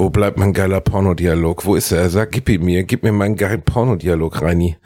[0.00, 1.66] Wo bleibt mein geiler Pornodialog?
[1.66, 2.08] Wo ist er?
[2.08, 2.84] Sag, gib ihn mir.
[2.84, 4.78] Gib mir meinen geilen Pornodialog, Reini.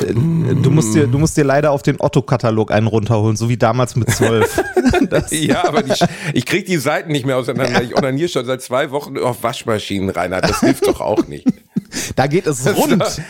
[0.00, 3.96] Du musst dir, du musst dir leider auf den Otto-Katalog einen runterholen, so wie damals
[3.96, 4.64] mit zwölf.
[5.30, 5.92] ja, aber die,
[6.32, 7.82] ich krieg die Seiten nicht mehr auseinander.
[7.82, 10.48] Ich onaniere schon seit zwei Wochen auf Waschmaschinen, Reinhard.
[10.48, 11.46] Das hilft doch auch nicht.
[12.16, 13.02] Da geht es rund.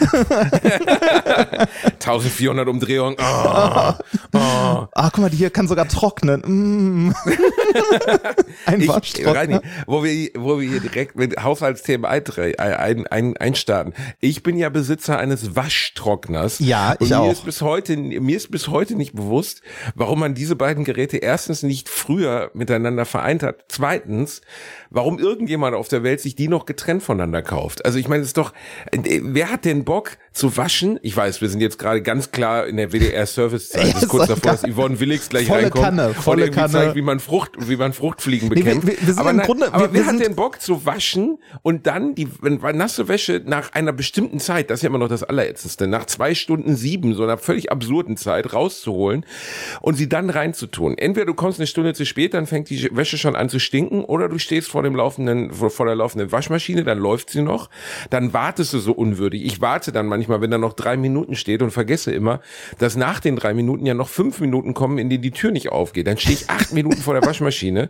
[2.06, 3.16] 1400 Umdrehungen.
[3.18, 3.92] Oh,
[4.34, 4.86] oh.
[4.94, 6.40] Ah, guck mal, die hier kann sogar trocknen.
[6.44, 7.14] Mm.
[8.66, 9.62] Ein Waschtrockner.
[9.86, 13.94] wo wir, wo wir hier direkt mit Haushaltsthemen ein, ein, einstarten.
[14.20, 16.58] Ich bin ja Besitzer eines Waschtrockners.
[16.58, 17.32] Ja, ich und mir auch.
[17.32, 19.62] Ist bis heute, mir ist bis heute nicht bewusst,
[19.94, 23.64] warum man diese beiden Geräte erstens nicht früher miteinander vereint hat.
[23.68, 24.42] Zweitens,
[24.90, 27.84] warum irgendjemand auf der Welt sich die noch getrennt voneinander kauft.
[27.84, 28.51] Also ich meine, es ist doch,
[28.92, 30.98] äh, wer hat denn Bock zu waschen?
[31.02, 33.94] Ich weiß, wir sind jetzt gerade ganz klar in der WDR-Servicezeit.
[33.94, 36.72] Das ist kurz davor, dass Yvonne Willigs gleich volle reinkommt Kanne, volle und Kanne.
[36.72, 38.86] zeigt, wie man Frucht, wie man Fruchtfliegen bekämpft.
[38.86, 41.38] Nee, wir, wir sind aber im Grunde, aber wir, wer hat denn Bock zu waschen
[41.62, 45.08] und dann die wenn, nasse Wäsche nach einer bestimmten Zeit, das ist ja immer noch
[45.08, 49.26] das Allerätzendste, nach zwei Stunden sieben, so einer völlig absurden Zeit rauszuholen
[49.80, 50.96] und sie dann reinzutun.
[50.96, 54.04] Entweder du kommst eine Stunde zu spät, dann fängt die Wäsche schon an zu stinken,
[54.04, 57.70] oder du stehst vor dem laufenden, vor, der laufenden Waschmaschine, dann läuft sie noch,
[58.10, 59.44] dann wartest du so unwürdig.
[59.44, 62.40] Ich warte dann manchmal, wenn da noch drei Minuten steht und vergesse immer,
[62.78, 65.70] dass nach den drei Minuten ja noch fünf Minuten kommen, in denen die Tür nicht
[65.70, 66.08] aufgeht.
[66.08, 67.88] Dann stehe ich acht Minuten vor der Waschmaschine.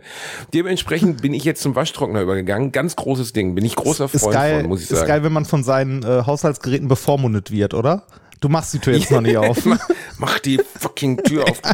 [0.53, 2.71] Dementsprechend bin ich jetzt zum Waschtrockner übergegangen.
[2.71, 3.55] Ganz großes Ding.
[3.55, 5.01] Bin ich großer Freund geil, von, muss ich sagen.
[5.01, 8.03] Ist geil, wenn man von seinen äh, Haushaltsgeräten bevormundet wird, oder?
[8.43, 9.57] Du machst die Tür jetzt noch nicht auf.
[10.17, 11.61] mach, die fucking Tür auf.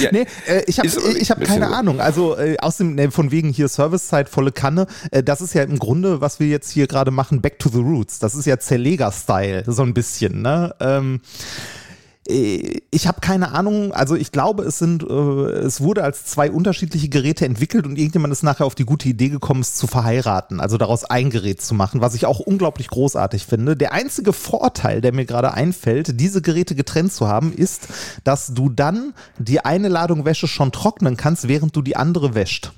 [0.00, 1.72] Ja, nee, äh, ich habe ich hab keine so.
[1.72, 2.00] Ahnung.
[2.00, 4.86] Also äh, aus dem, nee, von wegen hier Servicezeit, volle Kanne.
[5.10, 7.78] Äh, das ist ja im Grunde, was wir jetzt hier gerade machen, Back to the
[7.78, 8.18] Roots.
[8.18, 10.42] Das ist ja Zerleger-Style, so ein bisschen.
[10.42, 10.74] Ne?
[10.80, 11.83] Ähm, äh,
[12.26, 17.10] ich habe keine Ahnung, also ich glaube, es sind, äh, es wurde als zwei unterschiedliche
[17.10, 20.78] Geräte entwickelt und irgendjemand ist nachher auf die gute Idee gekommen, es zu verheiraten, also
[20.78, 23.76] daraus ein Gerät zu machen, was ich auch unglaublich großartig finde.
[23.76, 27.88] Der einzige Vorteil, der mir gerade einfällt, diese Geräte getrennt zu haben, ist,
[28.24, 32.72] dass du dann die eine Ladung Wäsche schon trocknen kannst, während du die andere wäscht.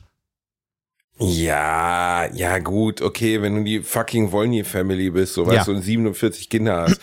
[1.18, 5.64] Ja, ja gut, okay, wenn du die fucking Wolny-Family bist, so weißt Ja.
[5.64, 7.00] du, und 47 Kinder hast.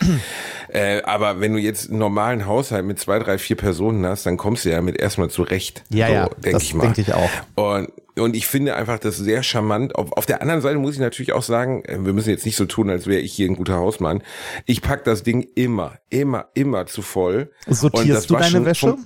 [0.74, 4.36] Äh, aber wenn du jetzt einen normalen Haushalt mit zwei, drei, vier Personen hast, dann
[4.36, 5.84] kommst du ja mit erstmal zurecht.
[5.88, 6.82] Ja, so, ja, denk das ich mal.
[6.82, 7.30] denke ich auch.
[7.54, 9.94] Und, und ich finde einfach das sehr charmant.
[9.94, 12.56] Auf, auf der anderen Seite muss ich natürlich auch sagen, äh, wir müssen jetzt nicht
[12.56, 14.24] so tun, als wäre ich hier ein guter Hausmann.
[14.66, 17.52] Ich pack das Ding immer, immer, immer zu voll.
[17.66, 18.96] Und Sortierst das du deine Wäsche?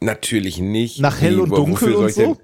[0.00, 0.98] Natürlich nicht.
[1.00, 2.38] Nach hell und dunkel und denn- so?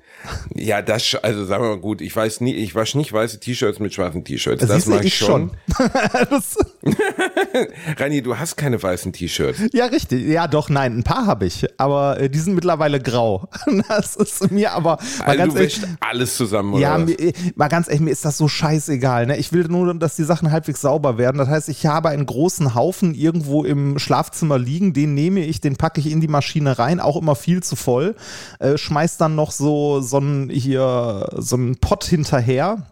[0.54, 3.80] Ja, das, also sagen wir mal gut, ich weiß nie, ich wasche nicht weiße T-Shirts
[3.80, 4.64] mit schwarzen T-Shirts.
[4.64, 5.50] Das du, mache ich schon.
[6.30, 6.56] das,
[7.98, 9.60] Rani, du hast keine weißen T-Shirts.
[9.72, 10.26] ja, richtig.
[10.26, 13.48] Ja, doch, nein, ein paar habe ich, aber äh, die sind mittlerweile grau.
[13.88, 17.32] Das ist mir aber mal Also ganz du ehrlich, alles zusammen, oder Ja, mir, äh,
[17.56, 19.26] mal ganz ehrlich, mir ist das so scheißegal.
[19.26, 19.36] Ne?
[19.36, 21.38] Ich will nur, dass die Sachen halbwegs sauber werden.
[21.38, 25.76] Das heißt, ich habe einen großen Haufen irgendwo im Schlafzimmer liegen, den nehme ich, den
[25.76, 28.14] packe ich in die Maschine rein, auch immer viel zu voll.
[28.58, 32.86] Äh, schmeiß dann noch so, so ein hier, so einen Pott hinterher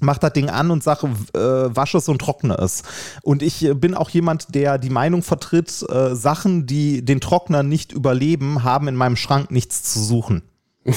[0.00, 2.82] mach das Ding an und sage, äh, wasche es und trockne es.
[3.22, 7.62] Und ich äh, bin auch jemand, der die Meinung vertritt, äh, Sachen, die den Trockner
[7.62, 10.42] nicht überleben, haben in meinem Schrank nichts zu suchen.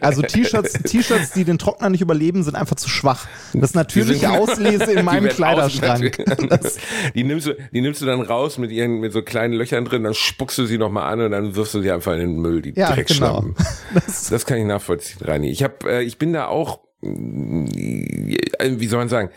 [0.00, 3.26] Also T-Shirts, T-Shirts, die den Trockner nicht überleben, sind einfach zu schwach.
[3.52, 6.24] Das natürliche Auslese in meinem Kleiderschrank.
[7.14, 10.02] die, nimmst du, die nimmst du dann raus mit ihren, mit so kleinen Löchern drin,
[10.02, 12.62] dann spuckst du sie nochmal an und dann wirfst du sie einfach in den Müll,
[12.62, 13.54] die Ja, Dreckschlappen.
[13.54, 13.70] genau.
[13.94, 15.50] Das, das kann ich nachvollziehen, Rani.
[15.50, 19.30] Ich hab, äh, ich bin da auch, wie soll man sagen,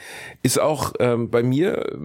[0.43, 1.97] ist auch ähm, bei mir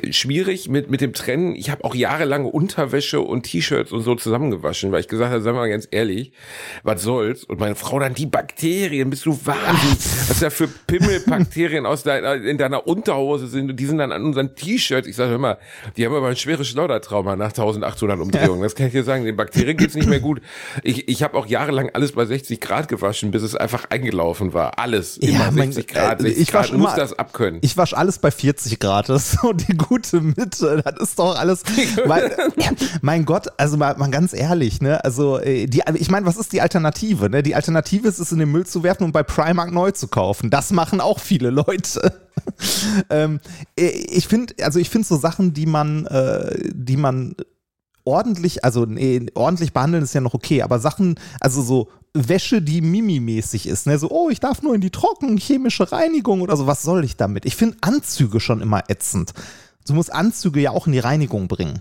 [0.00, 1.56] äh, schwierig mit, mit dem Trennen.
[1.56, 5.54] Ich habe auch jahrelang Unterwäsche und T-Shirts und so zusammengewaschen, weil ich gesagt habe, sag
[5.54, 6.32] mal ganz ehrlich,
[6.84, 7.42] was soll's?
[7.42, 12.34] Und meine Frau dann, die Bakterien, bist du wahnsinnig, was da für Pimmelbakterien aus deiner,
[12.34, 15.08] in deiner Unterhose sind und die sind dann an unseren T-Shirts.
[15.08, 15.58] Ich sage, mal,
[15.96, 18.62] die haben aber ein schweres Schleudertrauma nach 1800 Umdrehungen.
[18.62, 20.40] Das kann ich dir sagen, den Bakterien geht's nicht mehr gut.
[20.84, 24.78] Ich, ich habe auch jahrelang alles bei 60 Grad gewaschen, bis es einfach eingelaufen war.
[24.92, 27.60] Alles, immer mein- 60 Grad, äh, 60 ich Grad, wasch musst immer- das abkönnen.
[27.62, 29.08] ich wasche alles bei 40 Grad.
[29.08, 30.82] Das ist so die gute Mitte.
[30.84, 31.62] Das ist doch alles.
[32.06, 32.36] Weil,
[33.00, 35.02] mein Gott, also mal, mal ganz ehrlich, ne?
[35.04, 37.30] Also, äh, die, ich meine, was ist die Alternative?
[37.30, 37.42] Ne?
[37.42, 40.50] Die Alternative ist es in den Müll zu werfen und bei Primark neu zu kaufen.
[40.50, 42.12] Das machen auch viele Leute.
[43.10, 43.40] ähm,
[43.78, 47.34] äh, ich finde, also ich finde so Sachen, die man, äh, die man
[48.04, 52.82] ordentlich, also nee, ordentlich behandeln ist ja noch okay, aber Sachen, also so Wäsche, die
[52.82, 53.98] Mimi-mäßig ist, ne?
[53.98, 57.16] So, oh, ich darf nur in die Trocken, chemische Reinigung oder so, was soll ich
[57.16, 57.46] damit?
[57.46, 59.32] Ich finde Anzüge schon immer ätzend.
[59.86, 61.80] Du musst Anzüge ja auch in die Reinigung bringen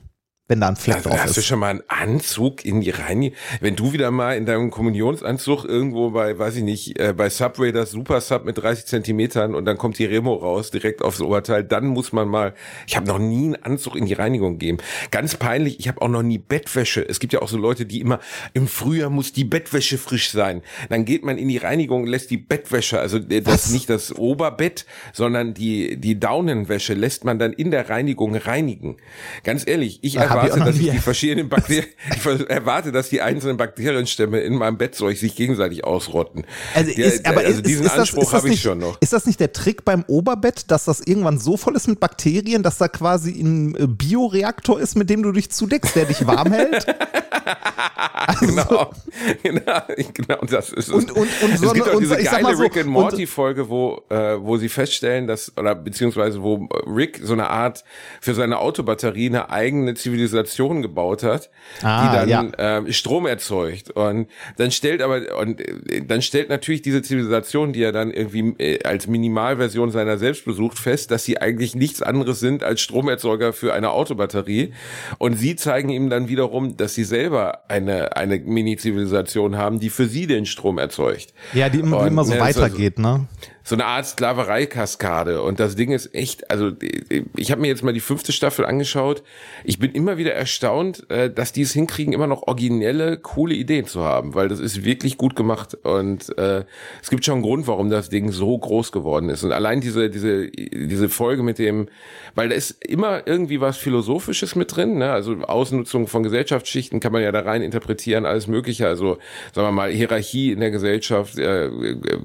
[0.51, 1.37] wenn da ein Fleck also, drauf hast ist.
[1.37, 3.37] du schon mal einen Anzug in die Reinigung?
[3.61, 7.71] Wenn du wieder mal in deinem Kommunionsanzug irgendwo bei, weiß ich nicht, äh, bei Subway
[7.71, 11.63] das Super Sub mit 30 Zentimetern und dann kommt die Remo raus, direkt aufs Oberteil,
[11.63, 12.53] dann muss man mal,
[12.85, 14.79] ich habe noch nie einen Anzug in die Reinigung gegeben.
[15.09, 17.07] Ganz peinlich, ich habe auch noch nie Bettwäsche.
[17.07, 18.19] Es gibt ja auch so Leute, die immer,
[18.53, 20.63] im Frühjahr muss die Bettwäsche frisch sein.
[20.89, 23.71] Dann geht man in die Reinigung und lässt die Bettwäsche, also äh, das Was?
[23.71, 28.97] nicht das Oberbett, sondern die, die Daunenwäsche lässt man dann in der Reinigung reinigen.
[29.45, 31.85] Ganz ehrlich, ich ich erwarte, dass ich die verschiedenen Bakterien,
[32.15, 36.45] ich erwarte, dass die einzelnen Bakterienstämme in meinem Bettzeug sich gegenseitig ausrotten.
[36.75, 38.97] Also, Der- ist, aber also ist, diesen ist das, Anspruch habe ich schon noch.
[39.01, 42.63] Ist das nicht der Trick beim Oberbett, dass das irgendwann so voll ist mit Bakterien,
[42.63, 46.51] dass da quasi ein äh, Bioreaktor ist, mit dem du dich zudeckst, der dich warm
[46.51, 46.85] hält?
[48.13, 48.91] Also, Genau,
[49.43, 49.81] genau,
[50.13, 50.89] genau, das ist es.
[50.89, 53.25] Und- und- und so es gibt eine- auch diese und geile so, Rick and Morty
[53.27, 57.83] Folge, wo äh, wo sie feststellen, dass oder beziehungsweise wo Rick so eine Art
[58.21, 60.30] für seine Autobatterie eine eigene Zivilisation
[60.81, 61.49] gebaut hat,
[61.81, 66.81] Ah, die dann ähm, Strom erzeugt und dann stellt aber und äh, dann stellt natürlich
[66.81, 71.39] diese Zivilisation, die er dann irgendwie äh, als Minimalversion seiner selbst besucht, fest, dass sie
[71.39, 74.73] eigentlich nichts anderes sind als Stromerzeuger für eine Autobatterie
[75.17, 80.07] und sie zeigen ihm dann wiederum, dass sie selber eine eine Mini-Zivilisation haben, die für
[80.07, 81.33] sie den Strom erzeugt.
[81.53, 83.27] ja, die immer, Und, immer so weitergeht, ne?
[83.63, 85.41] So eine Art Sklaverei-Kaskade.
[85.41, 86.71] Und das Ding ist echt, also
[87.35, 89.23] ich habe mir jetzt mal die fünfte Staffel angeschaut.
[89.63, 93.85] Ich bin immer wieder erstaunt, äh, dass die es hinkriegen, immer noch originelle, coole Ideen
[93.85, 95.75] zu haben, weil das ist wirklich gut gemacht.
[95.83, 96.63] Und äh,
[97.01, 99.43] es gibt schon einen Grund, warum das Ding so groß geworden ist.
[99.43, 101.87] Und allein diese, diese, diese Folge mit dem,
[102.33, 105.11] weil da ist immer irgendwie was Philosophisches mit drin, ne?
[105.11, 108.87] Also Ausnutzung von Gesellschaftsschichten kann man ja da rein interpretieren, alles Mögliche.
[108.87, 109.17] Also,
[109.53, 111.69] sagen wir mal, Hierarchie in der Gesellschaft, äh,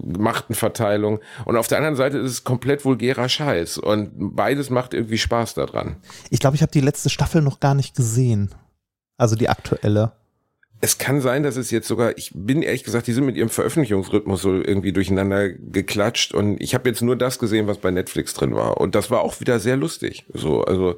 [0.03, 1.21] Machtenverteilung.
[1.45, 3.79] Und auf der anderen Seite ist es komplett vulgärer Scheiß.
[3.79, 5.97] Und beides macht irgendwie Spaß daran.
[6.31, 8.55] Ich glaube, ich habe die letzte Staffel noch gar nicht gesehen.
[9.19, 10.13] Also die aktuelle.
[10.83, 13.49] Es kann sein, dass es jetzt sogar, ich bin ehrlich gesagt, die sind mit ihrem
[13.49, 18.35] Veröffentlichungsrhythmus so irgendwie durcheinander geklatscht und ich habe jetzt nur das gesehen, was bei Netflix
[18.35, 20.27] drin war und das war auch wieder sehr lustig.
[20.35, 20.97] So, also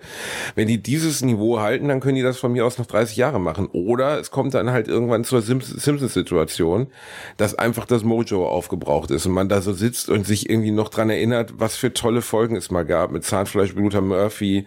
[0.56, 3.38] wenn die dieses Niveau halten, dann können die das von mir aus noch 30 Jahre
[3.38, 6.88] machen oder es kommt dann halt irgendwann zur Sims- Simpsons-Situation,
[7.36, 10.88] dass einfach das Mojo aufgebraucht ist und man da so sitzt und sich irgendwie noch
[10.88, 14.66] dran erinnert, was für tolle Folgen es mal gab mit Zahnfleischbluter Murphy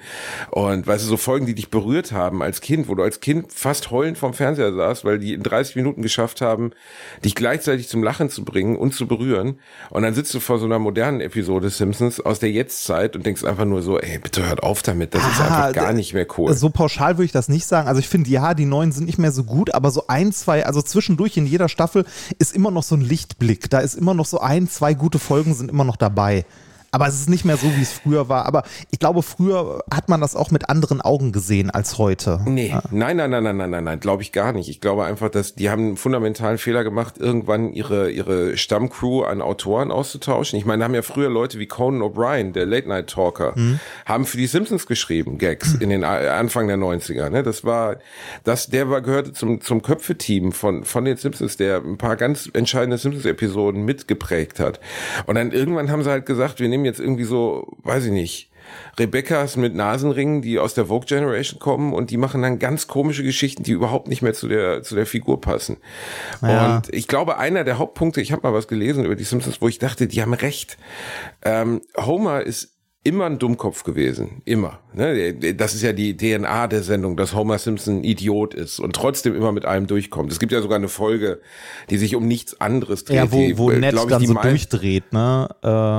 [0.51, 3.51] und weißt du, so Folgen, die dich berührt haben als Kind, wo du als Kind
[3.51, 6.71] fast heulend vom Fernseher saßt, weil die in 30 Minuten geschafft haben,
[7.23, 9.59] dich gleichzeitig zum Lachen zu bringen und zu berühren.
[9.89, 13.43] Und dann sitzt du vor so einer modernen Episode Simpsons aus der Jetztzeit und denkst
[13.43, 16.27] einfach nur so, ey, bitte hört auf damit, das ist Ah, einfach gar nicht mehr
[16.37, 16.53] cool.
[16.53, 17.87] So pauschal würde ich das nicht sagen.
[17.87, 20.65] Also ich finde, ja, die neuen sind nicht mehr so gut, aber so ein, zwei,
[20.65, 22.05] also zwischendurch in jeder Staffel
[22.39, 23.69] ist immer noch so ein Lichtblick.
[23.69, 26.45] Da ist immer noch so ein, zwei gute Folgen sind immer noch dabei.
[26.93, 28.45] Aber es ist nicht mehr so, wie es früher war.
[28.45, 32.41] Aber ich glaube, früher hat man das auch mit anderen Augen gesehen als heute.
[32.45, 34.67] Nee, nein, nein, nein, nein, nein, nein, nein, glaube ich gar nicht.
[34.69, 39.41] Ich glaube einfach, dass die haben einen fundamentalen Fehler gemacht, irgendwann ihre, ihre Stammcrew an
[39.41, 40.59] Autoren auszutauschen.
[40.59, 43.55] Ich meine, da haben ja früher Leute wie Conan O'Brien, der Late-Night-Talker,
[44.05, 47.29] haben für die Simpsons geschrieben, Gags, in den A- Anfang der 90er.
[47.29, 47.41] Ne?
[47.43, 47.97] Das war,
[48.43, 52.49] das, der war, gehörte zum, zum Köpfe-Team von, von den Simpsons, der ein paar ganz
[52.51, 54.81] entscheidende Simpsons-Episoden mitgeprägt hat.
[55.25, 58.51] Und dann irgendwann haben sie halt gesagt, wir nehmen jetzt irgendwie so, weiß ich nicht,
[58.99, 63.23] Rebecca's mit Nasenringen, die aus der Vogue Generation kommen und die machen dann ganz komische
[63.23, 65.77] Geschichten, die überhaupt nicht mehr zu der zu der Figur passen.
[66.41, 66.77] Ja.
[66.77, 69.67] Und ich glaube, einer der Hauptpunkte, ich habe mal was gelesen über die Simpsons, wo
[69.67, 70.77] ich dachte, die haben recht.
[71.43, 74.79] Ähm, Homer ist immer ein Dummkopf gewesen, immer.
[74.93, 75.33] Ne?
[75.55, 79.35] Das ist ja die DNA der Sendung, dass Homer Simpson ein Idiot ist und trotzdem
[79.35, 80.31] immer mit allem durchkommt.
[80.31, 81.41] Es gibt ja sogar eine Folge,
[81.89, 83.17] die sich um nichts anderes dreht.
[83.17, 85.49] Ja, wo, wo äh, Ned dann so durchdreht, ne?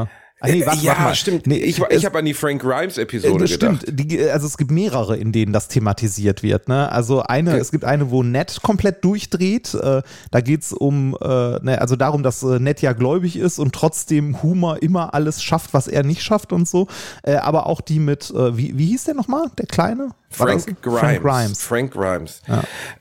[0.08, 1.46] Äh, ah, nee, warte, ja, warte stimmt.
[1.46, 3.52] Nee, ich es- ich habe an die Frank Grimes Episode Äh, gedacht.
[3.82, 6.68] Stimmt, die, also es gibt mehrere, in denen das thematisiert wird.
[6.68, 6.90] Ne?
[6.92, 7.60] Also eine, Okay.
[7.60, 9.74] es gibt eine, wo Ned komplett durchdreht.
[9.74, 11.26] Äh, da geht's um, äh,
[11.62, 15.72] ne, also darum, dass äh, Ned ja gläubig ist und trotzdem Humor immer alles schafft,
[15.74, 16.88] was er nicht schafft und so.
[17.22, 20.10] Äh, aber auch die mit, äh, wie, wie hieß der nochmal, der Kleine?
[20.32, 21.00] Frank Grimes.
[21.00, 21.62] Frank Grimes.
[21.62, 22.42] Frank Grimes.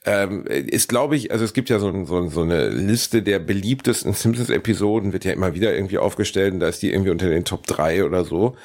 [0.05, 4.13] Ähm, ist, glaube ich, also es gibt ja so, so, so eine Liste der beliebtesten
[4.13, 7.67] Simpsons-Episoden, wird ja immer wieder irgendwie aufgestellt und da ist die irgendwie unter den Top
[7.67, 8.55] 3 oder so.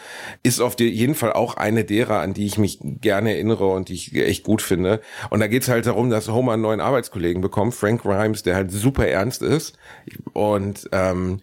[0.42, 3.94] Ist auf jeden Fall auch eine derer, an die ich mich gerne erinnere und die
[3.94, 5.00] ich echt gut finde.
[5.30, 8.70] Und da geht's halt darum, dass Homer einen neuen Arbeitskollegen bekommt, Frank Grimes, der halt
[8.70, 9.76] super ernst ist
[10.32, 11.40] und ähm,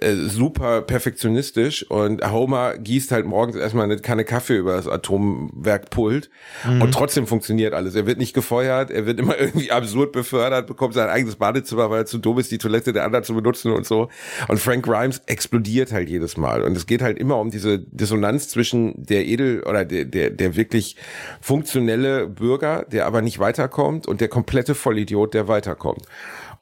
[0.00, 6.30] äh, super perfektionistisch und Homer gießt halt morgens erstmal eine Kanne Kaffee über das Atomwerkpult
[6.68, 6.82] Mhm.
[6.82, 7.94] Und trotzdem funktioniert alles.
[7.94, 12.00] Er wird nicht gefeuert, er wird immer irgendwie absurd befördert, bekommt sein eigenes Badezimmer, weil
[12.00, 14.08] er zu dumm ist, die Toilette der anderen zu benutzen und so.
[14.48, 16.62] Und Frank Grimes explodiert halt jedes Mal.
[16.62, 20.56] Und es geht halt immer um diese Dissonanz zwischen der edel oder der, der, der
[20.56, 20.96] wirklich
[21.40, 26.02] funktionelle Bürger, der aber nicht weiterkommt und der komplette Vollidiot, der weiterkommt.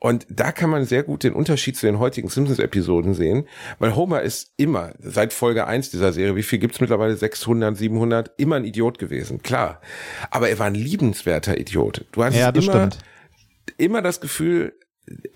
[0.04, 4.20] Und da kann man sehr gut den Unterschied zu den heutigen Simpsons-Episoden sehen, weil Homer
[4.20, 7.16] ist immer, seit Folge 1 dieser Serie, wie viel gibt's mittlerweile?
[7.16, 9.80] 600, 700, immer ein Idiot gewesen, klar.
[10.30, 12.04] Aber er war ein liebenswerter Idiot.
[12.12, 12.98] Du hast Ja, immer, stimmt.
[13.78, 14.74] immer das Gefühl,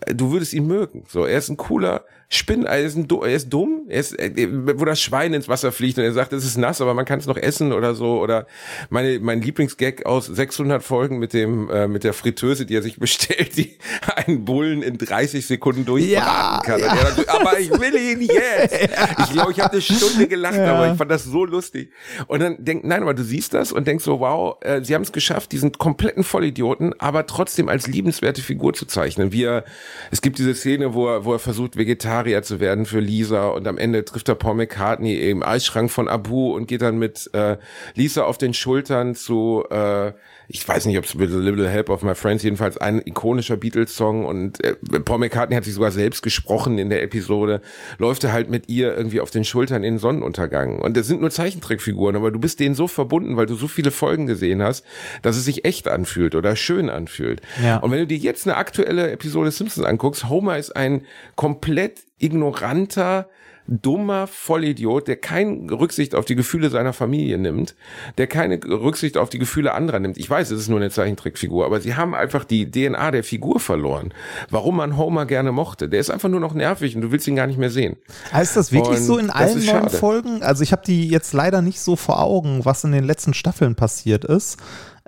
[0.06, 1.04] du würdest ihn mögen.
[1.08, 4.48] So, er ist ein cooler Spinn, er ist, ein, er ist dumm, er ist, äh,
[4.78, 7.18] wo das Schwein ins Wasser fliegt und er sagt, es ist nass, aber man kann
[7.20, 8.20] es noch essen oder so.
[8.20, 8.46] Oder
[8.90, 12.98] meine, mein Lieblingsgag aus 600 Folgen mit dem, äh, mit der Fritteuse, die er sich
[13.00, 13.78] bestellt, die
[14.14, 16.80] einen Bullen in 30 Sekunden durchbraten Ja, kann.
[16.80, 16.94] ja.
[17.16, 18.88] Dann aber ich will ihn jetzt.
[19.20, 20.74] Ich glaube, ich habe eine Stunde gelacht, Ja.
[20.74, 21.90] aber ich fand das so lustig.
[22.26, 25.02] Und dann denk, nein, aber du siehst das und denkst so, wow, äh, sie haben
[25.02, 29.32] es geschafft, diesen kompletten Vollidioten, aber trotzdem als liebenswerte Figur zu zeichnen.
[29.32, 29.64] Wie er,
[30.10, 31.76] es gibt diese Szene, wo er, wo er versucht,
[32.18, 36.08] Vegetarier zu werden für Lisa und am Ende trifft er Paul McCartney im Eisschrank von
[36.08, 37.56] Abu und geht dann mit äh,
[37.94, 40.12] Lisa auf den Schultern zu, äh,
[40.50, 43.58] ich weiß nicht, ob es With a Little Help of My Friends, jedenfalls ein ikonischer
[43.58, 47.60] Beatles-Song und äh, Paul McCartney hat sich sogar selbst gesprochen in der Episode,
[47.98, 50.78] läuft er halt mit ihr irgendwie auf den Schultern in den Sonnenuntergang.
[50.78, 53.90] Und das sind nur Zeichentrickfiguren, aber du bist denen so verbunden, weil du so viele
[53.90, 54.86] Folgen gesehen hast,
[55.20, 57.42] dass es sich echt anfühlt oder schön anfühlt.
[57.62, 57.76] Ja.
[57.76, 61.02] Und wenn du dir jetzt eine aktuelle Episode Simpsons anguckst, Homer ist ein
[61.36, 63.28] komplett ignoranter,
[63.68, 67.74] dummer Vollidiot, der keine Rücksicht auf die Gefühle seiner Familie nimmt,
[68.16, 70.18] der keine Rücksicht auf die Gefühle anderer nimmt.
[70.18, 73.60] Ich weiß, es ist nur eine Zeichentrickfigur, aber sie haben einfach die DNA der Figur
[73.60, 74.12] verloren.
[74.50, 75.88] Warum man Homer gerne mochte.
[75.88, 77.96] Der ist einfach nur noch nervig und du willst ihn gar nicht mehr sehen.
[78.32, 79.90] Heißt das wirklich Und so in allen neuen.
[79.90, 80.42] Folgen?
[80.42, 83.74] Also ich habe die jetzt leider nicht so vor Augen, was in den letzten Staffeln
[83.74, 84.58] passiert ist.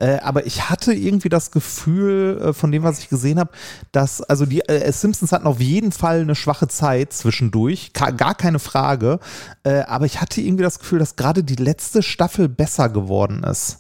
[0.01, 3.51] Äh, aber ich hatte irgendwie das Gefühl, äh, von dem, was ich gesehen habe,
[3.93, 8.35] dass, also die äh, Simpsons hatten auf jeden Fall eine schwache Zeit zwischendurch, ka- gar
[8.35, 9.21] keine Frage.
[9.63, 13.79] Äh, aber ich hatte irgendwie das Gefühl, dass gerade die letzte Staffel besser geworden ist.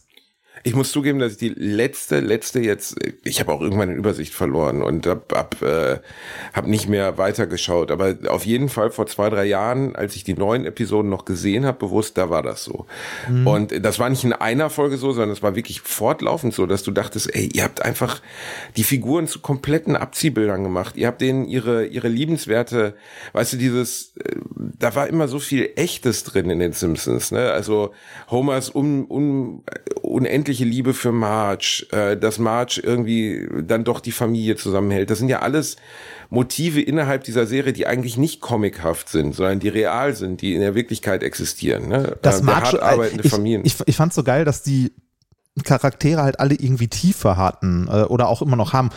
[0.62, 4.34] Ich muss zugeben, dass ich die letzte, letzte jetzt, ich habe auch irgendwann eine Übersicht
[4.34, 6.00] verloren und hab, hab, äh,
[6.52, 7.90] hab nicht mehr weitergeschaut.
[7.90, 11.64] Aber auf jeden Fall vor zwei, drei Jahren, als ich die neuen Episoden noch gesehen
[11.64, 12.86] habe, bewusst, da war das so.
[13.46, 16.82] Und das war nicht in einer Folge so, sondern es war wirklich fortlaufend so, dass
[16.82, 18.20] du dachtest, ey, ihr habt einfach
[18.76, 20.96] die Figuren zu kompletten Abziehbildern gemacht.
[20.96, 22.94] Ihr habt denen ihre, ihre liebenswerte,
[23.32, 24.36] weißt du, dieses, äh,
[24.78, 27.50] da war immer so viel Echtes drin in den Simpsons, ne?
[27.50, 27.92] Also
[28.30, 29.62] Homers un, un,
[30.50, 35.10] unendliche Liebe für Marge, äh, dass Marge irgendwie dann doch die Familie zusammenhält.
[35.10, 35.76] Das sind ja alles
[36.28, 40.60] Motive innerhalb dieser Serie, die eigentlich nicht comichaft sind, sondern die real sind, die in
[40.60, 41.88] der Wirklichkeit existieren.
[41.88, 42.16] Ne?
[42.22, 43.62] Das Äh, mag der hart schon- arbeitende ich, Familien.
[43.64, 44.92] Ich, ich fand so geil, dass die
[45.64, 48.90] Charaktere halt alle irgendwie Tiefe hatten äh, oder auch immer noch haben.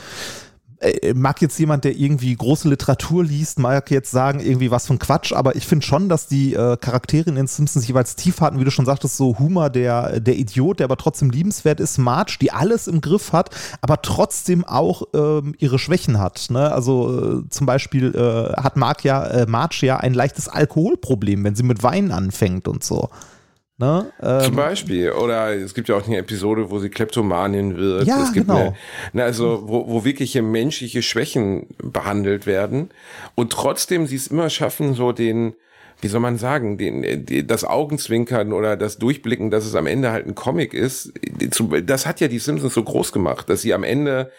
[0.84, 5.00] Äh, Mag jetzt jemand, der irgendwie große Literatur liest, mag jetzt sagen, irgendwie was von
[5.00, 8.60] Quatsch, aber ich finde schon, dass die äh, Charaktere in den Simpsons jeweils tief hatten,
[8.60, 12.38] wie du schon sagtest, so Humor, der, der Idiot, der aber trotzdem liebenswert ist, Marge,
[12.42, 13.50] die alles im Griff hat,
[13.82, 16.48] aber trotzdem auch ähm, ihre Schwächen hat.
[16.50, 16.72] Ne?
[16.72, 21.56] Also äh, zum Beispiel äh, hat Mark ja, äh, Marge ja ein leichtes Alkoholproblem, wenn
[21.56, 23.10] sie mit Wein anfängt und so.
[23.78, 24.12] Ne?
[24.20, 25.12] Zum Ähm, Beispiel.
[25.12, 28.06] Oder es gibt ja auch eine Episode, wo sie Kleptomanin wird.
[28.06, 28.60] Ja, es gibt genau.
[28.60, 28.76] eine,
[29.14, 32.92] ne, also wo, wo wirkliche menschliche Schwächen behandelt werden
[33.36, 35.56] und trotzdem sie es immer schaffen, so den,
[36.02, 40.12] wie soll man sagen, den, die, das Augenzwinkern oder das Durchblicken, dass es am Ende
[40.12, 41.12] halt ein Comic ist.
[41.86, 44.32] Das hat ja die Simpsons so groß gemacht, dass sie am Ende,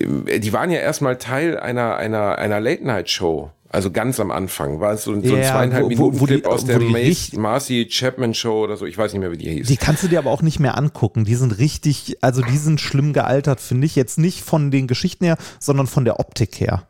[0.00, 3.50] die waren ja erstmal Teil einer, einer, einer Late-Night-Show.
[3.74, 6.34] Also ganz am Anfang war es so, so ein Ja, zweieinhalb wo- Minuten wo die-
[6.34, 8.86] Clip aus wo der die Mace, Marcy Chapman Show oder so.
[8.86, 9.66] Ich weiß nicht mehr, wie die hieß.
[9.68, 11.24] Die kannst du dir aber auch nicht mehr angucken.
[11.24, 13.96] Die sind richtig, also die sind schlimm gealtert, finde ich.
[13.96, 16.86] Jetzt nicht von den Geschichten her, sondern von der Optik her.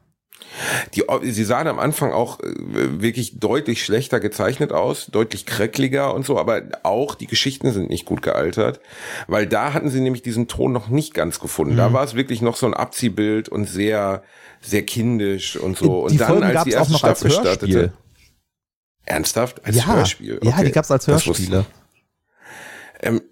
[0.94, 2.52] Die, sie sahen am Anfang auch äh,
[3.00, 8.04] wirklich deutlich schlechter gezeichnet aus, deutlich kräckliger und so, aber auch die Geschichten sind nicht
[8.04, 8.80] gut gealtert,
[9.26, 11.74] weil da hatten sie nämlich diesen Ton noch nicht ganz gefunden.
[11.74, 11.78] Mhm.
[11.78, 14.22] Da war es wirklich noch so ein Abziehbild und sehr,
[14.60, 16.04] sehr kindisch und so.
[16.04, 17.92] Und die dann, Folgen als gab die es auch erste Staffel startete,
[19.04, 20.40] ernsthaft als ja, Hörspiel.
[20.42, 20.64] ja, Okay.
[20.66, 21.66] die gab es als Hörspiele.
[23.02, 23.22] ähm,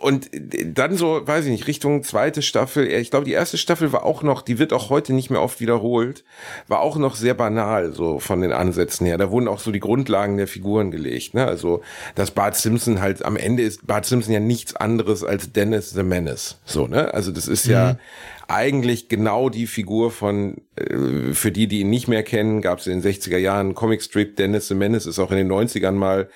[0.00, 0.30] und
[0.64, 2.86] dann so, weiß ich nicht, Richtung zweite Staffel.
[2.86, 5.60] Ich glaube, die erste Staffel war auch noch, die wird auch heute nicht mehr oft
[5.60, 6.24] wiederholt,
[6.66, 9.18] war auch noch sehr banal, so von den Ansätzen her.
[9.18, 11.34] Da wurden auch so die Grundlagen der Figuren gelegt.
[11.34, 11.46] Ne?
[11.46, 11.82] Also,
[12.14, 16.02] dass Bart Simpson halt, am Ende ist Bart Simpson ja nichts anderes als Dennis the
[16.02, 16.58] Menace.
[16.64, 17.12] So, ne?
[17.14, 17.96] Also, das ist ja
[18.50, 22.86] eigentlich genau die Figur von, äh, für die, die ihn nicht mehr kennen, gab es
[22.86, 26.28] in den 60er Jahren Comicstrip, Dennis the Menace ist auch in den 90ern mal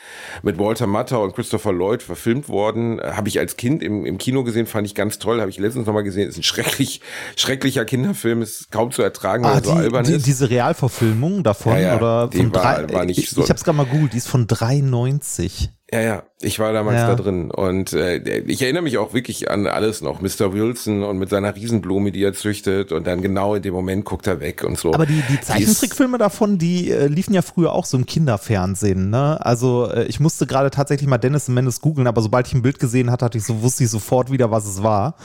[0.42, 3.00] mit Walter Matthau und Christopher Lloyd verfilmt worden.
[3.02, 5.86] Habe ich als Kind im, im Kino gesehen, fand ich ganz toll, habe ich letztens
[5.86, 7.00] nochmal gesehen, ist ein schrecklich,
[7.34, 10.26] schrecklicher Kinderfilm, ist kaum zu ertragen, weil Ah, so die, albern die, ist.
[10.26, 13.64] diese Realverfilmung davon Ja, ja, oder von war- drei, war nicht ich, so- ich hab's
[13.64, 15.70] gerade mal googelt, die ist von 93.
[15.92, 17.08] Ja, ja, ich war damals Ja.
[17.08, 20.22] da drin und äh, ich erinnere mich auch wirklich an alles noch.
[20.22, 20.54] Mr.
[20.54, 24.26] Wilson und mit seiner Riesenblume, die er züchtet und dann genau in dem Moment guckt
[24.26, 24.94] er weg und so.
[24.94, 29.10] Aber die, die Zeichentrickfilme davon, die äh, liefen ja früher auch so im Kinderfernsehen.
[29.10, 29.44] Ne?
[29.44, 32.78] Also äh, ich musste gerade tatsächlich mal Dennis Menace googeln, aber sobald ich ein Bild
[32.78, 35.16] gesehen hatte, hatte ich so, wusste ich sofort wieder, was es war.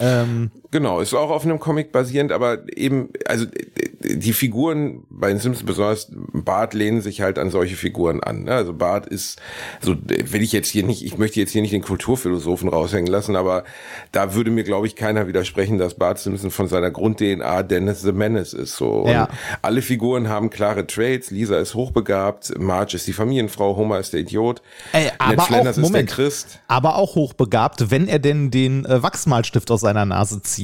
[0.00, 5.28] Ähm, Genau, ist auch auf einem Comic basierend, aber eben, also äh, die Figuren bei
[5.28, 8.44] den Simpsons, besonders Bart, lehnen sich halt an solche Figuren an.
[8.44, 8.52] ne?
[8.54, 9.38] Also Bart ist,
[9.80, 13.36] so will ich jetzt hier nicht, ich möchte jetzt hier nicht den Kulturphilosophen raushängen lassen,
[13.36, 13.64] aber
[14.12, 18.12] da würde mir, glaube ich, keiner widersprechen, dass Bart Simpson von seiner Grund-DNA Dennis the
[18.12, 18.74] Menace ist.
[18.76, 19.02] So.
[19.02, 19.28] Und Ja.
[19.60, 21.30] alle Figuren haben klare Traits.
[21.30, 24.62] Lisa ist hochbegabt, Marge ist die Familienfrau, Homer ist der Idiot,
[24.92, 26.08] Ey, aber Ned Flanders auch- ist der Moment.
[26.10, 26.60] Christ.
[26.66, 30.61] aber auch hochbegabt, wenn er denn den äh, Wachsmalstift aus seiner Nase zieht.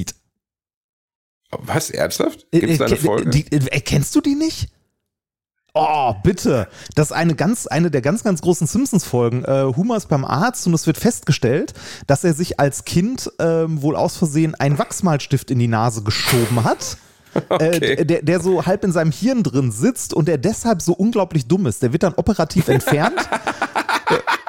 [1.50, 2.46] Was, ernsthaft?
[2.50, 3.30] Gibt es da eine Äh, Folge?
[3.30, 4.68] Die, äh, kennst du die nicht?
[5.74, 6.66] Oh, bitte.
[6.94, 9.44] Das ist eine ganz, eine der ganz, ganz großen Simpsons-Folgen.
[9.44, 11.72] Äh, Homer ist beim Arzt und es wird festgestellt,
[12.06, 16.64] dass er sich als Kind ähm, wohl aus Versehen einen Wachsmalstift in die Nase geschoben
[16.64, 16.96] hat.
[17.50, 17.92] Okay.
[17.92, 21.46] Äh, der, der so halb in seinem Hirn drin sitzt und der deshalb so unglaublich
[21.46, 21.82] dumm ist.
[21.82, 23.14] Der wird dann operativ entfernt.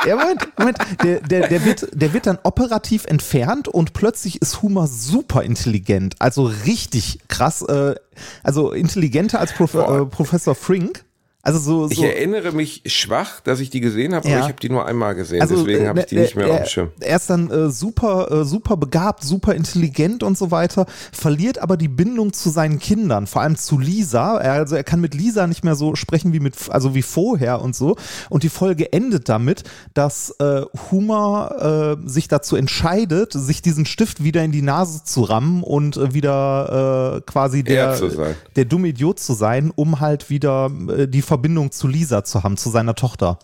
[0.06, 0.78] Ja, Moment, Moment.
[1.04, 6.16] Der, der, der, wird, der wird dann operativ entfernt und plötzlich ist Homer super intelligent.
[6.20, 7.62] Also richtig krass.
[7.64, 7.96] Äh,
[8.44, 11.04] also intelligenter als Prof äh, Professor Frink.
[11.42, 11.88] Also so.
[11.90, 14.36] Ich so erinnere mich schwach, dass ich die gesehen habe, Ja.
[14.36, 16.36] aber ich habe die nur einmal gesehen, also, deswegen äh, habe ich die er- nicht
[16.36, 16.90] mehr auf er, dem Schirm.
[17.00, 21.78] Er ist dann äh, super, äh, super begabt, super intelligent und so weiter, verliert aber
[21.78, 24.38] die Bindung zu seinen Kindern, vor allem zu Lisa.
[24.38, 27.62] Er, also er kann mit Lisa nicht mehr so sprechen wie mit, also wie vorher
[27.62, 27.96] und so.
[28.30, 34.22] Und die Folge endet damit, dass äh, Homer äh, sich dazu entscheidet, sich diesen Stift
[34.26, 38.90] wieder in die Nase zu rammen und äh, wieder äh, quasi der, Er der dumme
[38.90, 42.96] Idiot zu sein, um halt wieder äh, die Verbindung zu Lisa zu haben, zu seiner
[42.96, 43.40] Tochter.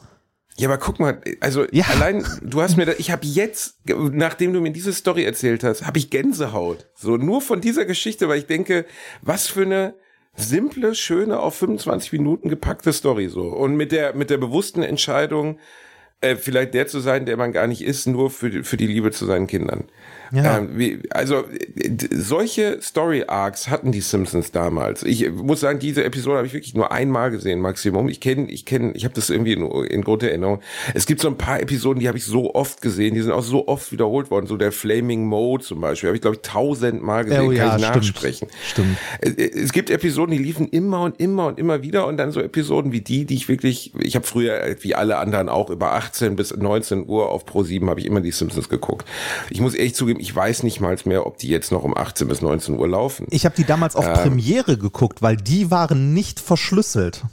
[0.57, 1.85] Ja, aber guck mal, also Ja.
[1.85, 5.85] allein, du hast mir, da, ich habe jetzt, nachdem du mir diese Story erzählt hast,
[5.85, 6.87] habe ich Gänsehaut.
[6.95, 8.85] So nur von dieser Geschichte, weil ich denke,
[9.21, 9.95] was für eine
[10.35, 13.43] simple, schöne, auf 25 Minuten gepackte Story so.
[13.43, 15.59] Und mit der, mit der bewussten Entscheidung,
[16.21, 18.87] äh, vielleicht der zu sein, der man gar nicht ist, nur für, die- für die
[18.87, 19.83] Liebe zu seinen Kindern.
[20.31, 20.57] Ja.
[20.57, 21.43] Ähm, wie, also
[21.75, 25.03] äh, solche Story Arcs hatten die Simpsons damals.
[25.03, 28.09] Ich muss sagen, diese Episode habe ich wirklich nur einmal gesehen, Maximum.
[28.09, 30.59] Ich kenne, ich kenne, ich habe das irgendwie in, in Grunderinnerung.
[30.93, 33.43] Es gibt so ein paar Episoden, die habe ich so oft gesehen, die sind auch
[33.43, 34.47] so oft wiederholt worden.
[34.47, 37.79] So der Flaming Mode zum Beispiel, habe ich glaube ich tausendmal gesehen, Oh ja, kann
[37.79, 37.95] ich stimmt.
[37.97, 38.47] nachsprechen.
[38.65, 38.97] Stimmt.
[39.19, 42.39] Es, es gibt Episoden, die liefen immer und immer und immer wieder und dann so
[42.41, 45.93] Episoden wie die, die ich wirklich, ich habe früher äh, wie alle anderen auch über
[45.93, 49.07] 18 bis 19 Uhr auf Pro 7 habe ich immer die Simpsons geguckt.
[49.49, 52.27] Ich muss ehrlich zugeben, ich weiß nicht mal mehr, ob die jetzt noch um 18
[52.27, 53.27] bis 19 Uhr laufen.
[53.29, 54.13] Ich habe die damals auf Ähm.
[54.13, 57.23] Premiere geguckt, weil die waren nicht verschlüsselt.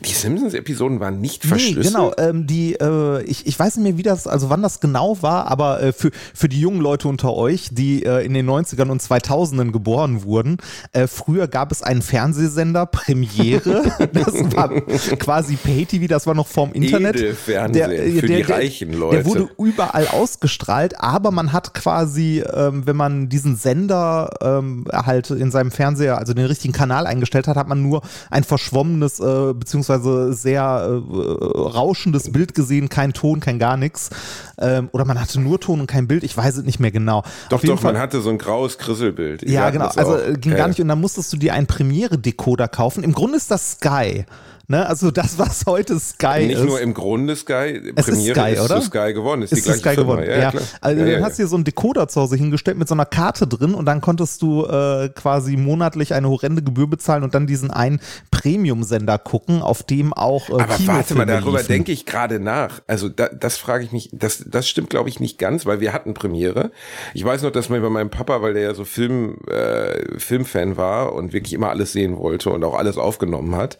[0.00, 1.86] Die Simpsons-Episoden waren nicht Nee, verschlüsselt.
[1.86, 2.12] genau.
[2.18, 5.46] Ähm, die, äh, ich, ich weiß nicht mehr, wie das, also wann das genau war,
[5.46, 9.00] aber äh, für, für die jungen Leute unter euch, die äh, in den 90ern und
[9.00, 10.58] 2000ern geboren wurden,
[10.92, 16.72] äh, früher gab es einen Fernsehsender, Premiere, das war quasi Pay-TV, das war noch vorm
[16.74, 17.16] Internet.
[17.16, 19.16] Edelfernsehen äh, für die reichen Leute.
[19.16, 25.30] Der wurde überall ausgestrahlt, aber man hat quasi, ähm, wenn man diesen Sender ähm, halt
[25.30, 29.54] in seinem Fernseher, also den richtigen Kanal eingestellt hat, hat man nur ein verschwommenes, äh,
[29.54, 29.85] beziehungsweise
[30.32, 34.10] sehr äh, rauschendes Bild gesehen, kein Ton, kein gar nichts.
[34.58, 37.22] Ähm, oder man hatte nur Ton und kein Bild, ich weiß es nicht mehr genau.
[37.50, 39.48] doch, doch, Fall, man hatte so ein graues Krisselbild.
[39.48, 39.86] Ja, genau.
[39.86, 40.18] Also auch.
[40.18, 40.80] äh, ging Ja, gar nicht.
[40.80, 43.04] Und dann musstest du dir einen Premiere-Decoder kaufen.
[43.04, 44.24] Im Grunde ist das Sky.
[44.68, 44.84] Ne?
[44.86, 46.64] Also das, was heute Sky Nicht ist.
[46.64, 48.80] nur im Grunde Sky, Es ist Premiere Sky, ist oder?
[48.80, 50.14] zu Sky geworden, ist, ist die gleiche Sky Firma.
[50.16, 50.30] geworden.
[50.30, 50.52] Ja, Ja.
[50.80, 52.94] Also ja, dann ja, hast du dir so einen Decoder zu Hause hingestellt mit so
[52.94, 57.34] einer Karte drin und dann konntest du äh, quasi monatlich eine horrende Gebühr bezahlen und
[57.34, 58.00] dann diesen einen
[58.30, 61.68] Premium-Sender gucken, auf dem auch äh, Aber warte mal, Kinofilme darüber liefen.
[61.68, 62.80] denke ich gerade nach.
[62.86, 65.92] Also da, das frage ich mich, das, das stimmt glaube ich nicht ganz, weil wir
[65.92, 66.70] hatten Premiere.
[67.14, 70.76] Ich weiß noch, dass man bei meinem Papa, weil der ja so Film, äh, Filmfan
[70.76, 73.78] war und wirklich immer alles sehen wollte und auch alles aufgenommen hat,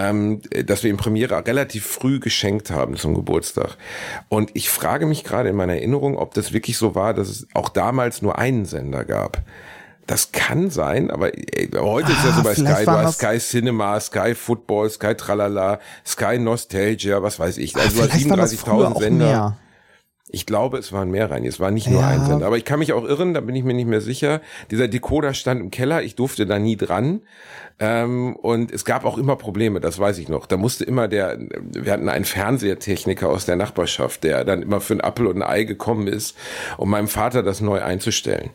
[0.00, 3.76] ähm, dass wir ihm Premiere relativ früh geschenkt haben zum Geburtstag.
[4.28, 7.46] Und ich frage mich gerade in meiner Erinnerung, ob das wirklich so war, dass es
[7.54, 9.42] auch damals nur einen Sender gab.
[10.06, 13.22] Das kann sein, aber äh, heute ist ja Ah, so bei vielleicht Sky, du hast
[13.22, 17.76] das- Sky Cinema, Sky Football, Sky Tralala, Sky Nostalgia, was weiß ich.
[17.76, 19.56] Ah, Also du hast das früher 37.000 auch Sender.
[20.32, 21.44] Ich glaube, es waren mehr rein.
[21.44, 22.08] Es war nicht nur Ja.
[22.08, 22.46] ein Sender.
[22.46, 24.40] Aber ich kann mich auch irren, da bin ich mir nicht mehr sicher.
[24.70, 27.22] Dieser Decoder stand im Keller, ich durfte da nie dran.
[27.82, 30.44] Ähm, und es gab auch immer Probleme, das weiß ich noch.
[30.46, 34.94] Da musste immer der, wir hatten einen Fernsehtechniker aus der Nachbarschaft, der dann immer für
[34.94, 36.36] ein Apfel und ein Ei gekommen ist,
[36.76, 38.50] um meinem Vater das neu einzustellen.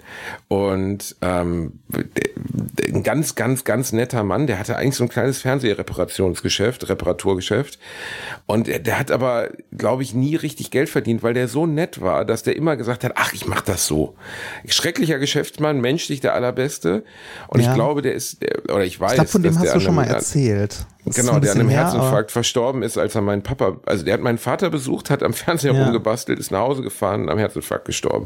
[0.48, 1.80] Und ähm,
[2.88, 7.80] ein ganz, ganz, ganz netter Mann, der hatte eigentlich so ein kleines Fernsehreparationsgeschäft, Reparaturgeschäft.
[8.46, 12.00] Und der, der hat aber, glaube ich, nie richtig Geld verdient, weil der so nett
[12.00, 14.16] war, dass der immer gesagt hat, ach, ich mach das so.
[14.68, 17.04] Schrecklicher Geschäftsmann, menschlich der allerbeste.
[17.48, 17.70] Und Ja.
[17.70, 19.96] ich glaube, der ist, der, oder ich weiß, Ich glaube, von dem hast du schon
[19.96, 20.86] mal erzählt.
[21.14, 24.16] Genau, ein der an einem her, Herzinfarkt verstorben ist, als er meinen Papa, also der
[24.16, 25.84] hat meinen Vater besucht, hat am Fernseher Ja.
[25.84, 28.26] rumgebastelt, ist nach Hause gefahren, am Herzinfarkt gestorben.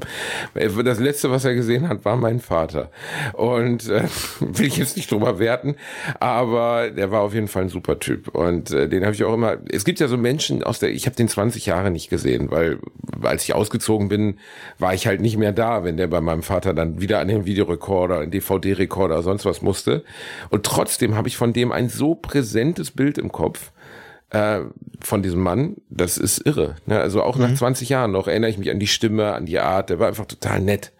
[0.53, 2.89] Das letzte, was er gesehen hat, war mein Vater.
[3.33, 4.03] Und äh,
[4.39, 5.75] will ich jetzt nicht drüber werten,
[6.19, 8.29] aber der war auf jeden Fall ein super Typ.
[8.29, 9.57] Und äh, den habe ich auch immer.
[9.71, 12.79] Es gibt ja so Menschen aus der, ich habe den 20 Jahre nicht gesehen, weil
[13.21, 14.37] als ich ausgezogen bin,
[14.77, 17.45] war ich halt nicht mehr da, wenn der bei meinem Vater dann wieder an den
[17.45, 20.03] Videorekorder, den DVD-Rekorder, sonst was musste.
[20.49, 22.15] Und trotzdem habe ich von dem ein so
[22.69, 23.71] präsentes Bild im Kopf
[24.29, 24.61] äh,
[25.01, 26.75] von diesem Mann, das ist irre.
[26.85, 26.99] Ne?
[26.99, 29.89] Also auch nach 20 Jahren noch erinnere ich mich an die Stimme, an die Art,
[29.89, 30.91] der war einfach total nett.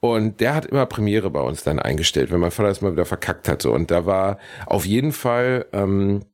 [0.00, 3.06] Und der hat immer Premiere bei uns dann eingestellt, wenn mein Vater das mal wieder
[3.06, 3.70] verkackt hatte.
[3.70, 6.24] Und da war auf jeden Fall, ähm,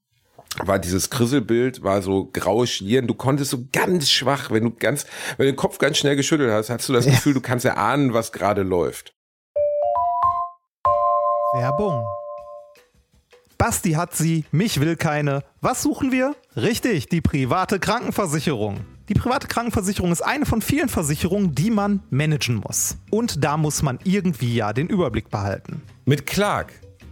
[0.65, 3.07] war dieses Krisselbild, war so graue Schlieren.
[3.07, 5.07] Du konntest so ganz schwach, wenn du ganz,
[5.37, 8.13] wenn du den Kopf ganz schnell geschüttelt hast, hast du das Gefühl, du kannst erahnen,
[8.13, 9.15] was gerade läuft.
[11.55, 12.05] Werbung.
[13.65, 15.43] Basti hat sie, mich will keine.
[15.63, 16.37] Was suchen wir?
[16.55, 18.81] Richtig, die private Krankenversicherung.
[19.09, 22.99] Die private Krankenversicherung ist eine von vielen Versicherungen, die man managen muss.
[23.11, 25.81] Und da muss man irgendwie ja den Überblick behalten.
[26.05, 26.75] Mit Clark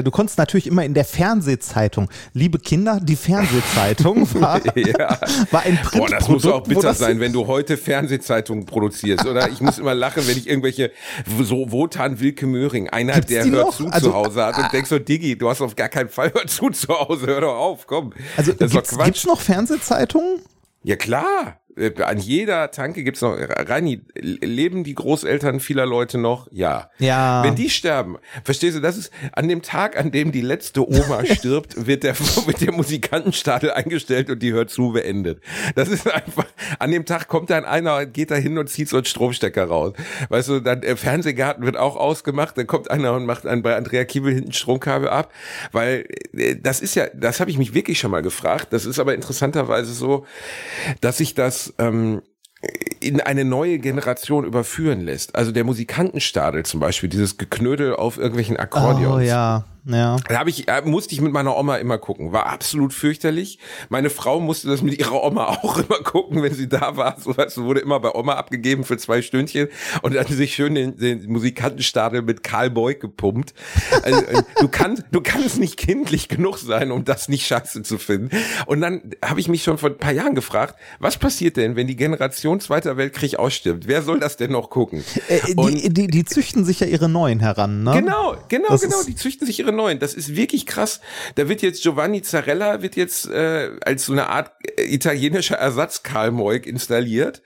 [0.00, 5.18] Du konntest natürlich immer in der Fernsehzeitung, liebe Kinder, die Fernsehzeitung war, Ja.
[5.50, 9.50] war ein Boah, das muss auch Printprodukt, bitter sein, wenn du heute Fernsehzeitungen produzierst, oder?
[9.50, 10.90] Ich muss immer lachen, wenn ich irgendwelche,
[11.42, 13.76] so Wotan Wilke Möhring, einer, Gibt's der hört noch?
[13.76, 16.32] zu Also, zu Hause hat und denkst so, Diggi, du hast auf gar keinen Fall
[16.32, 18.12] hört zu zu Hause, hör doch auf, komm.
[18.36, 20.40] Also das gibt's, gibt's noch Fernsehzeitungen?
[20.84, 21.60] Ja klar,
[22.04, 26.48] an jeder Tanke gibt's noch, Reini, leben die Großeltern vieler Leute noch?
[26.50, 26.90] Ja.
[26.98, 27.42] Ja.
[27.44, 31.24] Wenn die sterben, verstehst du, das ist an dem Tag, an dem die letzte Oma
[31.30, 35.40] stirbt, wird der, wird der Musikantenstadel eingestellt und die hört zu beendet.
[35.74, 36.46] Das ist einfach,
[36.78, 39.94] an dem Tag kommt dann einer, geht da hin und zieht so einen Stromstecker raus.
[40.28, 43.76] Weißt du, dann der Fernsehgarten wird auch ausgemacht, dann kommt einer und macht einen bei
[43.76, 45.32] Andrea Kiebel hinten Stromkabel ab,
[45.72, 46.06] weil
[46.36, 48.68] äh, das ist ja, das habe ich mich wirklich schon mal gefragt.
[48.72, 50.26] Das ist aber interessanterweise so,
[51.00, 52.22] dass sich das ähm,
[53.00, 55.34] in eine neue Generation überführen lässt.
[55.34, 59.16] Also der Musikantenstadel zum Beispiel, dieses Geknödel auf irgendwelchen Akkordeons.
[59.16, 60.16] Oh ja, ja.
[60.28, 62.32] Da hab ich, äh, musste ich mit meiner Oma immer gucken.
[62.32, 63.58] War absolut fürchterlich.
[63.88, 67.16] Meine Frau musste das mit ihrer Oma auch immer gucken, wenn sie da war.
[67.20, 69.68] So was wurde immer bei Oma abgegeben für zwei Stündchen
[70.02, 73.54] und dann sich schön den, den Musikantenstadel mit Karl Beug gepumpt.
[74.02, 77.98] Also, äh, du kannst, du kannst nicht kindlich genug sein, um das nicht scheiße zu
[77.98, 78.30] finden.
[78.66, 81.86] Und dann habe ich mich schon vor ein paar Jahren gefragt, was passiert denn, wenn
[81.86, 83.88] die Generation Zweiter Weltkrieg ausstirbt?
[83.88, 85.04] Wer soll das denn noch gucken?
[85.28, 87.92] Äh, die, die, die züchten sich ja ihre neuen heran, ne?
[87.92, 89.02] Genau, genau, Das genau.
[89.06, 89.98] Die züchten sich ihre neuen.
[89.98, 91.00] Das ist wirklich krass.
[91.34, 96.02] Da wird jetzt Giovanni Zarella wird jetzt äh, als so eine Art äh, italienischer Ersatz
[96.02, 97.42] Karl Moik installiert.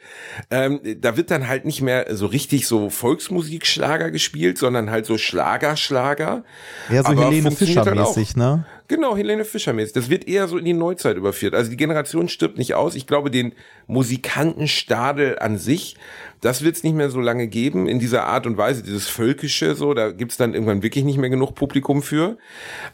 [0.51, 5.19] Ähm, da wird dann halt nicht mehr so richtig so Volksmusikschlager gespielt, sondern halt so
[5.19, 6.45] Schlager-Schlager.
[6.91, 8.65] Ja, so Aber Helene Fischer-mäßig, ne?
[8.89, 9.93] Genau, Helene Fischer mäßig.
[9.93, 11.55] Das wird eher so in die Neuzeit überführt.
[11.55, 12.95] Also die Generation stirbt nicht aus.
[12.95, 13.53] Ich glaube, den
[13.87, 15.97] Musikantenstadel an sich,
[16.41, 19.75] das wird es nicht mehr so lange geben in dieser Art und Weise, dieses Völkische
[19.75, 22.37] so, da gibt's dann irgendwann wirklich nicht mehr genug Publikum für.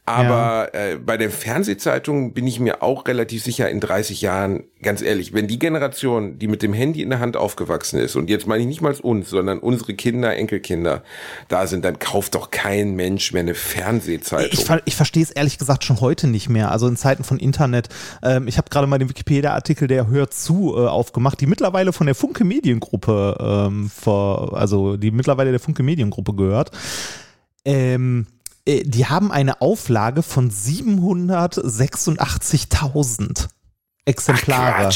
[0.05, 0.93] Aber ja.
[0.93, 5.35] äh, bei den Fernsehzeitungen bin ich mir auch relativ sicher, in 30 Jahren, ganz ehrlich,
[5.35, 8.63] wenn die Generation, die mit dem Handy in der Hand aufgewachsen ist, und jetzt meine
[8.63, 11.03] ich nicht mal uns, sondern unsere Kinder, Enkelkinder
[11.49, 14.51] da sind, dann kauft doch kein Mensch mehr eine Fernsehzeitung.
[14.53, 16.71] Ich, ich verstehe es ehrlich gesagt schon heute nicht mehr.
[16.71, 17.89] Also in Zeiten von Internet.
[18.23, 22.07] Ähm, ich habe gerade mal den Wikipedia-Artikel, der hört zu, äh, aufgemacht, die mittlerweile von
[22.07, 26.71] der Funke Mediengruppe ähm, vor, also die mittlerweile der Funke Mediengruppe gehört.
[27.65, 28.27] Ähm,
[28.65, 33.49] äh, die haben eine Auflage von 786.000
[34.05, 34.89] Exemplare.
[34.89, 34.95] Ach,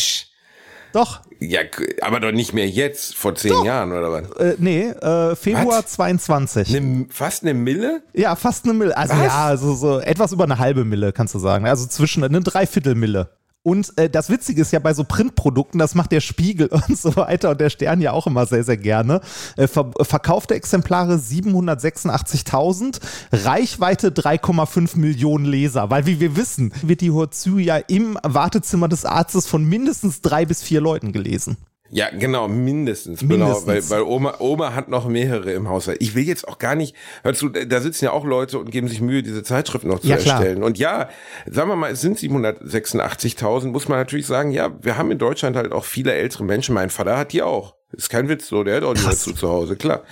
[0.93, 1.23] Doch.
[1.41, 1.61] Ja,
[2.01, 3.65] aber doch nicht mehr jetzt, vor zehn doch.
[3.65, 4.31] Jahren oder was?
[4.39, 5.93] Äh, nee, äh, Februar was?
[5.93, 6.71] 22.
[6.71, 8.03] Ne, fast eine Mille?
[8.15, 8.97] Ja, fast eine Mille.
[8.97, 9.25] Also was?
[9.25, 11.67] ja, also so etwas über eine halbe Mille, kannst du sagen.
[11.67, 13.31] Also zwischen eine Dreiviertelmille.
[13.67, 17.17] Und äh, das Witzige ist ja bei so Printprodukten, das macht der Spiegel und so
[17.17, 19.21] weiter und der Stern ja auch immer sehr, sehr gerne.
[19.57, 23.01] Äh, ver verkaufte Exemplare 786.000,
[23.33, 25.91] Reichweite 3,5 Millionen Leser.
[25.91, 30.47] Weil wie wir wissen, wird die Horzü ja im Wartezimmer des Arztes von mindestens drei
[30.47, 31.57] bis vier Leuten gelesen.
[31.91, 33.23] Ja, genau, mindestens.
[33.23, 33.65] mindestens.
[33.65, 35.99] Genau, weil, weil Oma, Oma hat noch mehrere im Haushalt.
[36.01, 38.89] Ich will jetzt auch gar nicht, hörst du, da sitzen ja auch Leute und geben
[38.89, 40.57] sich Mühe, diese Zeitschrift noch zu ja, erstellen.
[40.57, 40.67] Klar.
[40.67, 41.09] Und ja,
[41.47, 45.57] sagen wir mal, es sind 786.000, muss man natürlich sagen, ja, wir haben in Deutschland
[45.57, 46.75] halt auch viele ältere Menschen.
[46.75, 47.77] Mein Vater hat die auch.
[47.97, 50.03] Ist kein Witz, so, der hat auch nicht dazu zu Hause, klar.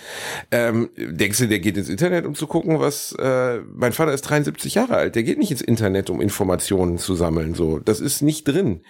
[0.50, 4.22] Ähm, denkst du, der geht ins Internet, um zu gucken, was, äh, mein Vater ist
[4.22, 7.78] 73 Jahre alt, der geht nicht ins Internet, um Informationen zu sammeln, so.
[7.78, 8.80] Das ist nicht drin.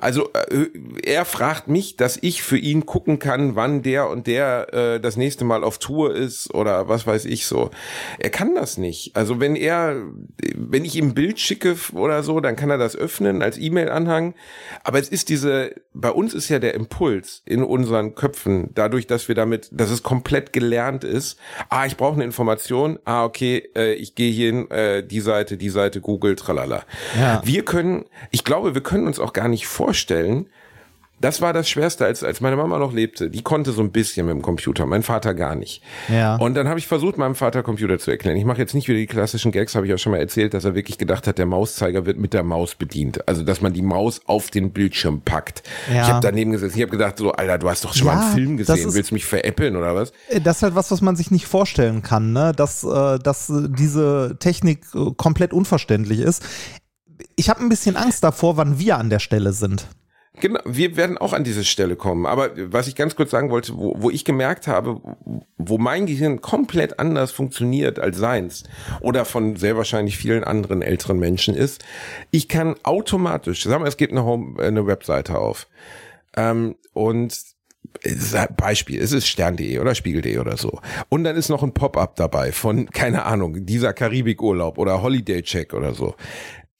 [0.00, 0.66] Also, äh,
[1.02, 5.16] er fragt mich, dass ich für ihn gucken kann, wann der und der äh, das
[5.16, 7.70] nächste Mal auf Tour ist oder was weiß ich so.
[8.20, 9.16] Er kann das nicht.
[9.16, 9.96] Also, wenn er,
[10.54, 14.34] wenn ich ihm ein Bild schicke oder so, dann kann er das öffnen als E-Mail-Anhang.
[14.84, 19.06] Aber es ist diese, bei uns ist ja der Impuls in unseren Köpfen Köpfen, dadurch,
[19.06, 21.38] dass wir damit, dass es komplett gelernt ist.
[21.68, 22.98] Ah, ich brauche eine Information.
[23.04, 26.84] Ah, okay, äh, ich gehe hier hin, äh, die Seite, die Seite, Google, tralala.
[27.18, 27.40] Ja.
[27.44, 30.48] Wir können, ich glaube, wir können uns auch gar nicht vorstellen,
[31.20, 33.30] das war das Schwerste, als, als meine Mama noch lebte.
[33.30, 35.82] Die konnte so ein bisschen mit dem Computer, mein Vater gar nicht.
[36.08, 36.36] Ja.
[36.36, 38.36] Und dann habe ich versucht, meinem Vater Computer zu erklären.
[38.36, 40.66] Ich mache jetzt nicht wieder die klassischen Gags, habe ich auch schon mal erzählt, dass
[40.66, 43.26] er wirklich gedacht hat, der Mauszeiger wird mit der Maus bedient.
[43.26, 45.62] Also, dass man die Maus auf den Bildschirm packt.
[45.90, 46.02] Ja.
[46.02, 48.22] Ich habe daneben gesessen, ich habe gedacht, so, Alter, du hast doch schon ja, mal
[48.26, 50.12] einen Film gesehen, willst du mich veräppeln oder was?
[50.28, 52.52] Äh, das ist halt was, was man sich nicht vorstellen kann, ne?
[52.54, 56.44] dass, äh, dass diese Technik äh, komplett unverständlich ist.
[57.36, 59.86] Ich habe ein bisschen Angst davor, wann wir an der Stelle sind.
[60.40, 62.26] Genau, wir werden auch an diese Stelle kommen.
[62.26, 65.00] Aber was ich ganz kurz sagen wollte, wo, wo ich gemerkt habe,
[65.56, 68.64] wo mein Gehirn komplett anders funktioniert als seins
[69.00, 71.84] oder von sehr wahrscheinlich vielen anderen älteren Menschen ist,
[72.30, 75.68] ich kann automatisch, sagen wir, es geht eine, Home, eine Webseite auf
[76.36, 77.56] ähm, und
[78.56, 80.80] Beispiel, es ist stern.de oder spiegel.de oder so.
[81.08, 85.74] Und dann ist noch ein Pop-up dabei von, keine Ahnung, dieser Karibikurlaub oder Holiday Check
[85.74, 86.14] oder so.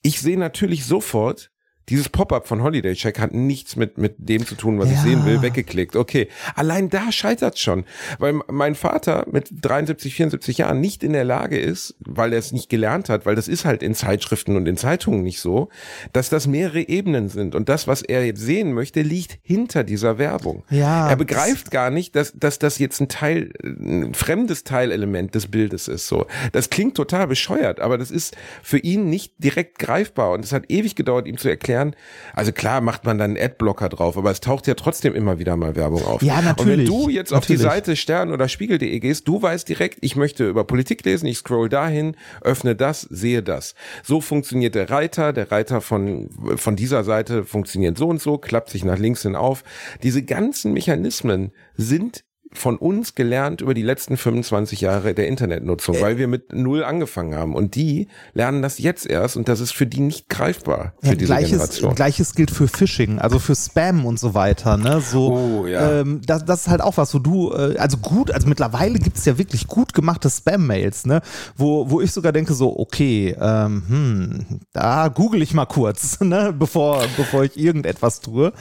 [0.03, 1.51] Ich sehe natürlich sofort,
[1.89, 4.95] dieses Pop-up von Holiday Check hat nichts mit, mit dem zu tun, was ja.
[4.95, 5.95] ich sehen will, weggeklickt.
[5.95, 6.29] Okay.
[6.57, 7.85] Allein da scheitert schon.
[8.19, 12.51] Weil mein Vater mit 73, 74 Jahren nicht in der Lage ist, weil er es
[12.51, 15.69] nicht gelernt hat, weil das ist halt in Zeitschriften und in Zeitungen nicht so,
[16.13, 17.55] dass das mehrere Ebenen sind.
[17.55, 20.65] Und das, was er jetzt sehen möchte, liegt hinter dieser Werbung.
[20.71, 21.09] Ja.
[21.09, 25.87] Er begreift gar nicht, dass, dass das jetzt ein Teil, ein fremdes Teilelement des Bildes
[25.87, 26.27] ist, so.
[26.51, 30.33] Das klingt total bescheuert, aber das ist für ihn nicht direkt greifbar.
[30.33, 31.97] Und es hat ewig gedauert, ihm zu erklären, erklären.
[32.35, 35.57] Also klar macht man dann einen Adblocker drauf, aber es taucht ja trotzdem immer wieder
[35.57, 36.23] mal Werbung auf.
[36.23, 36.59] Ja, natürlich.
[36.59, 37.37] Und wenn du jetzt natürlich.
[37.37, 41.27] auf die Seite stern oder spiegel.de gehst, du weißt direkt, ich möchte über Politik lesen,
[41.27, 43.75] ich scroll dahin, öffne das, sehe das.
[44.03, 48.71] So funktioniert der Reiter, der Reiter von, von dieser Seite funktioniert so und so, klappt
[48.71, 49.65] sich nach links hin auf.
[50.03, 52.25] Diese ganzen Mechanismen sind
[52.57, 57.35] von uns gelernt über die letzten 25 Jahre der Internetnutzung, weil wir mit null angefangen
[57.35, 57.55] haben.
[57.55, 61.15] Und die lernen das jetzt erst und das ist für die nicht greifbar für ja,
[61.15, 61.95] diese gleiches, Generation.
[61.95, 64.77] Gleiches gilt für Phishing, also für Spam und so weiter.
[64.77, 65.01] Ne?
[65.01, 66.01] So, oh, ja.
[66.01, 69.17] ähm, das, das ist halt auch was, wo du, äh, also gut, also mittlerweile gibt
[69.17, 71.21] es ja wirklich gut gemachte Spam-Mails, ne?
[71.57, 76.55] wo, wo ich sogar denke, so, okay, ähm, hm, da google ich mal kurz, ne?
[76.57, 78.53] bevor, bevor ich irgendetwas tue.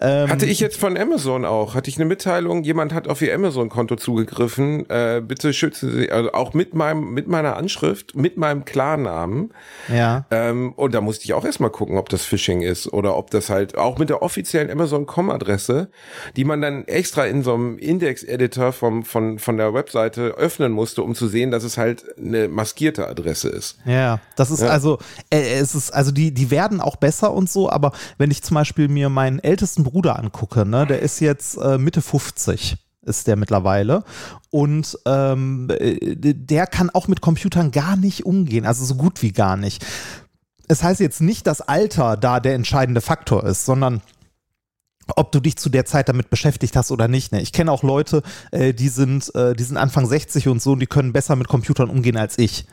[0.00, 3.34] Ähm, Hatte ich jetzt von Amazon auch, hatte ich eine Mitteilung, jemand hat auf ihr
[3.38, 4.88] Amazon-Konto zugegriffen.
[4.90, 9.52] Äh, bitte schützen Sie, also auch mit meinem, mit meiner Anschrift, mit meinem Klarnamen.
[9.88, 10.26] Ja.
[10.30, 13.48] Ähm, und da musste ich auch erstmal gucken, ob das Phishing ist oder ob das
[13.48, 15.88] halt auch mit der offiziellen Amazon.com-Adresse,
[16.36, 21.02] die man dann extra in so einem Index-Editor vom, von, von der Webseite öffnen musste,
[21.02, 23.78] um zu sehen, dass es halt eine maskierte Adresse ist.
[23.84, 24.68] Ja, das ist Ja.
[24.68, 24.98] also,
[25.30, 28.56] äh, es ist, also die, die werden auch besser und so, aber wenn ich zum
[28.56, 32.76] Beispiel mir meinen ältesten Bruder angucke, ne, der ist jetzt äh, Mitte 50
[33.08, 34.04] ist der mittlerweile
[34.50, 39.32] und ähm, äh, der kann auch mit Computern gar nicht umgehen, also so gut wie
[39.32, 39.84] gar nicht.
[40.68, 44.02] Es heißt jetzt nicht, dass Alter da der entscheidende Faktor ist, sondern
[45.16, 47.32] ob du dich zu der Zeit damit beschäftigt hast oder nicht.
[47.32, 47.40] Ne?
[47.40, 50.80] Ich kenne auch Leute, äh, die sind, äh, die sind Anfang 60 und so und
[50.80, 52.66] die können besser mit Computern umgehen als ich.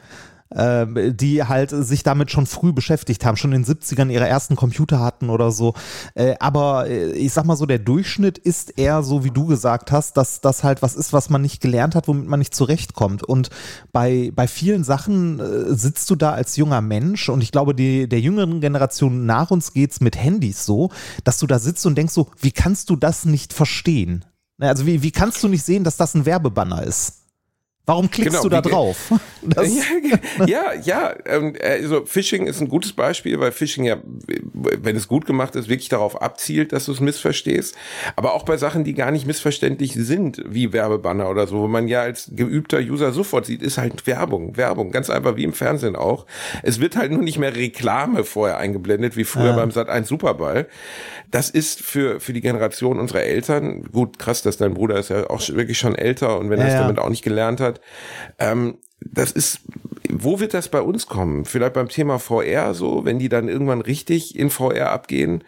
[0.54, 4.56] Ähm, die halt sich damit schon früh beschäftigt haben, schon in den 70ern ihre ersten
[4.56, 5.74] Computer hatten oder so.
[6.14, 9.92] Äh, aber äh, ich sag mal so, der Durchschnitt ist eher so, wie du gesagt
[9.92, 13.24] hast, dass das halt was ist, was man nicht gelernt hat, womit man nicht zurechtkommt.
[13.24, 13.50] Und
[13.92, 18.08] bei, bei vielen Sachen äh, sitzt du da als junger Mensch und ich glaube, die,
[18.08, 20.92] der jüngeren Generation nach uns geht's mit Handys so,
[21.24, 24.26] dass du da sitzt und denkst so, wie kannst du das nicht verstehen?
[24.60, 27.25] Ne, Also wie, wie kannst du nicht sehen, dass das ein Werbebanner ist?
[27.88, 29.12] Warum klickst Genau, du da drauf?
[29.48, 33.98] Das, ja, ja, ja, ähm, also Phishing ist ein gutes Beispiel, weil Phishing ja,
[34.54, 37.76] wenn es gut gemacht ist, wirklich darauf abzielt, dass du es missverstehst.
[38.16, 41.88] Aber auch bei Sachen, die gar nicht missverständlich sind, wie Werbebanner oder so, wo man
[41.88, 45.96] ja als geübter User sofort sieht, ist halt Werbung, Werbung, ganz einfach wie im Fernsehen
[45.96, 46.26] auch.
[46.64, 49.56] Es wird halt nur nicht mehr Reklame vorher eingeblendet, wie früher Ja.
[49.58, 50.68] beim Sat 1 Superball.
[51.30, 55.30] Das ist für, für die Generation unserer Eltern, gut, krass, dass dein Bruder ist ja
[55.30, 56.82] auch wirklich schon älter und wenn er Ja, es ja.
[56.82, 57.75] damit auch nicht gelernt hat,
[58.40, 59.60] ähm, das ist,
[60.10, 61.46] wo wird das bei uns kommen?
[61.46, 65.44] Vielleicht beim Thema VR so, wenn die dann irgendwann richtig in VR abgehen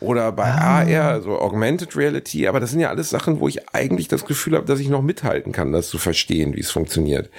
[0.00, 0.80] oder bei Ah.
[0.80, 4.56] AR, also Augmented Reality, aber das sind ja alles Sachen, wo ich eigentlich das Gefühl
[4.56, 7.30] habe, dass ich noch mithalten kann, das zu verstehen, wie es funktioniert.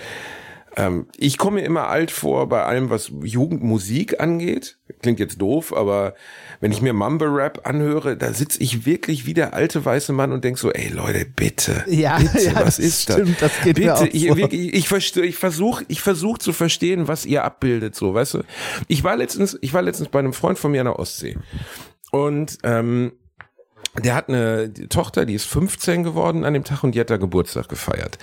[0.75, 4.77] Ähm, ich komme mir immer alt vor bei allem, was Jugendmusik angeht.
[5.01, 6.13] Klingt jetzt doof, aber
[6.59, 10.31] wenn ich mir Mumble Rap anhöre, da sitze ich wirklich wie der alte weiße Mann
[10.31, 13.51] und denk so, ey Leute, bitte, Ja, bitte, ja, was das ist stimmt, das?
[13.51, 14.37] das geht bitte, mir auch ich, so.
[14.37, 18.43] wirklich, ich verstehe, ich versuche, ich versuche zu verstehen, was ihr abbildet, so, weißt du?
[18.87, 21.37] Ich war letztens, ich war letztens bei einem Freund von mir an der Ostsee
[22.11, 23.13] und ähm,
[24.03, 27.17] der hat eine Tochter, die ist 15 geworden an dem Tag und die hat da
[27.17, 28.17] Geburtstag gefeiert.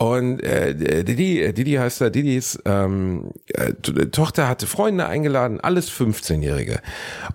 [0.00, 5.92] Und äh, Didi, Didi heißt er, Didis ähm, äh, To- Tochter hatte Freunde eingeladen, alles
[5.92, 6.80] 15-Jährige.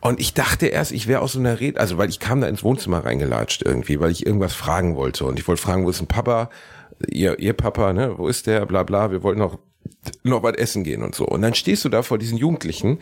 [0.01, 2.47] Und ich dachte erst, ich wäre aus so einer Rede, also weil ich kam da
[2.47, 5.25] ins Wohnzimmer reingelatscht irgendwie, weil ich irgendwas fragen wollte.
[5.25, 6.49] Und ich wollte fragen, wo ist ein Papa?
[7.07, 8.17] Ihr, ihr Papa, ne?
[8.17, 8.65] Wo ist der?
[8.65, 9.59] Bla bla, wir wollten noch,
[10.23, 11.27] noch was essen gehen und so.
[11.27, 12.97] Und dann stehst du da vor diesen Jugendlichen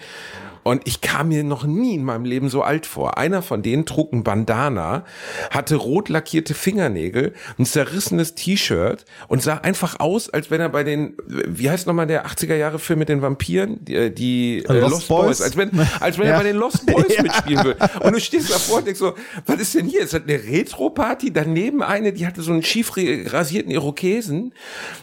[0.63, 3.17] und ich kam mir noch nie in meinem Leben so alt vor.
[3.17, 5.05] Einer von denen trug ein Bandana,
[5.51, 10.83] hatte rot lackierte Fingernägel, ein zerrissenes T-Shirt und sah einfach aus, als wenn er bei
[10.83, 13.83] den, wie heißt nochmal der 80er Jahre Film mit den Vampiren?
[13.83, 15.25] Die, die äh, Lost Lost, Boys.
[15.25, 15.41] Boys?
[15.41, 16.31] Als wenn, als wenn Ja.
[16.33, 17.21] er bei den Lost Boys Ja.
[17.23, 17.89] mitspielen würde.
[18.01, 19.13] Und du stehst davor und denkst so,
[19.45, 20.01] was ist denn hier?
[20.01, 21.31] Ist das eine Retro-Party?
[21.33, 24.53] Daneben eine, die hatte so einen schief rasierten Irokesen.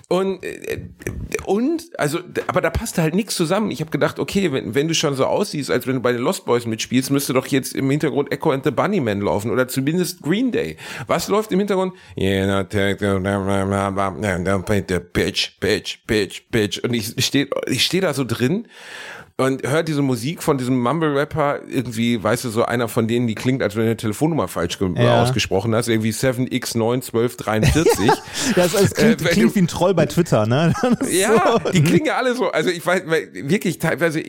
[0.09, 0.81] Und, äh,
[1.44, 3.70] und, also, aber da passte halt nichts zusammen.
[3.70, 6.23] Ich habe gedacht, okay, wenn, wenn du schon so aussiehst, als wenn du bei den
[6.23, 10.23] Lost Boys mitspielst, müsste doch jetzt im Hintergrund Echo and the Bunnymen laufen oder zumindest
[10.23, 10.77] Green Day.
[11.07, 11.95] Was läuft im Hintergrund?
[12.17, 12.63] Yeah,
[15.01, 16.85] bitch, bitch, bitch, bitch.
[16.85, 18.69] Und ich stehe ich steh da so drin
[19.40, 23.35] und hört diese Musik von diesem Mumble-Rapper, irgendwie, weißt du, so einer von denen, die
[23.35, 25.22] klingt, als wenn du eine Telefonnummer falsch Ja.
[25.22, 28.12] ausgesprochen hast, irgendwie 7x91243.
[28.55, 30.72] das, das klingt, Äh, klingt du- wie ein Troll bei Twitter, ne?
[31.11, 31.70] Ja, so.
[31.70, 32.50] die klingen ja alle so.
[32.50, 34.22] Also ich weiß, wirklich teilweise,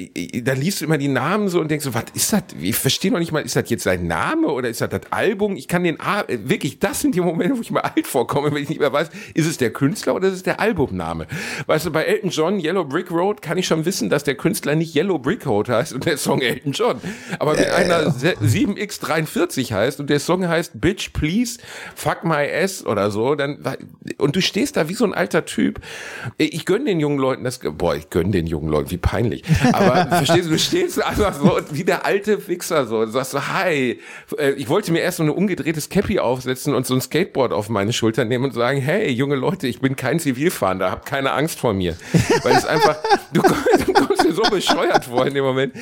[0.43, 2.43] da liest du immer die Namen so und denkst so, was ist das?
[2.61, 5.55] Ich verstehe noch nicht mal, ist das jetzt sein Name oder ist das das Album?
[5.55, 8.51] Ich kann den, A- äh, wirklich, das sind die Momente, wo ich mir alt vorkomme,
[8.53, 11.27] wenn ich nicht mehr weiß, ist es der Künstler oder ist es der Albumname?
[11.67, 14.75] Weißt du, bei Elton John, Yellow Brick Road, kann ich schon wissen, dass der Künstler
[14.75, 17.01] nicht Yellow Brick Road heißt und der Song Elton John.
[17.39, 21.59] Aber wenn einer se- 7x43 heißt und der Song heißt Bitch Please
[21.95, 23.57] Fuck My Ass oder so, dann,
[24.17, 25.79] und du stehst da wie so ein alter Typ.
[26.37, 29.43] Ich gönn den jungen Leuten das, boah, ich gönn den jungen Leuten, wie peinlich.
[29.73, 33.47] Aber verstehst du, du stehst einfach so wie der alte Fixer so und sagst so,
[33.47, 33.99] hi.
[34.37, 37.69] Äh, Ich wollte mir erst so eine umgedrehtes Cappy aufsetzen und so ein Skateboard auf
[37.69, 41.59] meine Schulter nehmen und sagen, hey, junge Leute, ich bin kein Zivilfahrender, hab keine Angst
[41.59, 41.95] vor mir.
[42.43, 42.97] Weil es einfach,
[43.33, 45.73] du kommst, du kommst dir so bescheuert vor in dem Moment.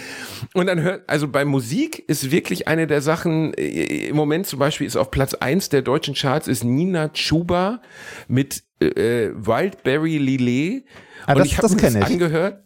[0.53, 4.59] Und dann hört, also bei Musik ist wirklich eine der Sachen, äh, im Moment zum
[4.59, 7.81] Beispiel ist auf Platz eins der deutschen Charts ist Nina Chuba
[8.27, 10.85] mit äh, Wildberry Lillet.
[11.25, 12.63] Ah, und das- ich habe das das angehört.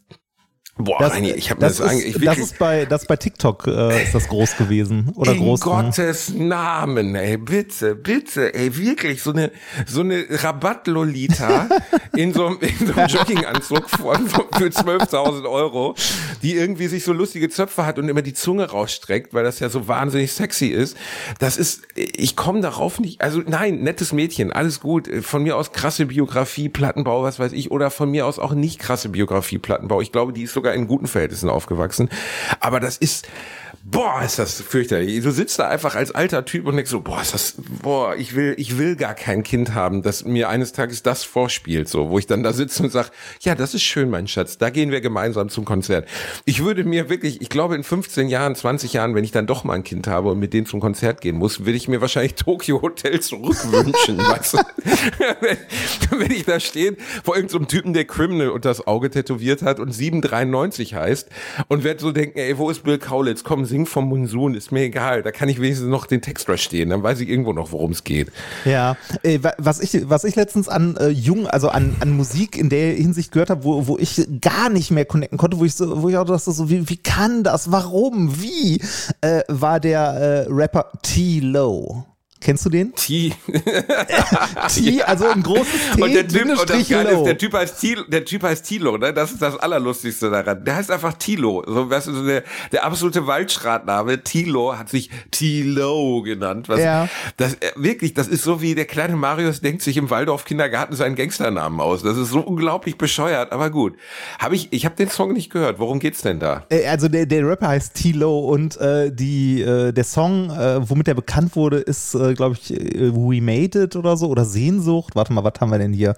[0.76, 4.04] Boah, Das, Reini, ich habe das, das, ist, das ist bei das bei TikTok äh,
[4.06, 5.62] ist das groß gewesen oder in groß.
[5.62, 9.52] Gottes Namen, ey, bitte, bitte, ey, wirklich, so eine,
[9.86, 11.70] so eine Rabatt-Lolita
[12.16, 15.94] in so einem, in so einem Jogginganzug von, von, für 12.000 Euro,
[16.42, 19.70] die irgendwie sich so lustige Zöpfe hat und immer die Zunge rausstreckt, weil das ja
[19.70, 20.98] so wahnsinnig sexy ist.
[21.38, 25.72] Das ist, ich komme darauf nicht, also nein, nettes Mädchen, alles gut, von mir aus
[25.72, 30.02] krasse Biografie, Plattenbau, was weiß ich, oder von mir aus auch nicht krasse Biografie, Plattenbau.
[30.02, 32.10] Ich glaube, die ist sogar in guten Verhältnissen aufgewachsen.
[32.62, 33.28] Aber das ist,
[33.94, 35.24] boah, ist das fürchterlich.
[35.24, 38.36] Du sitzt da einfach als alter Typ und denkst so, boah, ist das, boah, ich
[38.36, 42.20] will, ich will gar kein Kind haben, das mir eines Tages das vorspielt, so, wo
[42.20, 45.00] ich dann da sitze und sag, ja, das ist schön, mein Schatz, da gehen wir
[45.00, 46.10] gemeinsam zum Konzert.
[46.46, 49.64] Ich würde mir wirklich, ich glaube, in 15 Jahren, 20 Jahren, wenn ich dann doch
[49.64, 52.36] mal ein Kind habe und mit denen zum Konzert gehen muss, würde ich mir wahrscheinlich
[52.36, 54.58] Tokyo Hotel zurückwünschen, weißt du?
[55.40, 55.58] wenn,
[56.20, 59.92] wenn ich da stehe vor irgendeinem Typen, der Criminal unter das Auge tätowiert hat und
[59.92, 61.30] 793 heißt
[61.68, 63.44] und werde so denken, ey, wo ist Bill Kaulitz?
[63.44, 65.22] Komm, sing vom Monsun, ist mir egal.
[65.24, 66.90] Da kann ich wenigstens noch den Text verstehen.
[66.90, 68.32] Dann weiß ich irgendwo noch, worum es geht.
[68.66, 72.58] Ja, äh, wa- was ich was ich letztens an äh, jung, also an, an Musik
[72.58, 75.76] in der Hinsicht gehört habe, wo, wo ich gar nicht mehr connecten konnte, wo ich
[75.76, 77.72] so, wo ich auch dachte so, wie, wie kann das?
[77.72, 78.42] Warum?
[78.42, 78.82] Wie?
[79.22, 82.06] Äh, war der äh, Rapper T-Lo.
[82.44, 82.94] Kennst du den?
[82.94, 83.34] T.
[84.74, 87.80] T, also ein großes T, Und der Typ, und das Geile ist, der Typ heißt
[87.80, 89.14] Tilo, der Typ heißt Tilo, ne?
[89.14, 90.64] Das ist das Allerlustigste daran.
[90.66, 91.64] Der heißt einfach Tilo.
[91.66, 94.24] So, weißt du, so der, der absolute Waldschratname.
[94.24, 96.70] Tilo hat sich Tilo genannt.
[96.70, 97.08] Was, Ja.
[97.38, 100.96] Das, äh, wirklich, das ist so wie der kleine Marius denkt sich im Waldorf Kindergarten
[100.96, 102.04] seinen Gangsternamen aus.
[102.04, 103.96] Das ist so unglaublich bescheuert, aber gut.
[104.40, 105.80] Habe ich, ich habe den Song nicht gehört.
[105.80, 106.66] Worum geht's denn da?
[106.70, 111.08] Äh, Also der, der Rapper heißt T-Lo und äh, die, äh, der Song, äh, womit
[111.08, 115.16] er bekannt wurde, ist, äh, glaube ich, äh, We Made It oder so oder Sehnsucht.
[115.16, 116.16] Warte mal, was haben wir denn hier?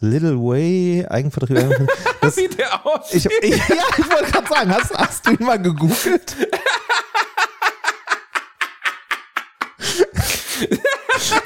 [0.00, 1.58] Little Way, Eigenvertrieb.
[2.20, 3.30] Das, Wie der aussieht.
[3.42, 6.36] ich, ich, ja, ich wollte gerade sagen, hast, hast du ihn mal gegoogelt?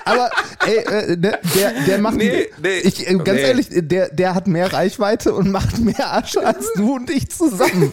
[0.04, 0.30] Aber
[0.66, 3.40] ey, äh, ne, der, der macht, Nee, nee, ich, äh, ganz nee.
[3.40, 7.92] ehrlich, der, der hat mehr Reichweite und macht mehr Asche als du und ich zusammen.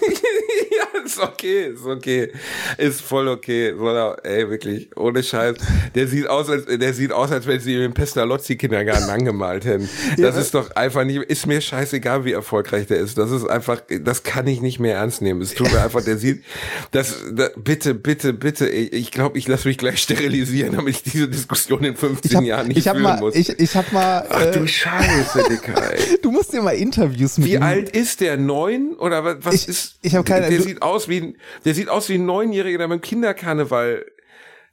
[0.77, 2.31] ja, ist okay, ist okay.
[2.77, 3.73] Ist voll okay.
[3.77, 5.55] So, ey, wirklich, ohne Scheiß.
[5.95, 9.89] Der sieht aus, als, der sieht aus, als wenn sie ihn im Pestalozzi-Kindergarten angemalt hätten.
[10.17, 13.17] Das ist doch einfach nicht, ist mir scheißegal, wie erfolgreich der ist.
[13.17, 15.41] Das ist einfach, das kann ich nicht mehr ernst nehmen.
[15.41, 16.43] Es tut mir einfach, der sieht,
[16.91, 21.27] das, da, bitte, bitte, bitte, ich glaube, ich lasse mich gleich sterilisieren, damit ich diese
[21.27, 23.35] Diskussion in 15 Ich hab, Jahren nicht ich hab führen mal, muss.
[23.35, 26.17] ich, ich hab mal, Ach äh, du Scheiße, Dicker, ey.
[26.21, 27.63] du musst dir mal Interviews mit Wie ihm.
[27.63, 28.37] alt ist der?
[28.37, 28.93] Neun?
[28.97, 29.95] Oder was, Ich- ist?
[30.01, 32.77] ich hab keine- Der du- sieht aus wie ein, der sieht aus wie ein Neunjähriger,
[32.79, 34.05] der beim Kinderkarneval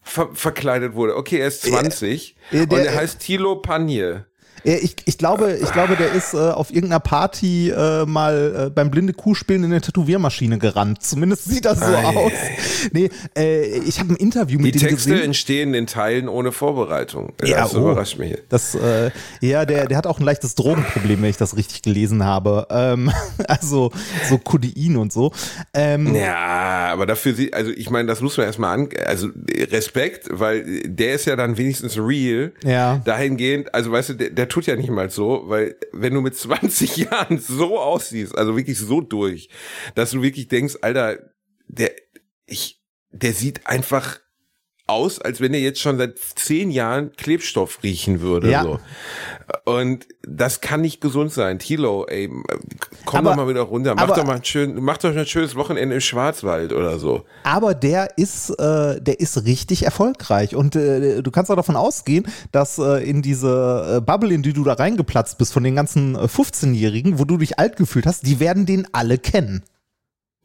[0.03, 1.17] ver verkleidet wurde.
[1.17, 4.27] Okay, er ist 20 Ja, der- und er heißt Thilo Panje.
[4.65, 8.71] Äh, Ich, ich, glaube, ich glaube, der ist äh, auf irgendeiner Party äh, mal äh,
[8.71, 11.03] beim blinde Kuh spielen in eine Tätowiermaschine gerannt.
[11.03, 12.33] Zumindest sieht das so Ei, aus.
[12.93, 15.25] Nee, äh, ich habe ein Interview Die mit dem Texte gesehen.
[15.25, 17.33] entstehen in Teilen ohne Vorbereitung.
[17.45, 17.81] Ja, das oh.
[17.81, 18.37] überrascht mich.
[18.49, 22.25] Das, äh, ja, der, der hat auch ein leichtes Drogenproblem, wenn ich das richtig gelesen
[22.25, 22.67] habe.
[22.71, 23.11] Ähm,
[23.49, 23.91] also
[24.29, 25.33] so Codein und so.
[25.75, 29.29] Ähm, Ja, aber dafür sie, also ich meine, das muss man erstmal an, also
[29.71, 32.53] Respekt, weil der ist ja dann wenigstens real.
[32.65, 33.01] Ja.
[33.05, 36.37] Dahingehend, also weißt du, der, der tut ja nicht mal so, weil wenn du mit
[36.37, 39.49] 20 Jahren so aussiehst, also wirklich so durch,
[39.95, 41.19] dass du wirklich denkst, Alter,
[41.67, 41.93] der,
[42.47, 44.21] ich, der sieht einfach
[44.89, 48.51] aus, als wenn er jetzt schon seit zehn Jahren Klebstoff riechen würde.
[48.51, 48.63] Ja.
[48.63, 48.81] So.
[49.65, 51.59] Und das kann nicht gesund sein.
[51.59, 52.29] Tilo, ey,
[53.05, 53.95] komm Aber- doch mal wieder runter.
[53.95, 57.25] Mach aber- doch mal ein schön, mach doch ein schönes Wochenende im Schwarzwald oder so.
[57.45, 60.55] Aber der ist, äh, der ist richtig erfolgreich.
[60.55, 64.53] Und äh, du kannst auch davon ausgehen, dass äh, in diese äh, Bubble, in die
[64.53, 68.27] du da reingeplatzt bist, von den ganzen äh, 15-Jährigen, wo du dich alt gefühlt hast,
[68.27, 69.63] die werden den alle kennen.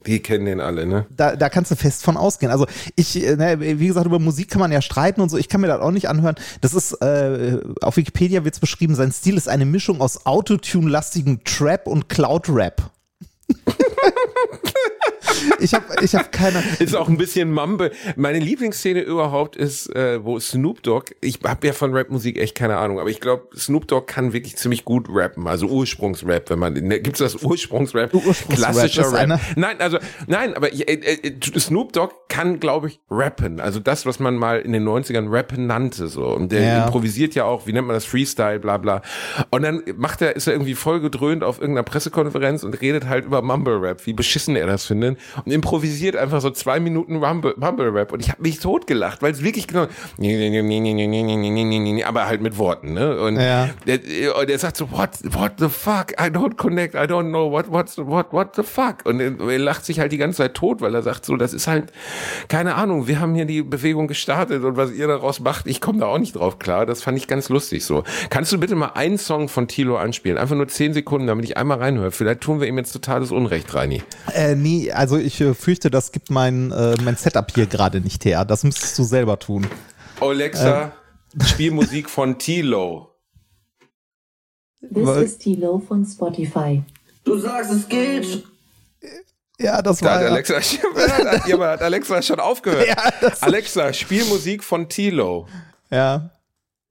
[0.06, 1.06] Die kennen den alle, ne?
[1.16, 2.52] Da, da kannst du fest von ausgehen.
[2.52, 5.38] Also ich, äh, ne, wie gesagt, über Musik kann man ja streiten und so.
[5.38, 6.36] Ich kann mir das auch nicht anhören.
[6.62, 11.44] Das ist, äh, auf Wikipedia wird es beschrieben, sein Stil ist eine Mischung aus Autotune-lastigem
[11.44, 12.92] Trap und Cloud-Rap.
[15.60, 16.64] ich habe ich hab keine.
[16.80, 17.92] Ist auch ein bisschen Mumble.
[18.16, 22.78] Meine Lieblingsszene überhaupt ist, äh, wo Snoop Dogg, ich habe ja von Rapmusik echt keine
[22.78, 26.74] Ahnung, aber ich glaube, Snoop Dogg kann wirklich ziemlich gut rappen, also Ursprungsrap, wenn man,
[26.74, 28.14] ne, gibt's das Ursprungsrap?
[28.14, 29.20] Ursprungsrap, Klassischer Rap.
[29.20, 33.80] einer- Nein, also, nein, aber ich, äh, äh, Snoop Dogg kann, glaube ich, rappen, also
[33.80, 36.26] das, was man mal in den 90ern Rappen nannte, so.
[36.28, 36.86] Und der Ja.
[36.86, 39.02] improvisiert ja auch, wie nennt man das, Freestyle, bla, bla.
[39.52, 43.26] Und dann macht er, ist er irgendwie voll gedröhnt auf irgendeiner Pressekonferenz und redet halt
[43.26, 45.18] über Mumble Rap, wie beschissen er das findet.
[45.46, 49.32] Und improvisiert einfach so zwei Minuten Rumble, Rumble Rap und ich habe mich totgelacht, weil
[49.32, 49.88] es wirklich genau,
[52.06, 53.20] aber halt mit Worten, ne?
[53.20, 53.70] Und Ja.
[53.88, 54.00] der,
[54.38, 56.12] und er sagt so, what, what the fuck?
[56.20, 59.06] I don't connect, I don't know, what, what's, what, what the fuck?
[59.06, 61.54] Und er, er lacht sich halt die ganze Zeit tot, weil er sagt so, das
[61.54, 61.92] ist halt,
[62.48, 66.00] keine Ahnung, wir haben hier die Bewegung gestartet und was ihr daraus macht, ich komme
[66.00, 66.86] da auch nicht drauf klar.
[66.86, 68.04] Das fand ich ganz lustig so.
[68.30, 70.38] Kannst du bitte mal einen Song von Tilo anspielen?
[70.38, 72.12] Einfach nur zehn Sekunden, damit ich einmal reinhöre.
[72.12, 74.02] Vielleicht tun wir ihm jetzt totales Unrecht, Reini.
[74.34, 78.24] Äh, nee, also ich äh, fürchte, das gibt mein, äh, mein Setup hier gerade nicht
[78.26, 78.46] her.
[78.46, 79.68] Das müsstest du selber tun.
[80.20, 80.92] Alexa,
[81.46, 83.10] spiel Musik von Tilo.
[84.82, 86.84] This Weil- is Tilo von Spotify.
[87.24, 88.26] Du sagst, es geht.
[88.26, 88.44] schon.
[89.60, 92.88] Ja, das Da war hat ja- Alexa, hat, jemand hat Alexa schon aufgehört.
[92.88, 95.48] Ja, das- Alexa, spiel Musik von Tilo.
[95.90, 96.30] ja.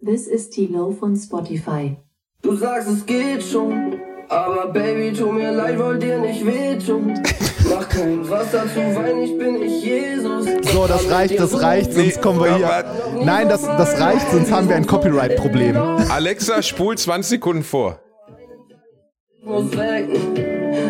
[0.05, 1.97] This is Tilo von Spotify.
[2.43, 4.01] Du sagst, es geht schon.
[4.33, 7.21] Aber Baby, tu mir leid, wollt dir nicht wehtun.
[7.69, 10.47] Mach kein Wasser zu Wein, ich bin nicht Jesus.
[10.73, 12.85] So, das reicht, das reicht, sonst kommen wir hier.
[13.23, 15.77] Nein, das, das reicht, sonst haben wir ein Copyright-Problem.
[16.09, 18.01] Alexa, spul 20 Sekunden vor.
[19.45, 20.09] Muss weg,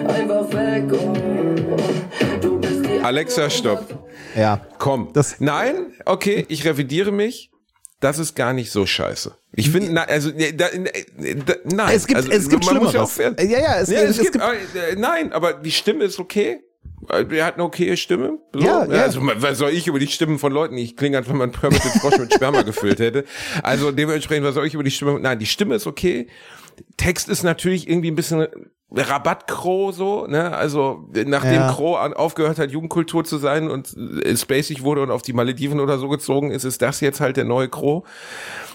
[0.09, 0.85] einfach weg.
[0.93, 1.13] Oh.
[2.41, 3.83] Du bist die Alexa, stopp.
[4.37, 4.61] Ja.
[4.79, 5.09] Komm.
[5.15, 7.51] Das- Nein, okay, ich revidiere mich.
[8.03, 9.35] Das ist gar nicht so scheiße.
[9.55, 11.95] Ich finde, also, äh, da, äh, da, nein.
[11.95, 14.33] Es gibt- also, es gibt man muss ja, auch Ja, ja, es- es, es gibt,
[14.33, 16.61] gibt- äh, nein, aber die Stimme ist okay.
[17.09, 18.39] Äh, Er hat eine okaye Stimme.
[18.53, 18.61] So.
[18.61, 19.03] Ja, ja.
[19.03, 20.77] Also, was soll ich über die Stimmen von Leuten?
[20.79, 23.25] Ich klinge, als wenn man Kermit den Frosch mit Sperma gefüllt hätte.
[23.63, 25.19] Also, dementsprechend, was soll ich über die Stimme?
[25.21, 26.27] Nein, die Stimme ist okay.
[26.97, 28.47] Text ist natürlich irgendwie ein bisschen
[28.95, 30.55] Rabattkroh so, ne?
[30.57, 31.73] Also nachdem Ja.
[31.73, 35.81] Crow an, aufgehört hat, Jugendkultur zu sein und äh, spacig wurde und auf die Malediven
[35.81, 38.05] oder so gezogen ist, ist das jetzt halt der neue Crow.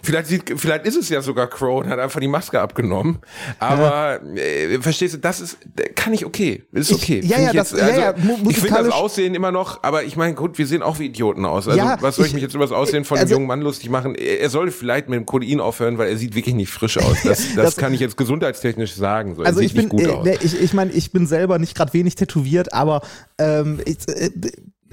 [0.04, 3.20] Vielleicht sieht, vielleicht ist es ja sogar Crow und hat einfach die Maske abgenommen.
[3.60, 5.58] Aber äh, verstehst du, das ist
[5.96, 7.22] kann ich okay, ist Ich- okay.
[7.24, 10.04] ja, Find ja, ich das- ja, ja, mu- ich finde das Aussehen immer noch, aber
[10.04, 11.68] ich meine, gut, wir sehen auch wie Idioten aus.
[11.68, 13.48] Also Ja, was soll ich, ich- mich jetzt über das Aussehen von also- einem jungen
[13.48, 14.16] Mann lustig machen?
[14.16, 17.18] Er, sollte vielleicht mit dem Codein aufhören, weil er sieht wirklich nicht frisch aus.
[17.24, 19.36] Das, das, Das- kann ich jetzt gesundheitstechnisch sagen.
[19.36, 20.26] So, er Also sieht ich bin, aus.
[20.26, 23.02] ne, ich, ich meine, ich bin selber nicht gerade wenig tätowiert, aber
[23.38, 24.30] ähm, ich, äh,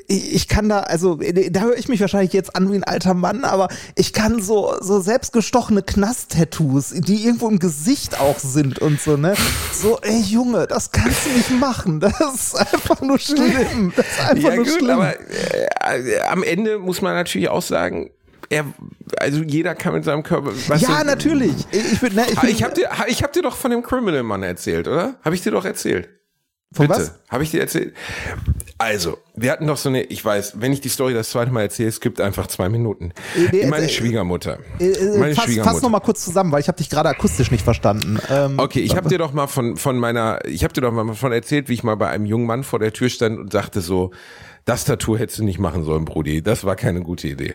[0.07, 2.85] ich ich kann da, also äh, da höre ich mich wahrscheinlich jetzt an wie ein
[2.85, 8.81] alter Mann, aber ich kann so so selbstgestochene Knast-Tattoos, die irgendwo im Gesicht auch sind
[8.81, 9.35] und so, ne?
[9.73, 12.01] So, ey Junge, das kannst du nicht machen.
[12.01, 13.93] Das ist einfach nur schlimm.
[13.97, 14.91] Das ist einfach Ja nur gut, schlimm.
[14.91, 18.11] aber äh, am Ende muss man natürlich auch sagen,
[18.51, 18.64] er,
[19.18, 20.53] also jeder kann mit seinem Körper.
[20.76, 21.55] ja, du, natürlich.
[21.72, 24.22] Ich bin, ne, ich bin, Ich habe dir, ich hab dir doch von dem Criminal
[24.22, 25.16] Mann erzählt, oder?
[25.24, 26.09] Habe ich dir doch erzählt?
[26.72, 26.99] Von Bitte.
[27.01, 27.14] was?
[27.30, 27.95] Habe ich dir erzählt?
[28.78, 31.62] Also, wir hatten doch so eine, ich weiß, wenn ich die Story das zweite Mal
[31.62, 33.12] erzähle, es gibt einfach zwei Minuten.
[33.53, 34.59] nee, Meine äh, Schwiegermutter.
[34.80, 35.74] Äh, äh, Meine fass, Schwiegermutter.
[35.74, 38.18] fass noch mal kurz zusammen, weil ich habe dich gerade akustisch nicht verstanden.
[38.28, 41.14] Ähm, Okay, ich habe dir doch mal von von meiner, ich habe dir doch mal
[41.14, 43.80] von erzählt, wie ich mal bei einem jungen Mann vor der Tür stand und sagte
[43.80, 44.11] so,
[44.64, 46.42] das Tattoo hättest du nicht machen sollen, Brudi.
[46.42, 47.55] Das war keine gute Idee.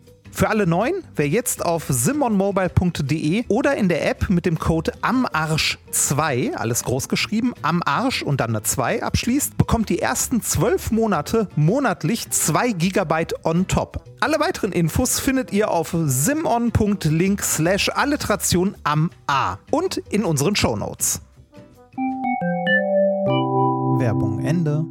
[0.31, 6.53] Für alle Neuen, wer jetzt auf simonmobile.de oder in der App mit dem Code AMARSCH2,
[6.53, 12.29] alles groß geschrieben, AMARSCH und dann eine 2 abschließt, bekommt die ersten 12 Monate monatlich
[12.29, 14.03] 2 GB on top.
[14.21, 21.21] Alle weiteren Infos findet ihr auf simon.link slash Alliteration am A und in unseren Shownotes.
[23.99, 24.85] Werbung Ende.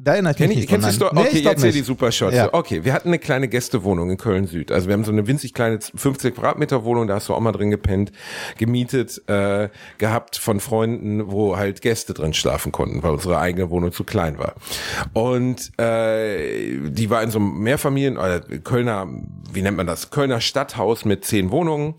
[0.00, 1.14] Da erinnere ich mich Kenn ich, nicht kennst du die Story?
[1.16, 1.86] Nee, Okay, ich erzähl die nicht.
[1.86, 2.32] Supershots.
[2.32, 2.54] Ja.
[2.54, 4.70] Okay, wir hatten eine kleine Gästewohnung in Köln Süd.
[4.70, 7.50] Also wir haben so eine winzig kleine 50 Quadratmeter Wohnung, da hast du auch mal
[7.50, 8.12] drin gepennt,
[8.58, 13.90] gemietet äh, gehabt von Freunden, wo halt Gäste drin schlafen konnten, weil unsere eigene Wohnung
[13.90, 14.54] zu klein war.
[15.14, 19.08] Und äh, die war in so einem Mehrfamilien, oder Kölner,
[19.52, 20.10] wie nennt man das?
[20.10, 21.94] Kölner Stadthaus mit zehn Wohnungen.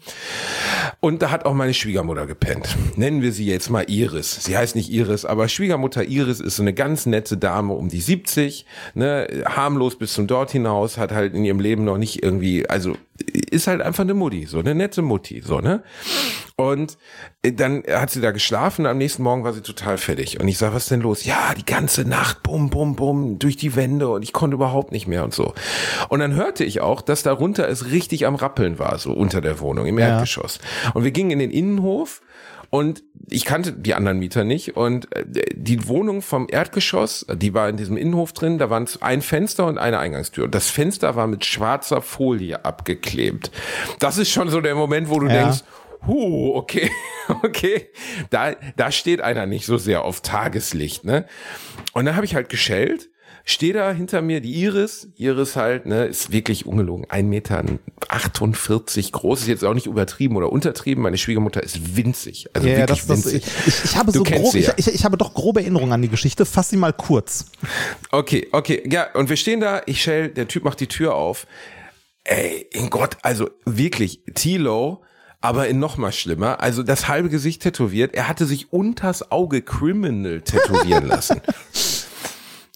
[1.02, 2.78] Und da hat auch meine Schwiegermutter gepennt.
[2.96, 4.42] Nennen wir sie jetzt mal Iris.
[4.46, 7.92] Sie heißt nicht Iris, aber Schwiegermutter Iris ist so eine ganz nette Dame um um
[7.92, 12.24] die 70, ne, harmlos bis zum dort hinaus, hat halt in ihrem Leben noch nicht
[12.24, 12.96] irgendwie, also
[13.52, 15.84] ist halt einfach eine Mutti, so eine nette Mutti, so, ne?
[16.56, 16.98] Und
[17.42, 20.40] äh, dann hat sie da geschlafen, am nächsten Morgen war sie total fertig.
[20.40, 21.26] Und ich sag, was ist denn los?
[21.26, 25.08] Ja, die ganze Nacht, bum, bum, bum, durch die Wände und ich konnte überhaupt nicht
[25.08, 25.54] mehr und so.
[26.10, 29.60] Und dann hörte ich auch, dass darunter es richtig am Rappeln war, so unter der
[29.60, 30.10] Wohnung, im Ja.
[30.10, 30.60] Erdgeschoss.
[30.94, 32.22] Und wir gingen in den Innenhof
[32.70, 37.70] und ich kannte die anderen Mieter nicht und äh, die Wohnung vom Erdgeschoss, die war
[37.70, 40.46] in diesem Innenhof drin, da waren ein Fenster und eine Eingangstür.
[40.46, 43.52] Und das Fenster war mit schwarzer Folie abgeklebt.
[44.00, 45.44] Das ist schon so der Moment, wo du Ja.
[45.44, 45.64] denkst,
[46.08, 46.90] Huh, okay,
[47.44, 47.90] okay.
[48.30, 51.26] Da, da steht einer nicht so sehr auf Tageslicht, ne?
[51.92, 53.10] Und dann habe ich halt geschellt,
[53.50, 59.42] stehe da hinter mir die Iris, Iris halt, ne, ist wirklich ungelogen, 1,48 Meter groß,
[59.42, 63.08] ist jetzt auch nicht übertrieben oder untertrieben, meine Schwiegermutter ist winzig, also Ja, wirklich das,
[63.08, 63.44] das, winzig.
[63.66, 64.74] ich, ich, ich habe Du so grob, ich, ja.
[64.78, 66.46] ich, ich habe doch grobe Erinnerungen an die Geschichte.
[66.46, 67.46] Fass sie mal kurz.
[68.12, 71.48] Okay, okay, ja, und wir stehen da, ich schell, der Typ macht die Tür auf.
[72.24, 75.02] Ey, in Gott, also wirklich, Tilo,
[75.42, 79.62] aber in noch mal schlimmer, also das halbe Gesicht tätowiert, er hatte sich unters Auge
[79.62, 81.42] Criminal tätowieren lassen.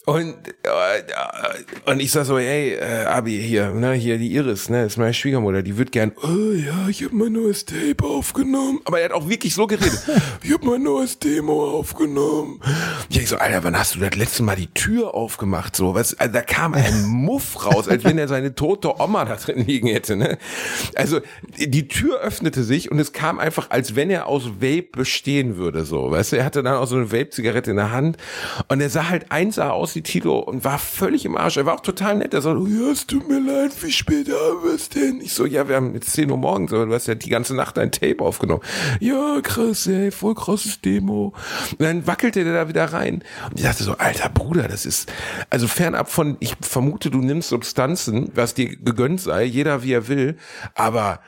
[0.06, 4.84] Und, äh, und ich sag so, hey, äh, Abi, hier, ne, hier die Iris, ne,
[4.84, 8.80] ist meine Schwiegermutter, die wird gern, oh ja, ich habe mein neues Tape aufgenommen.
[8.84, 9.98] Aber er hat auch wirklich so geredet.
[10.42, 12.60] ich habe mein neues Demo aufgenommen.
[13.08, 15.74] Ja, ich so, Alter, wann hast du das letzte Mal die Tür aufgemacht?
[15.74, 19.36] So, was, also da kam ein Muff raus, als wenn er seine tote Oma da
[19.36, 20.36] drin liegen hätte, ne?
[20.96, 21.20] Also,
[21.56, 25.86] die Tür öffnete sich und es kam einfach, als wenn er aus Vape bestehen würde,
[25.86, 28.18] so, weißt du, er hatte dann auch so eine Vape-Zigarette in der Hand
[28.68, 31.56] und er sah halt eins aus wie Tilo und war völlig im Arsch.
[31.56, 32.34] Er war auch total nett.
[32.34, 35.20] Er so, ja, es tut mir leid, wie spät haben wir es denn?
[35.20, 37.54] Ich so, ja, wir haben jetzt 10 Uhr morgens, aber du hast ja die ganze
[37.54, 38.62] Nacht ein Tape aufgenommen.
[39.00, 41.34] Ja, krass, ey, voll krasses Demo.
[41.72, 43.22] Und dann wackelte der da wieder rein.
[43.50, 45.12] Und ich dachte so, alter Bruder, das ist,
[45.50, 50.08] also fernab von, ich vermute, du nimmst Substanzen, was dir gegönnt sei, jeder wie er
[50.08, 50.36] will,
[50.74, 51.20] aber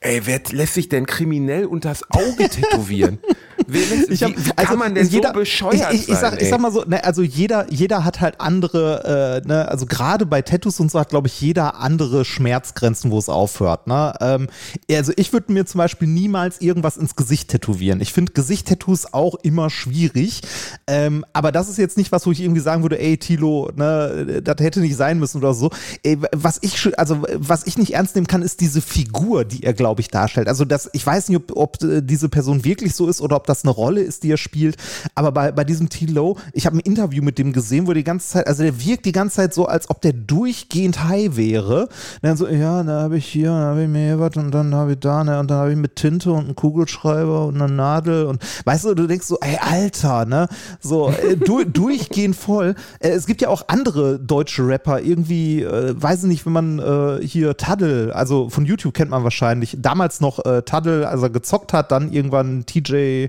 [0.00, 3.18] Ey, wer lässt sich denn kriminell unters Auge tätowieren?
[3.68, 6.32] Ich hab, wie, wie kann also man denn jeder, so bescheuert ich, ich, ich, sein?
[6.32, 9.86] sag, ich sag mal so, ne, also jeder, jeder hat halt andere, äh, ne, also
[9.86, 13.86] gerade bei Tattoos und so hat, glaube ich, jeder andere Schmerzgrenzen, wo es aufhört.
[13.86, 14.14] Ne?
[14.20, 14.48] Ähm,
[14.90, 18.00] also ich würde mir zum Beispiel niemals irgendwas ins Gesicht tätowieren.
[18.00, 20.42] Ich finde Gesicht-Tattoos auch immer schwierig.
[20.86, 24.40] Ähm, aber das ist jetzt nicht was, wo ich irgendwie sagen würde, ey, Tilo, ne,
[24.42, 25.70] das hätte nicht sein müssen oder so.
[26.02, 29.74] Ey, was ich, also was ich nicht ernst nehmen kann, ist diese Figur, die er,
[29.74, 30.48] glaube ich, darstellt.
[30.48, 33.46] Also das, ich weiß nicht, ob, ob äh, diese Person wirklich so ist oder ob
[33.46, 34.76] das eine Rolle ist, die er spielt.
[35.14, 38.28] Aber bei, bei diesem Tilo, ich habe ein Interview mit dem gesehen, wo die ganze
[38.28, 41.82] Zeit, also der wirkt die ganze Zeit so, als ob der durchgehend high wäre.
[41.82, 41.90] Und
[42.22, 44.92] dann so, ja, da habe ich hier, dann habe ich mir was und dann habe
[44.92, 48.26] ich da, ne, und dann habe ich mit Tinte und einem Kugelschreiber und einer Nadel
[48.26, 50.48] und weißt du, du denkst so, ey, Alter, ne?
[50.80, 52.74] So, äh, du, durchgehend voll.
[53.00, 56.78] Äh, es gibt ja auch andere deutsche Rapper, irgendwie, äh, weiß ich nicht, wenn man
[56.78, 61.30] äh, hier Taddel, also von YouTube kennt man wahrscheinlich, damals noch äh, Taddel, als er
[61.30, 63.28] gezockt hat, dann irgendwann TJ,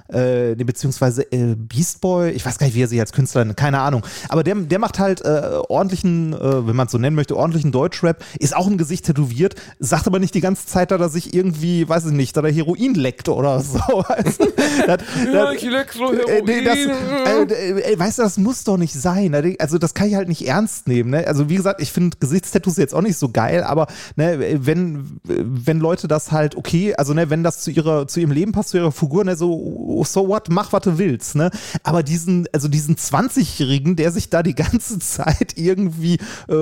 [0.11, 3.57] äh, beziehungsweise äh, Beast Boy, ich weiß gar nicht, wie er sich als Künstler nennt,
[3.57, 4.03] keine Ahnung.
[4.29, 7.71] Aber der, der macht halt äh, ordentlichen, äh, wenn man es so nennen möchte, ordentlichen
[7.71, 11.33] Deutschrap, ist auch im Gesicht tätowiert, sagt aber nicht die ganze Zeit, dass er sich
[11.33, 13.79] irgendwie, weiß ich nicht, dass er Heroin leckt oder so.
[14.07, 14.47] Weißt du?
[14.87, 15.01] Das-
[15.31, 17.49] Ja, ich leck so äh, nee, das, Heroin.
[17.49, 19.31] äh, äh, weißt du, das muss doch nicht sein.
[19.31, 19.55] ne?
[19.59, 21.09] Also das kann ich halt nicht ernst nehmen.
[21.11, 21.25] Ne?
[21.27, 25.79] Also wie gesagt, ich finde Gesichtstattoos jetzt auch nicht so geil, aber ne, wenn, wenn
[25.79, 28.77] Leute das halt okay, also ne, wenn das zu ihrer, zu ihrem Leben passt, zu
[28.77, 31.35] ihrer Figur, ne, so, so what, mach, was du willst.
[31.35, 31.51] Ne?
[31.83, 36.15] Aber diesen, also diesen 20-Jährigen, der sich da die ganze Zeit irgendwie
[36.47, 36.53] äh,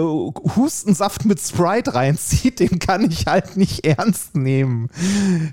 [0.55, 4.89] Hustensaft mit Sprite reinzieht, den kann ich halt nicht ernst nehmen.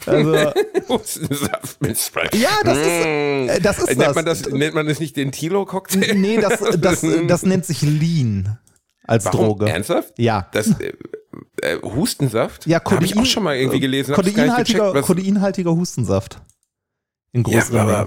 [0.07, 0.53] Also,
[0.89, 2.37] Hustensaft mit Sprite.
[2.37, 3.49] Ja, das ist- Mm.
[3.49, 4.14] äh, das ist nennt.
[4.14, 4.47] Man das.
[4.49, 6.14] Nennt man das nicht den Tilo-Cocktail?
[6.14, 8.59] Nee, das, das, das nennt sich Lean
[9.05, 9.47] als Warum?
[9.47, 9.68] Droge.
[9.68, 10.14] Ernsthaft?
[10.18, 10.49] Ja.
[10.53, 10.93] Das, äh,
[11.62, 12.66] äh, Hustensaft?
[12.66, 14.14] Ja, Habe ich auch schon mal irgendwie gelesen.
[14.14, 16.41] Kodeinhaltiger, gecheckt, kodeinhaltiger Hustensaft.
[17.37, 18.07] In Ja, großen aber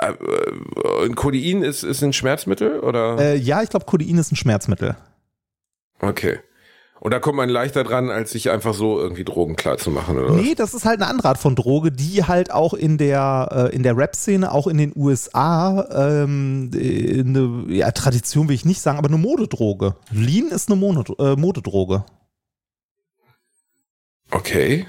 [0.00, 0.16] Mengen.
[0.18, 3.18] äh, äh, Codein ist, ist ein Schmerzmittel oder?
[3.18, 4.96] Äh, ja, ich glaube, Codein ist ein Schmerzmittel.
[6.00, 6.40] Okay.
[6.98, 10.18] Und da kommt man leichter dran, als sich einfach so irgendwie Drogen klar zu machen,
[10.18, 10.34] oder?
[10.34, 13.74] Nee, das ist halt eine andere Art von Droge, die halt auch in der, äh,
[13.74, 18.80] in der Rap-Szene, auch in den USA, ähm, äh, eine ja, Tradition will ich nicht
[18.80, 19.96] sagen, aber eine Modedroge.
[20.12, 22.04] Lean ist eine Mono, äh, Modedroge.
[24.30, 24.86] Okay.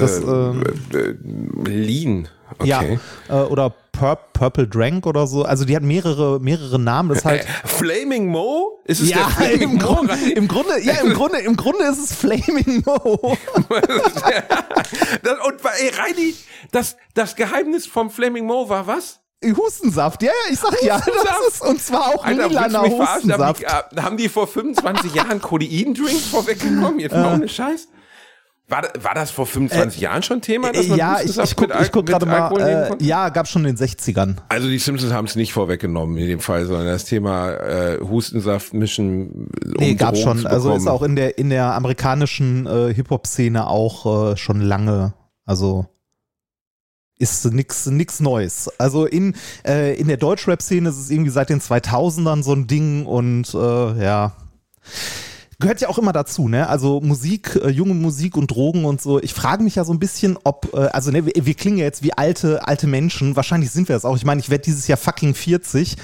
[0.00, 2.28] Das, äh, ähm, äh, Lean.
[2.58, 2.68] Okay.
[2.68, 2.82] Ja,
[3.28, 5.44] äh, oder Pur Purple Drank oder so.
[5.44, 7.10] Also die hat mehrere, mehrere Namen.
[7.10, 7.42] Das ist halt.
[7.42, 8.80] Äh, Flaming Mo?
[8.84, 9.78] Ist es Ja, der Flaming im Mo?
[9.78, 13.36] Grunde, im Grunde, ja, im Grunde, im Grunde ist es Flaming Mo.
[15.22, 16.34] das, und ey, Reini,
[16.72, 19.20] das, das Geheimnis vom Flaming Mo war was?
[19.52, 23.32] Hustensaft, ja, ja, ich sag ja, das ist, und zwar auch Alter, lilaner verarschen?
[23.32, 23.60] Haben Hustensaft.
[23.60, 23.64] die,
[23.98, 26.98] äh, haben die vor 25 Jahren Codein-Drink vorweggenommen?
[26.98, 27.88] Jetzt mal ohne Scheiß.
[28.66, 31.68] War, war das vor 25 Jahren schon Thema, dass man Äh, ja, ich, ich guck,
[31.68, 32.58] mit Al- ich guck gerade mal,
[32.98, 34.36] äh, ja, gab schon in den 60ern.
[34.48, 38.72] Also die Simpsons haben es nicht vorweggenommen in dem Fall, sondern das Thema äh, Hustensaft
[38.72, 39.48] mischen.
[39.62, 40.46] Um Nee, gab Drogen schon.
[40.46, 45.12] Also ist auch in der, in der amerikanischen äh, Hip-Hop-Szene auch äh, schon lange.
[45.44, 45.84] Also
[47.18, 48.70] ist nix, nix Neues.
[48.78, 49.36] Also in,
[49.66, 54.02] äh, in der Deutschrap-Szene ist es irgendwie seit den 2000ern so ein Ding und äh,
[54.04, 54.32] ja.
[55.60, 56.68] Gehört ja auch immer dazu, ne?
[56.68, 59.20] Also Musik, äh, junge Musik und Drogen und so.
[59.20, 61.84] Ich frage mich ja so ein bisschen, ob, äh, also ne, wir, wir klingen ja
[61.84, 63.36] jetzt wie alte, alte Menschen.
[63.36, 64.16] Wahrscheinlich sind wir es auch.
[64.16, 65.96] Ich meine, ich werde dieses Jahr fucking 40.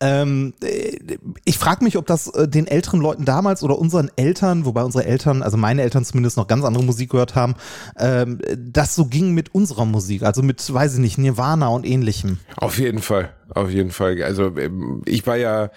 [0.00, 0.98] Ähm, äh,
[1.44, 5.04] ich frage mich, ob das äh, den älteren Leuten damals oder unseren Eltern, wobei unsere
[5.04, 7.54] Eltern, also meine Eltern zumindest noch ganz andere Musik gehört haben,
[7.98, 10.22] ähm, das so ging mit unserer Musik.
[10.22, 12.38] Also mit, weiß ich nicht, Nirvana und ähnlichem.
[12.56, 14.22] Auf jeden Fall, auf jeden Fall.
[14.22, 15.70] Also ähm, ich war ja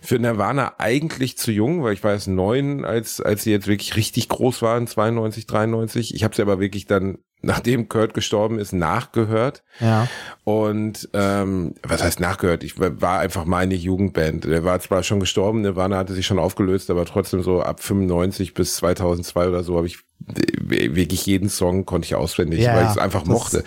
[0.00, 3.96] für Nirvana eigentlich zu jung, weil ich war erst neun, als als sie jetzt wirklich
[3.96, 6.14] richtig groß waren, 92, 93.
[6.14, 9.62] Ich habe sie aber wirklich dann, nachdem Kurt gestorben ist, nachgehört.
[9.80, 10.08] Ja.
[10.44, 12.64] Und ähm, was heißt nachgehört?
[12.64, 14.44] Ich war einfach meine Jugendband.
[14.44, 18.54] Der war zwar schon gestorben, Nirvana hatte sich schon aufgelöst, aber trotzdem so ab 95
[18.54, 22.90] bis 2002 oder so habe ich wirklich jeden Song konnte ich auswendig, Ja, weil ich
[22.92, 23.62] es einfach mochte.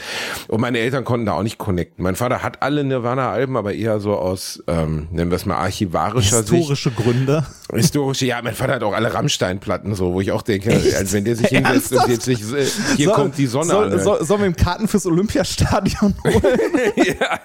[0.47, 2.03] Und meine Eltern konnten da auch nicht connecten.
[2.03, 6.38] Mein Vater hat alle Nirvana-Alben, aber eher so aus, ähm, nennen wir es mal archivarischer
[6.43, 6.53] Sicht.
[6.53, 7.45] Historische Gründe.
[7.71, 11.25] Historische, ja, mein Vater hat auch alle Rammstein-Platten so, wo ich auch denke, also wenn
[11.25, 12.65] der sich hinsetzt und jetzt nicht, äh,
[12.95, 13.89] hier Soll- kommt die Sonne soll, an.
[13.91, 13.99] ne?
[13.99, 16.59] soll, sollen wir ihm Karten fürs Olympiastadion holen?
[16.97, 17.39] ja,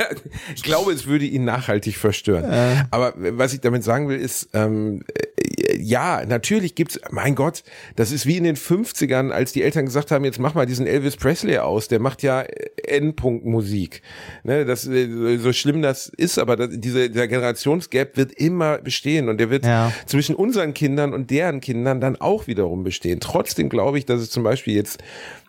[0.55, 2.87] ich glaube, es würde ihn nachhaltig verstören.
[2.91, 7.65] Aber was ich damit sagen will, ist, ähm, äh, ja, natürlich gibt's, mein Gott,
[7.97, 10.87] das ist wie in den 50ern, als die Eltern gesagt haben, jetzt mach mal diesen
[10.87, 12.45] Elvis Presley aus, der macht ja
[12.85, 14.03] Endpunktmusik.
[14.45, 19.29] Ne, das, äh, so schlimm das ist, aber das, diese, dieser Generationsgap wird immer bestehen
[19.29, 19.93] und der wird Ja.
[20.07, 23.21] zwischen unseren Kindern und deren Kindern dann auch wiederum bestehen.
[23.21, 25.03] Trotzdem glaube ich, dass es zum Beispiel jetzt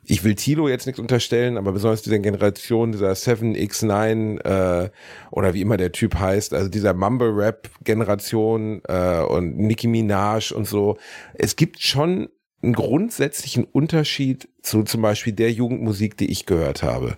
[0.05, 4.89] ich will Tilo jetzt nichts unterstellen, aber besonders dieser Generation, dieser 7x9 äh,
[5.31, 10.97] oder wie immer der Typ heißt, also dieser Mumble-Rap-Generation äh, und Nicki Minaj und so.
[11.33, 12.29] Es gibt schon
[12.61, 17.17] einen grundsätzlichen Unterschied zu zum Beispiel der Jugendmusik, die ich gehört habe.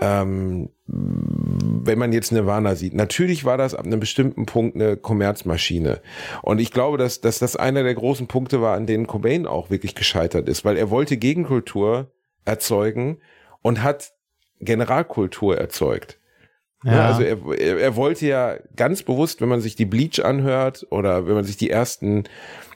[0.00, 6.00] Ähm, wenn man jetzt Nirvana sieht, natürlich war das ab einem bestimmten Punkt eine Kommerzmaschine.
[6.42, 9.70] Und ich glaube, dass, dass das einer der großen Punkte war, an denen Cobain auch
[9.70, 12.12] wirklich gescheitert ist, weil er wollte Gegenkultur
[12.44, 13.18] erzeugen
[13.62, 14.12] und hat
[14.60, 16.20] Generalkultur erzeugt.
[16.84, 17.08] Ja.
[17.08, 21.26] also er, er, er wollte ja ganz bewusst, wenn man sich die Bleach anhört oder
[21.26, 22.24] wenn man sich die ersten,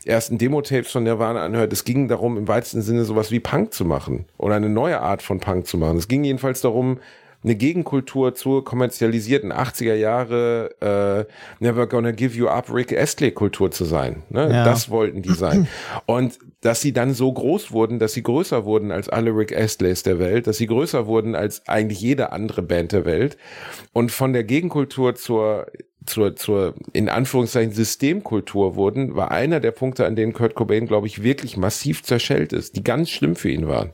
[0.05, 3.85] ersten Demo-Tapes von Nirvana anhört, es ging darum, im weitesten Sinne sowas wie Punk zu
[3.85, 5.97] machen oder eine neue Art von Punk zu machen.
[5.97, 6.99] Es ging jedenfalls darum,
[7.43, 11.26] eine Gegenkultur zur kommerzialisierten 80er Jahre
[11.61, 14.22] äh, Never Gonna Give You Up Rick Astley Kultur zu sein.
[14.28, 14.51] Ne?
[14.53, 14.64] Ja.
[14.64, 15.66] Das wollten die sein.
[16.07, 20.03] Und dass sie dann so groß wurden, dass sie größer wurden als alle Rick Astleys
[20.03, 23.38] der Welt, dass sie größer wurden als eigentlich jede andere Band der Welt
[23.93, 25.66] und von der Gegenkultur zur
[26.07, 31.07] zur, zur in Anführungszeichen Systemkultur wurden, war einer der Punkte, an denen Kurt Cobain, glaube
[31.07, 33.91] ich, wirklich massiv zerschellt ist, die ganz schlimm für ihn waren.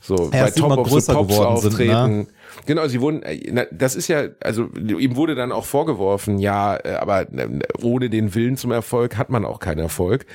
[0.00, 2.18] So Ja, bei Top of the Pops geworden sind, auftreten.
[2.18, 2.26] ne?
[2.66, 6.94] Genau, sie wurden, äh, das ist ja, also ihm wurde dann auch vorgeworfen, ja, äh,
[6.94, 10.26] aber äh, ohne den Willen zum Erfolg hat man auch keinen Erfolg.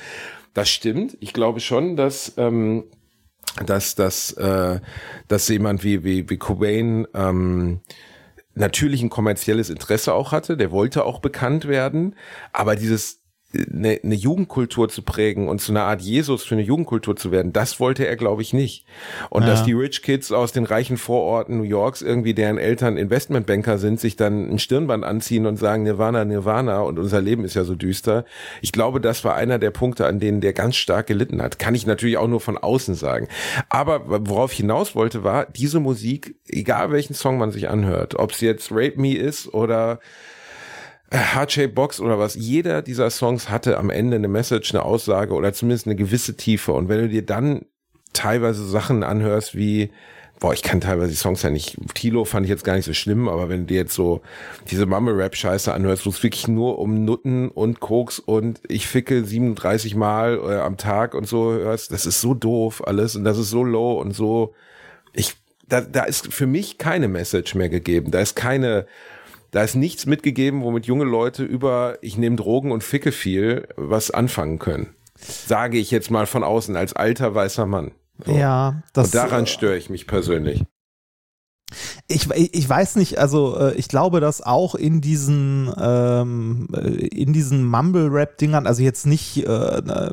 [0.54, 1.16] Das stimmt.
[1.20, 2.84] Ich glaube schon, dass ähm,
[3.64, 4.80] dass dass äh,
[5.28, 7.80] dass jemand wie wie wie Cobain ähm,
[8.54, 12.16] natürlich ein kommerzielles Interesse auch hatte, der wollte auch bekannt werden,
[12.52, 13.19] aber dieses
[13.54, 17.52] eine, eine Jugendkultur zu prägen und zu einer Art Jesus für eine Jugendkultur zu werden,
[17.52, 18.84] das wollte er, glaube ich, nicht.
[19.28, 23.78] Und dass die Rich Kids aus den reichen Vororten New Yorks irgendwie, deren Eltern Investmentbanker
[23.78, 27.64] sind, sich dann ein Stirnband anziehen und sagen Nirvana, Nirvana und unser Leben ist ja
[27.64, 28.24] so düster.
[28.60, 31.58] Ich glaube, das war einer der Punkte, an denen der ganz stark gelitten hat.
[31.58, 33.28] Kann ich natürlich auch nur von außen sagen.
[33.68, 38.32] Aber worauf ich hinaus wollte, war, diese Musik, egal welchen Song man sich anhört, ob
[38.32, 40.00] es jetzt Rape Me ist oder
[41.12, 45.52] Heart-Shaped Box oder was, jeder dieser Songs hatte am Ende eine Message, eine Aussage oder
[45.52, 46.72] zumindest eine gewisse Tiefe.
[46.72, 47.66] Und wenn du dir dann
[48.12, 49.90] teilweise Sachen anhörst wie,
[50.38, 52.92] boah, ich kann teilweise die Songs ja nicht, Tilo fand ich jetzt gar nicht so
[52.92, 54.22] schlimm, aber wenn du dir jetzt so
[54.70, 59.96] diese Mumble-Rap-Scheiße anhörst, wo es wirklich nur um Nutten und Koks und ich ficke 37
[59.96, 63.50] Mal äh, am Tag und so hörst, das ist so doof alles und das ist
[63.50, 64.54] so low und so,
[65.12, 65.34] ich,
[65.68, 68.10] da, da ist für mich keine Message mehr gegeben.
[68.10, 68.86] Da ist keine,
[69.50, 74.10] da ist nichts mitgegeben, womit junge Leute über ich nehme Drogen und ficke viel was
[74.10, 74.94] anfangen können.
[75.16, 77.92] Sage ich jetzt mal von außen als alter weißer Mann.
[78.24, 78.32] So.
[78.32, 80.64] Ja, das und daran störe ich mich persönlich.
[82.08, 87.32] Ich, ich weiß nicht, also äh, ich glaube, dass auch in diesen ähm, äh, in
[87.32, 90.10] diesen Mumble-Rap-Dingern, also jetzt nicht äh, äh,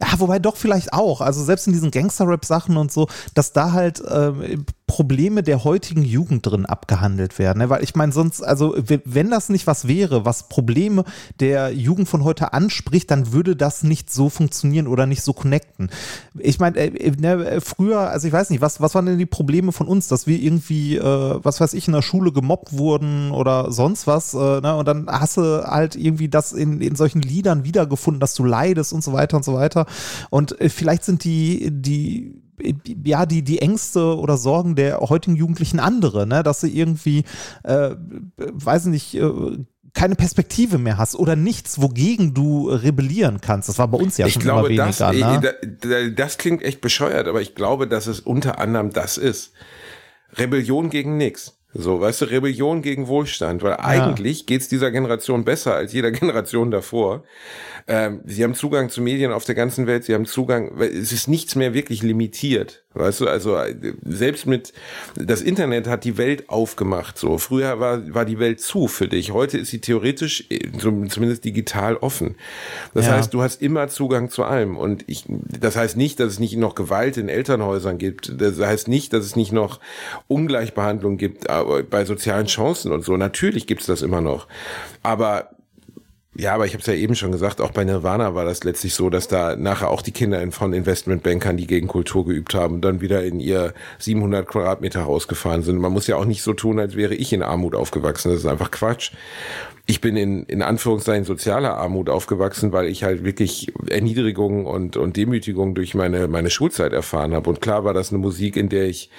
[0.00, 1.22] ja, wobei doch vielleicht auch.
[1.22, 6.46] Also selbst in diesen Gangster-Rap-Sachen und so, dass da halt ähm, Probleme der heutigen Jugend
[6.46, 7.58] drin abgehandelt werden.
[7.58, 7.70] Ne?
[7.70, 11.04] Weil ich meine, sonst, also wenn das nicht was wäre, was Probleme
[11.40, 15.90] der Jugend von heute anspricht, dann würde das nicht so funktionieren oder nicht so connecten.
[16.38, 19.72] Ich meine, äh, ne, früher, also ich weiß nicht, was, was waren denn die Probleme
[19.72, 23.72] von uns, dass wir irgendwie, äh, was weiß ich, in der Schule gemobbt wurden oder
[23.72, 24.76] sonst was, äh, ne?
[24.76, 28.92] und dann hast du halt irgendwie das in, in solchen Liedern wiedergefunden, dass du leidest
[28.92, 29.85] und so weiter und so weiter.
[30.30, 32.42] Und äh, vielleicht sind die, die
[33.04, 36.42] ja, die, die Ängste oder Sorgen der heutigen Jugendlichen andere, ne?
[36.42, 37.24] dass sie irgendwie,
[37.64, 37.90] äh,
[38.36, 39.30] weiß nicht, äh,
[39.96, 43.68] keine Perspektive mehr hast oder nichts, wogegen du rebellieren kannst.
[43.68, 45.40] Das war bei uns ja ich schon glaube, immer das, weniger.
[45.40, 46.12] Ne?
[46.12, 49.52] das klingt echt bescheuert, aber ich glaube, dass es unter anderem das ist.
[50.34, 51.55] Rebellion gegen nichts.
[51.78, 56.70] So, weißt du, Rebellion gegen Wohlstand, weil eigentlich geht's dieser Generation besser als jeder Generation
[56.70, 57.24] davor.
[57.86, 61.28] Ähm, sie haben Zugang zu Medien auf der ganzen Welt, sie haben Zugang, es ist
[61.28, 62.85] nichts mehr wirklich limitiert.
[62.98, 63.74] Weißt du, also äh,
[64.04, 64.72] selbst mit
[65.14, 67.18] das Internet hat die Welt aufgemacht.
[67.18, 69.32] So früher war war die Welt zu für dich.
[69.32, 72.36] Heute ist sie theoretisch äh, zumindest digital offen.
[72.94, 73.12] Das Ja.
[73.12, 74.76] heißt, du hast immer Zugang zu allem.
[74.76, 78.40] Und ich, das heißt nicht, dass es nicht noch Gewalt in Elternhäusern gibt.
[78.40, 79.80] Das heißt nicht, dass es nicht noch
[80.28, 83.16] Ungleichbehandlung gibt aber bei sozialen Chancen und so.
[83.16, 84.46] Natürlich gibt's das immer noch.
[85.02, 85.50] Aber
[86.38, 88.94] ja, aber ich habe es ja eben schon gesagt, auch bei Nirvana war das letztlich
[88.94, 92.80] so, dass da nachher auch die Kinder in- von Investmentbankern, die gegen Kultur geübt haben,
[92.80, 95.78] dann wieder in ihr 700 Quadratmeter Haus gefahren sind.
[95.78, 98.30] Man muss ja auch nicht so tun, als wäre ich in Armut aufgewachsen.
[98.30, 99.12] Das ist einfach Quatsch.
[99.88, 105.16] Ich bin in, in Anführungszeichen sozialer Armut aufgewachsen, weil ich halt wirklich Erniedrigung und, und
[105.16, 107.48] Demütigung durch meine, meine Schulzeit erfahren habe.
[107.48, 109.10] Und klar war das eine Musik, in der ich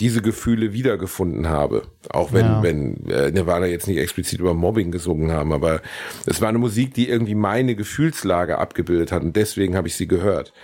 [0.00, 1.82] diese Gefühle wiedergefunden habe.
[2.08, 2.62] Auch wenn, Ja.
[2.62, 5.82] wenn äh, Nirvana jetzt nicht explizit über Mobbing gesungen haben, aber
[6.24, 10.08] es war eine Musik, die irgendwie meine Gefühlslage abgebildet hat und deswegen habe ich sie
[10.08, 10.54] gehört.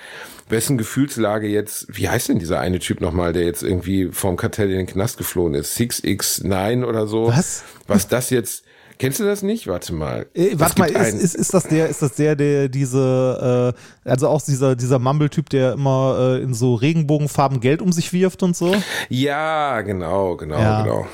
[0.48, 4.70] Wessen Gefühlslage jetzt, wie heißt denn dieser eine Typ nochmal, der jetzt irgendwie vom Kartell
[4.70, 5.78] in den Knast geflohen ist?
[5.78, 7.28] 6x9 oder so?
[7.28, 7.64] Was?
[7.86, 8.64] Was das jetzt,
[8.98, 9.66] kennst du das nicht?
[9.66, 10.26] Warte mal.
[10.34, 13.74] Äh, warte mal, ist, ist, ist das der, ist das der, der diese,
[14.04, 18.12] äh, also auch dieser, dieser Mumble-Typ, der immer äh, in so Regenbogenfarben Geld um sich
[18.12, 18.74] wirft und so?
[19.08, 20.82] Ja, genau, genau, Ja.
[20.82, 21.06] genau.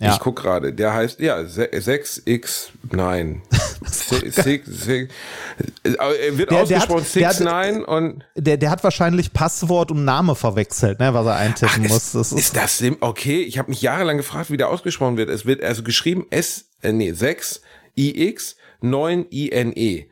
[0.00, 0.12] Ja.
[0.12, 3.40] Ich guck gerade, der heißt, ja, 6x9.
[3.84, 5.12] Six, six, six,
[5.84, 10.04] äh, er wird Der- ausgesprochen der hat- 6-9 und Der, der hat wahrscheinlich Passwort und
[10.04, 12.06] Name verwechselt, ne, was er eintippen Ach, muss.
[12.06, 13.42] ist, Das ist, das sim- okay?
[13.42, 15.30] Ich habe mich jahrelang gefragt, wie der ausgesprochen wird.
[15.30, 17.60] Es wird also geschrieben S, äh, nee, 6
[17.96, 20.06] IX 9 INE.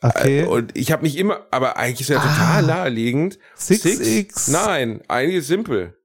[0.00, 0.40] okay.
[0.40, 3.38] Äh, Und ich habe mich immer, aber eigentlich ist ja total naheliegend.
[3.58, 4.50] 6X.
[4.50, 5.96] Nein, eigentlich ist simpel.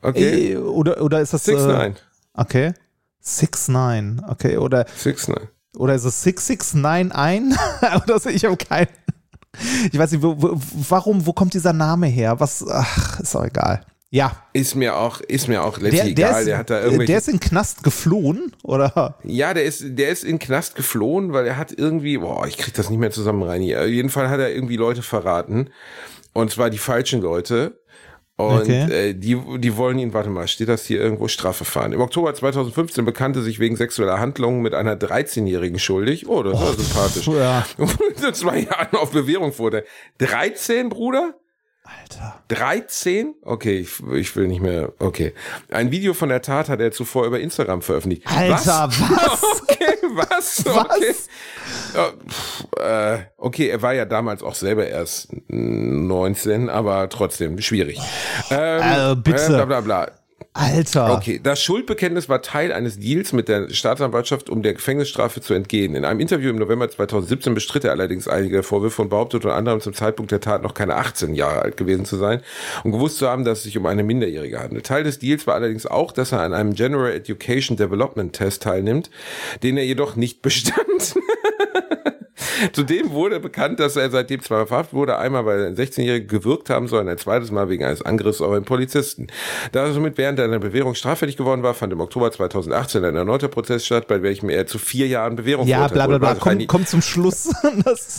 [0.00, 0.52] Okay.
[0.52, 1.96] Äh, oder, oder ist das 6 äh, 9
[2.34, 2.72] Okay.
[3.24, 4.56] 6-9, okay.
[4.56, 7.58] Oder, 6 9 oder ist es 6691?
[8.02, 8.88] oder so, ich habe keinen.
[9.92, 12.40] Ich weiß nicht, wo, wo, warum, wo kommt dieser Name her?
[12.40, 13.84] Was, ach, ist auch egal.
[14.14, 14.36] Ja.
[14.52, 16.40] Ist mir auch, ist mir auch Der, letztlich der, egal.
[16.42, 17.06] ist, der hat da irgendwelche.
[17.12, 19.16] der ist in Knast geflohen, oder?
[19.24, 22.74] Ja, der ist, der ist in Knast geflohen, weil er hat irgendwie, boah, ich krieg
[22.74, 23.80] das nicht mehr zusammen rein hier.
[23.80, 25.70] Auf jeden Fall hat er irgendwie Leute verraten.
[26.34, 27.80] Und zwar die falschen Leute.
[28.36, 29.10] Und Okay.
[29.10, 31.92] äh, die, die wollen ihn, warte mal, steht das hier irgendwo, Strafverfahren.
[31.94, 36.28] Im Oktober 2015 bekannte sich wegen sexueller Handlungen mit einer 13-Jährigen schuldig.
[36.28, 37.26] Oh, das war sympathisch.
[37.28, 37.64] Ja.
[37.78, 39.84] Und zwei Jahren auf Bewährung wurde.
[40.18, 41.34] 13, Bruder?
[41.84, 42.40] Alter.
[42.48, 43.34] 13?
[43.42, 44.92] Okay, ich, ich will nicht mehr.
[44.98, 45.34] Okay.
[45.70, 48.26] Ein Video von der Tat hat er zuvor über Instagram veröffentlicht.
[48.26, 49.42] Alter, was?
[49.72, 50.64] Okay, was?
[50.66, 51.28] Was?
[51.94, 52.80] Okay.
[52.80, 57.98] Äh, okay, er war ja damals auch selber erst 19, aber trotzdem schwierig.
[58.50, 59.48] Ähm, Äh, bitte.
[59.48, 60.10] Bla bla bla.
[60.54, 61.14] Alter.
[61.14, 65.94] Okay, das Schuldbekenntnis war Teil eines Deals mit der Staatsanwaltschaft, um der Gefängnisstrafe zu entgehen.
[65.94, 69.80] In einem Interview im November 2017 bestritt er allerdings einige Vorwürfe und behauptete unter anderem
[69.80, 72.42] zum Zeitpunkt der Tat noch keine 18 Jahre alt gewesen zu sein
[72.84, 74.84] und gewusst zu haben, dass es sich um eine Minderjährige handelt.
[74.84, 79.08] Teil des Deals war allerdings auch, dass er an einem General Education Development Test teilnimmt,
[79.62, 81.14] den er jedoch nicht bestand.
[82.72, 86.70] Zudem wurde bekannt, dass er seitdem zweimal verhaftet wurde, einmal weil er ein 16-Jähriger gewirkt
[86.70, 89.26] haben soll und ein zweites Mal wegen eines Angriffs auf einen Polizisten.
[89.72, 93.48] Da er somit während einer Bewährung straffällig geworden war, fand im Oktober 2018 ein erneuter
[93.48, 96.18] Prozess statt, bei welchem er zu vier Jahren Bewährung Ja, verurteilt bla bla wurde.
[96.20, 96.28] bla.
[96.30, 97.50] Also Komm, komm zum Schluss.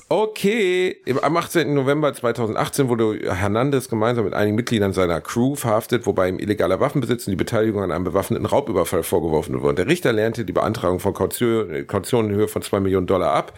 [0.09, 1.73] Okay, am 18.
[1.73, 7.27] November 2018 wurde Hernandez gemeinsam mit einigen Mitgliedern seiner Crew verhaftet, wobei ihm illegaler Waffenbesitz
[7.27, 9.75] und die Beteiligung an einem bewaffneten Raubüberfall vorgeworfen wurde.
[9.75, 13.53] Der Richter lernte die Beantragung von Kaution, Kaution in Höhe von zwei Millionen Dollar ab.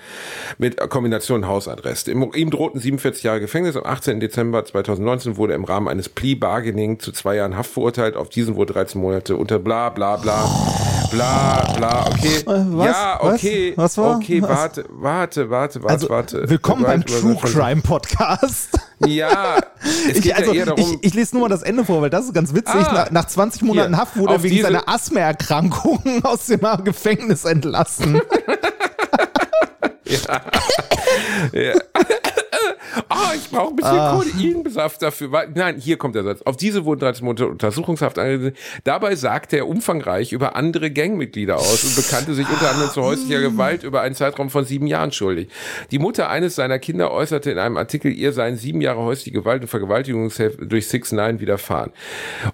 [0.57, 2.11] Mit Kombination Hausadresse.
[2.11, 3.75] Ihm, drohten 47 Jahre Gefängnis.
[3.75, 4.19] Am 18.
[4.19, 8.15] Dezember 2019 wurde er im Rahmen eines Plea Bargaining zu zwei Jahren Haft verurteilt.
[8.15, 10.49] Auf diesen wurde 13 Monate unter bla bla bla
[11.11, 12.05] bla bla.
[12.07, 12.43] Okay.
[12.45, 12.85] was?
[12.85, 13.33] Ja, Was?
[13.33, 13.73] okay.
[13.75, 14.15] Was war?
[14.17, 14.49] Okay, Was?
[14.49, 16.49] warte, warte, warte, warte, Also, warte.
[16.49, 18.79] willkommen beim True Crime Podcast.
[19.05, 19.57] Ja,
[20.07, 20.79] es geht Ich, also, ja eher darum.
[21.01, 22.75] ich, ich lese nur mal das Ende vor, weil das ist ganz witzig.
[22.75, 27.43] Ah, nach, nach 20 Monaten hier, Haft wurde er wegen seiner Asthmaerkrankung aus dem Gefängnis
[27.45, 28.21] entlassen.
[30.05, 31.73] yeah.
[33.15, 34.17] Ah, ich brauche ein bisschen Ah.
[34.17, 35.29] Kodeinbesaft dafür.
[35.53, 36.41] Nein, hier kommt der Satz.
[36.41, 38.57] Auf diese wurden 13 Monate Untersuchungshaft angesetzt.
[38.83, 43.39] Dabei sagte er umfangreich über andere Gangmitglieder aus und bekannte sich unter anderem zu häuslicher
[43.41, 45.47] Gewalt über einen Zeitraum von sieben Jahren schuldig.
[45.91, 49.61] Die Mutter eines seiner Kinder äußerte in einem Artikel, ihr seien sieben Jahre häusliche Gewalt
[49.61, 51.91] und Vergewaltigung durch Six Nine widerfahren.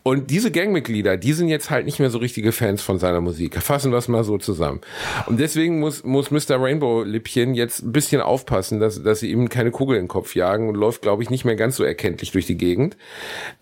[0.03, 3.61] Und diese Gangmitglieder, die sind jetzt halt nicht mehr so richtige Fans von seiner Musik.
[3.61, 4.81] Fassen wir es mal so zusammen.
[5.25, 6.61] Und deswegen muss, muss Mr.
[6.61, 10.35] Rainbow Lippchen jetzt ein bisschen aufpassen, dass, dass sie ihm keine Kugel in den Kopf
[10.35, 12.97] jagen und läuft, glaube ich, nicht mehr ganz so erkenntlich durch die Gegend.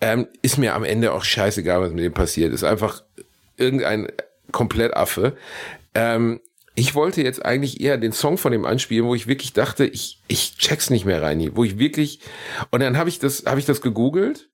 [0.00, 2.52] Ähm, ist mir am Ende auch scheißegal, was mit dem passiert.
[2.52, 3.02] Ist einfach
[3.56, 4.08] irgendein
[4.52, 5.36] Komplettaffe.
[5.94, 6.40] Ähm,
[6.74, 10.22] ich wollte jetzt eigentlich eher den Song von dem anspielen, wo ich wirklich dachte, ich,
[10.28, 12.20] ich check's nicht mehr rein, wo ich wirklich,
[12.70, 14.48] und dann habe ich das, habe ich das gegoogelt,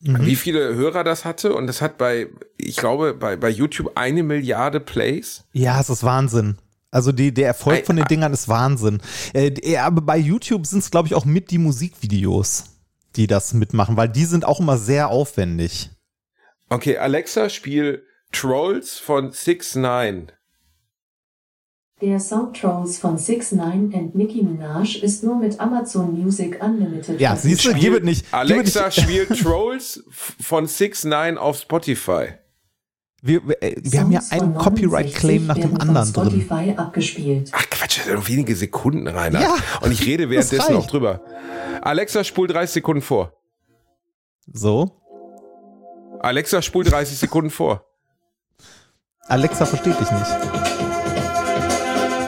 [0.00, 4.22] wie viele Hörer das hatte, und das hat bei, ich glaube, bei, bei YouTube eine
[4.22, 5.44] Milliarde Plays.
[5.52, 6.58] Ja, es ist Wahnsinn.
[6.90, 8.08] Also die, der Erfolg von den ei.
[8.08, 9.00] Dingern ist Wahnsinn.
[9.34, 12.64] Äh, ja, aber bei YouTube sind es, glaube ich, auch mit die Musikvideos,
[13.16, 15.90] die das mitmachen, weil die sind auch immer sehr aufwendig.
[16.70, 20.32] Okay, Alexa, spiel Trolls von 6 9
[22.00, 27.20] Der Song Trolls von 6 9 and Nicki Minaj ist nur mit Amazon Music Unlimited.
[27.20, 28.26] Ja, siehst du, gib es nicht.
[28.32, 32.34] Alexa, spielt Trolls von 6 9 auf Spotify.
[33.20, 36.78] Wir, wir, äh, wir haben ja einen Copyright-Claim 69 nach dem anderen drin.
[36.78, 37.50] Abgespielt.
[37.52, 39.32] Ach Quatsch, das sind nur wenige Sekunden rein.
[39.34, 41.20] Ja, und ich rede währenddessen noch drüber.
[41.82, 43.32] Alexa, spul 30 Sekunden vor.
[44.52, 45.02] So.
[46.20, 47.84] Alexa, spul 30 Sekunden vor.
[49.26, 50.30] Alexa versteht dich nicht.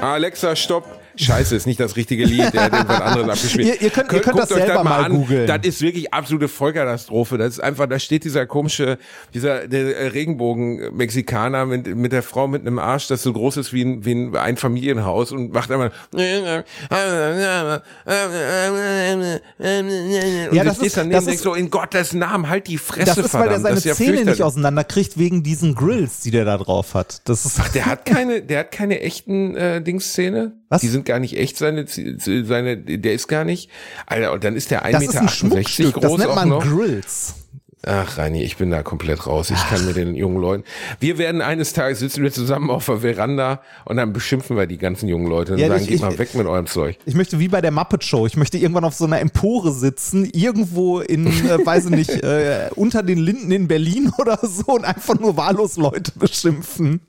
[0.03, 1.00] Alexa, stopp.
[1.17, 3.67] Scheiße, ist nicht das richtige Lied, der hat irgendwas anderes abgespielt.
[3.67, 5.47] Ihr- ihr könnt- ihr könnt Guckt das euch selber mal googeln.
[5.47, 7.39] Das ist wirklich absolute Vollkatastrophe.
[7.39, 8.99] Das ist einfach, da steht dieser komische,
[9.35, 13.83] dieser der Regenbogen-Mexikaner mit, mit der Frau mit einem Arsch, das so groß ist wie
[13.85, 16.21] ein, wie ein Einfamilienhaus und macht einmal und
[20.53, 23.19] Ja, das das ist- dann das ist- so, in Gottes Namen, halt die Fresse, Das
[23.19, 23.63] ist, weil er verdammt.
[23.63, 27.23] seine das ja Zähne nicht auseinanderkriegt wegen diesen Grills, die der da drauf hat.
[27.29, 30.53] Das ist, Der hat keine, der hat keine echten äh, Dingsszene.
[30.71, 30.81] Was?
[30.81, 33.68] Die sind gar nicht echt, seine, seine, der ist gar nicht.
[34.07, 36.49] Alter, und dann ist der 1,68 das ist ein Meter groß Das nennt auch man
[36.49, 36.62] noch.
[36.64, 37.35] Grills.
[37.83, 39.49] Ach, Reini, ich bin da komplett raus.
[39.51, 40.64] Ich kann mit den jungen Leuten.
[41.01, 44.77] Wir werden eines Tages sitzen wir zusammen auf der Veranda und dann beschimpfen wir die
[44.77, 46.99] ganzen jungen Leute und Ja, sagen, ich- geht ich- mal weg mit eurem Zeug.
[47.07, 50.27] Ich möchte wie bei der Muppet Show, ich möchte irgendwann auf so einer Empore sitzen,
[50.27, 54.85] irgendwo in, äh, weiß ich nicht, äh, unter den Linden in Berlin oder so und
[54.85, 57.01] einfach nur wahllos Leute beschimpfen.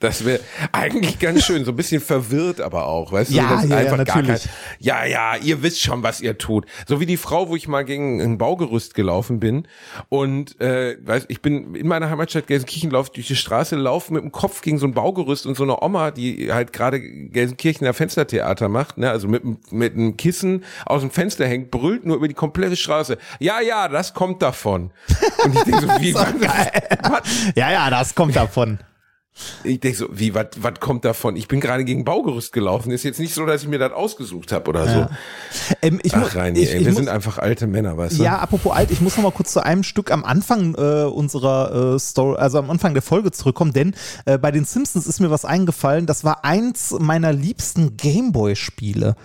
[0.00, 0.40] Das wäre
[0.72, 3.54] eigentlich ganz schön, so ein bisschen verwirrt aber auch, weißt Ja, du?
[3.54, 4.28] Das ja, ja, einfach natürlich.
[4.28, 6.64] Gar kein, ja, ja, ihr wisst schon, was ihr tut.
[6.88, 9.68] So wie die Frau, wo ich mal gegen ein Baugerüst gelaufen bin
[10.08, 14.22] und äh, weiß, ich bin in meiner Heimatstadt Gelsenkirchen lauf durch die Straße, laufe mit
[14.22, 18.70] dem Kopf gegen so ein Baugerüst und so eine Oma, die halt gerade Gelsenkirchener Fenstertheater
[18.70, 22.34] macht, ne, also mit, mit einem Kissen aus dem Fenster hängt, brüllt nur über die
[22.34, 23.18] komplette Straße.
[23.38, 24.92] Ja, ja, das kommt davon.
[25.44, 26.32] Und ich denke so, wie, was,
[27.02, 28.78] was, Ja, ja, das kommt davon.
[29.64, 31.36] Ich denke so, wie, was kommt davon?
[31.36, 32.90] Ich bin gerade gegen Baugerüst gelaufen.
[32.90, 35.06] Ist jetzt nicht so, dass ich mir das ausgesucht habe oder so.
[35.82, 38.22] Ähm, ich Ach, Reini, ich, ich wir muss, sind einfach alte Männer, weißt du?
[38.22, 41.94] Ja, apropos alt, ich muss noch mal kurz zu einem Stück am Anfang äh, unserer
[41.94, 43.94] äh, Story, also am Anfang der Folge zurückkommen, denn
[44.26, 49.16] äh, bei den Simpsons ist mir was eingefallen, das war eins meiner liebsten Gameboy-Spiele.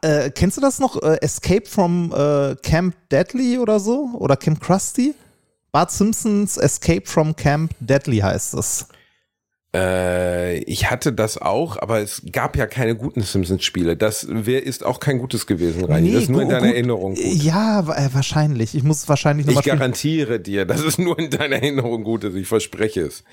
[0.00, 1.02] Äh, kennst du das noch?
[1.02, 4.10] Äh, Escape from äh, Camp Deadly oder so?
[4.14, 5.14] Oder Camp Krusty?
[5.72, 8.86] Bart Simpsons Escape from Camp Deadly heißt es.
[9.74, 13.96] Äh, ich hatte das auch, aber es gab ja keine guten Simpsons-Spiele.
[13.96, 16.12] Das wär, ist auch kein gutes gewesen, Reini.
[16.12, 16.74] das ist nur in deiner gut.
[16.74, 17.24] Erinnerung gut.
[17.24, 18.74] Ja, äh, wahrscheinlich.
[18.74, 19.78] Ich muss es wahrscheinlich Ich nochmal spielen.
[19.78, 22.34] garantiere dir, dass es nur in deiner Erinnerung gut ist.
[22.34, 23.24] Ich verspreche es.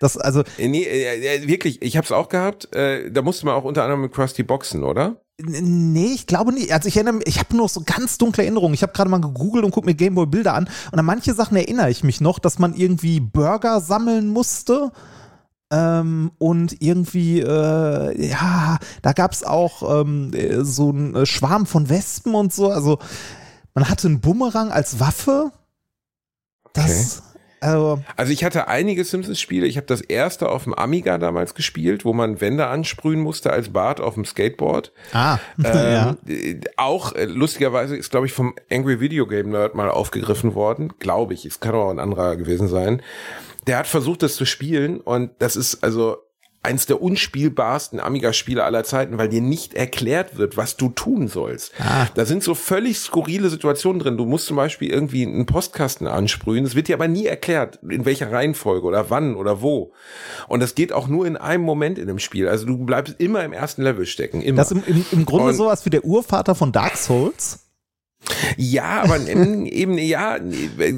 [0.00, 2.68] Das, also, Äh, Nee, äh, wirklich, ich habe es auch gehabt.
[2.72, 5.20] Da musste man auch unter anderem mit Krusty boxen, oder?
[5.42, 6.72] Nee, ich glaube nicht.
[6.72, 8.74] Also ich erinnere mich, ich habe nur so ganz dunkle Erinnerungen.
[8.74, 11.56] Ich habe gerade mal gegoogelt und gucke mir Gameboy Bilder an und an manche Sachen
[11.56, 14.90] erinnere ich mich noch, dass man irgendwie Burger sammeln musste.
[15.72, 21.66] Ähm, und irgendwie, äh, ja, da gab es auch ähm, äh, so einen äh, Schwarm
[21.66, 22.70] von Wespen und so.
[22.70, 22.98] Also
[23.74, 25.52] man hatte einen Bumerang als Waffe.
[26.72, 27.22] Das,
[27.60, 29.66] Also, Also ich hatte einige Simpsons-Spiele.
[29.66, 33.68] Ich habe das erste auf dem Amiga damals gespielt, wo man Wände ansprühen musste als
[33.68, 34.92] Bart auf dem Skateboard.
[35.12, 36.16] ah, ja.
[36.26, 40.54] Ähm, äh, Auch äh, lustigerweise ist, glaube ich, vom Angry Video Game Nerd mal aufgegriffen
[40.54, 40.94] worden.
[40.98, 41.44] Glaube ich.
[41.44, 43.02] Es kann auch ein anderer gewesen sein.
[43.70, 46.16] Der hat versucht, das zu spielen und das ist also
[46.62, 51.72] eins der unspielbarsten Amiga-Spiele aller Zeiten, weil dir nicht erklärt wird, was du tun sollst.
[52.14, 54.16] Da sind so völlig skurrile Situationen drin.
[54.18, 56.64] Du musst zum Beispiel irgendwie einen Postkasten ansprühen.
[56.66, 59.92] Es wird dir aber nie erklärt, in welcher Reihenfolge oder wann oder wo.
[60.48, 62.48] Und das geht auch nur in einem Moment in dem Spiel.
[62.48, 64.42] Also du bleibst immer im ersten Level stecken.
[64.42, 64.56] Immer.
[64.58, 67.60] Das ist im, im, im Grunde Und- sowas wie der Urvater von Dark Souls.
[68.56, 70.38] Ja, aber eben, ja,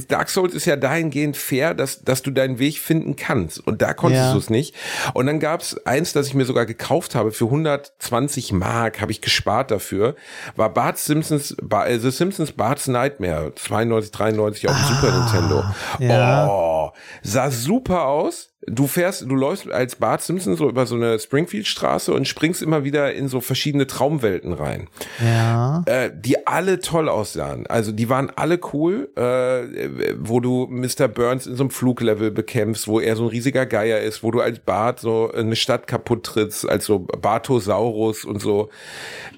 [0.09, 3.65] Dark Souls ist ja dahingehend fair, dass, dass du deinen Weg finden kannst.
[3.67, 4.33] Und da konntest Ja.
[4.33, 4.75] du es nicht.
[5.15, 9.21] Und dann gab's eins, das ich mir sogar gekauft habe für 120 Mark, habe ich
[9.21, 10.15] gespart dafür,
[10.57, 15.65] war Bart Simpsons, Ba- äh, The Simpsons Bart's Nightmare, 92, 93 auf dem Super Nintendo.
[16.01, 16.47] ja.
[16.49, 16.91] Oh,
[17.23, 18.52] sah super aus.
[18.69, 22.85] Du fährst, du läufst als Bart Simpson so über so eine Springfield-Straße und springst immer
[22.85, 24.89] wieder in so verschiedene Traumwelten rein
[25.21, 25.83] Ja.
[25.87, 27.67] äh, die alle toll aussahen.
[27.67, 31.09] Also die waren alle cool, äh, wo du Mr.
[31.09, 34.41] Burns in so einem Fluglevel bekämpfst, wo er so ein riesiger Geier ist, wo du
[34.41, 38.69] als Bart so eine Stadt kaputt trittst, als so Bartosaurus und so.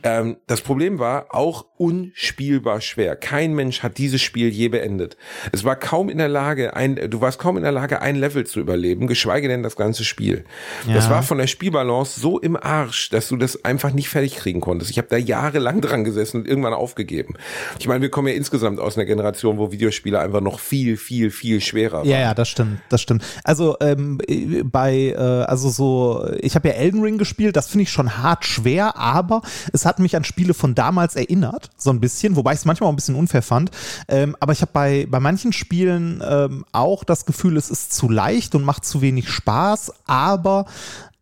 [0.02, 3.16] Ähm, das Problem war auch unspielbar schwer.
[3.16, 5.16] Kein Mensch hat dieses Spiel je beendet.
[5.52, 8.44] Es war kaum in der Lage, ein, du warst kaum in der Lage, ein Level
[8.44, 10.44] zu überleben, geschweige denn das ganze Spiel.
[10.92, 11.10] Das Ja.
[11.10, 14.90] war von der Spielbalance so im Arsch, dass du das einfach nicht fertig kriegen konntest.
[14.90, 17.34] Ich habe da jahrelang dran gesessen und irgendwann aufgegeben.
[17.78, 21.30] Ich meine, wir kommen ja insgesamt aus einer Generation, wo Videospiele einfach noch viel, viel,
[21.30, 22.08] viel schwerer waren.
[22.08, 23.22] Ja, ja, das stimmt, das stimmt.
[23.44, 27.84] Also ähm, äh, bei, äh, also so, ich habe ja Elden Ring gespielt, das finde
[27.84, 29.42] ich schon hart schwer, aber
[29.72, 32.88] es hat mich an Spiele von damals erinnert, so ein bisschen, wobei ich es manchmal
[32.88, 33.70] auch ein bisschen unfair fand.
[34.08, 38.08] Ähm, aber ich habe bei, bei manchen Spielen ähm, auch das Gefühl, es ist zu
[38.10, 40.66] leicht und macht zu wenig Spaß, aber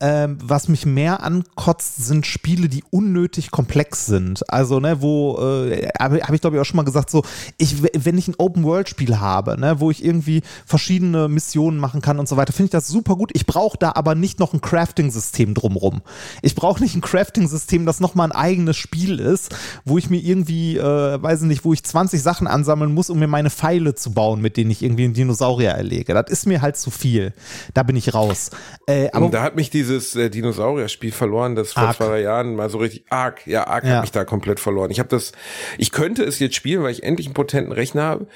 [0.03, 4.43] ähm, was mich mehr ankotzt, sind Spiele, die unnötig komplex sind.
[4.51, 7.23] Also, ne, wo, äh, habe hab ich glaube ich auch schon mal gesagt, so,
[7.57, 12.29] ich, wenn ich ein Open-World-Spiel habe, ne, wo ich irgendwie verschiedene Missionen machen kann und
[12.29, 13.31] so weiter, finde ich das super gut.
[13.35, 16.03] Ich brauche da aber nicht noch ein Crafting-System drumrum.
[16.43, 20.79] Ich brauche nicht ein Crafting-System, das nochmal ein eigenes Spiel ist, wo ich mir irgendwie,
[20.79, 24.11] äh, weiß ich nicht, wo ich 20 Sachen ansammeln muss, um mir meine Pfeile zu
[24.11, 26.13] bauen, mit denen ich irgendwie einen Dinosaurier erlege.
[26.13, 27.33] Das ist mir halt zu viel.
[27.73, 28.51] Da bin ich raus.
[28.89, 31.97] Äh, aber Und da hat mich dieses äh, Dinosaurier-Spiel verloren, das vor Ark.
[31.97, 33.97] zwei Jahren mal so richtig arg, ja, arg Ja.
[33.97, 34.91] hat mich da komplett verloren.
[34.91, 35.33] Ich habe das,
[35.79, 38.27] ich könnte es jetzt spielen, weil ich endlich einen potenten Rechner habe.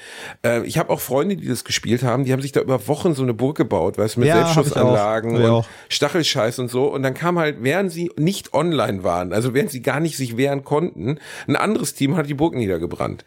[0.45, 3.13] Äh, ich habe auch Freunde, die das gespielt haben, die haben sich da über Wochen
[3.15, 5.67] so eine Burg gebaut, weißt du, mit Ja, ich Selbstschussanlagen ich und auch.
[5.89, 6.85] Stachelscheiß und so.
[6.87, 10.37] Und dann kam halt, während sie nicht online waren, also während sie gar nicht sich
[10.37, 13.25] wehren konnten, ein anderes Team hat die Burg niedergebrannt.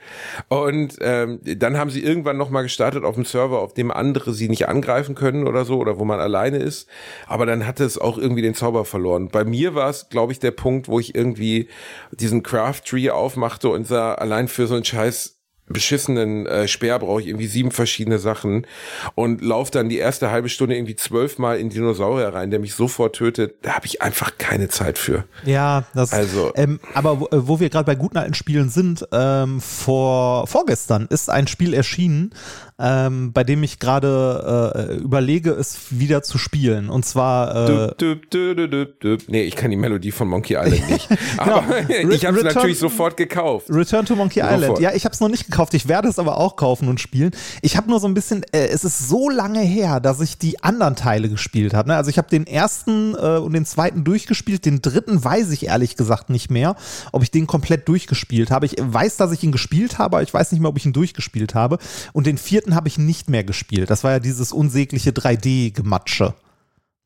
[0.49, 4.49] Und ähm, dann haben sie irgendwann nochmal gestartet auf dem Server, auf dem andere sie
[4.49, 6.89] nicht angreifen können oder so, oder wo man alleine ist.
[7.27, 9.29] Aber dann hatte es auch irgendwie den Zauber verloren.
[9.29, 11.69] Bei mir war es, glaube ich, der Punkt, wo ich irgendwie
[12.13, 15.41] diesen Craft Tree aufmachte und sah, allein für so einen Scheiß
[15.71, 18.67] beschissenen äh, Speer brauche ich irgendwie sieben verschiedene Sachen
[19.15, 23.15] und lauf dann die erste halbe Stunde irgendwie zwölfmal in Dinosaurier rein, der mich sofort
[23.17, 23.55] tötet.
[23.63, 25.25] Da habe ich einfach keine Zeit für.
[25.45, 26.13] Ja, das.
[26.13, 30.47] Also- ähm, aber wo, äh, wo wir gerade bei guten alten Spielen sind, ähm, vor
[30.49, 32.35] vorgestern ist ein Spiel erschienen,
[32.81, 36.89] ähm, bei dem ich gerade äh, überlege, es wieder zu spielen.
[36.91, 39.23] Und zwar äh, Düb, düb, düb, düb.
[39.29, 41.09] Nee, ich kann die Melodie von Monkey Island nicht.
[41.37, 42.11] Aber Genau.
[42.11, 43.67] ich habe es natürlich sofort gekauft.
[43.71, 44.61] Return to Monkey Sofort.
[44.61, 44.79] Island.
[44.81, 45.75] Ja, ich habe es noch nicht gekauft.
[45.75, 47.31] Ich werde es aber auch kaufen und spielen.
[47.63, 50.63] Ich habe nur so ein bisschen, äh, es ist so lange her, dass ich die
[50.63, 51.89] anderen Teile gespielt habe.
[51.89, 51.97] Ne?
[51.97, 54.65] Also ich habe den ersten äh, und den zweiten durchgespielt.
[54.65, 56.77] Den dritten weiß ich ehrlich gesagt nicht mehr,
[57.13, 58.67] ob ich den komplett durchgespielt habe.
[58.67, 60.93] Ich weiß, dass ich ihn gespielt habe, aber ich weiß nicht mehr, ob ich ihn
[60.93, 61.79] durchgespielt habe.
[62.13, 63.91] Und den vierten habe ich nicht mehr gespielt.
[63.91, 66.35] Das war ja dieses unsägliche 3D-Gematsche.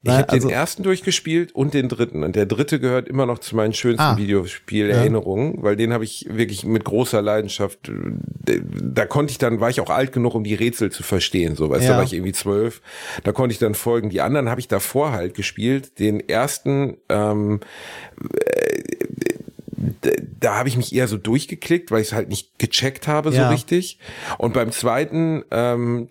[0.07, 2.25] Ich Ne, habe also- den ersten durchgespielt und den dritten.
[2.25, 4.19] Und der dritte gehört immer noch zu meinen schönsten Ah.
[4.19, 7.89] Videospiel-Erinnerungen, weil den habe ich wirklich mit großer Leidenschaft.
[7.89, 11.57] äh, Da konnte ich dann, war ich auch alt genug, um die Rätsel zu verstehen.
[11.57, 11.91] So, weißt du, Ja.
[11.93, 12.83] da war ich irgendwie zwölf.
[13.23, 14.11] Da konnte ich dann folgen.
[14.11, 15.99] Die anderen habe ich davor halt gespielt.
[15.99, 17.61] Den ersten, ähm,
[20.03, 23.31] d- da habe ich mich eher so durchgeklickt, weil ich es halt nicht gecheckt habe
[23.33, 23.49] so Ja.
[23.51, 23.99] richtig.
[24.39, 26.09] Und beim zweiten, ähm,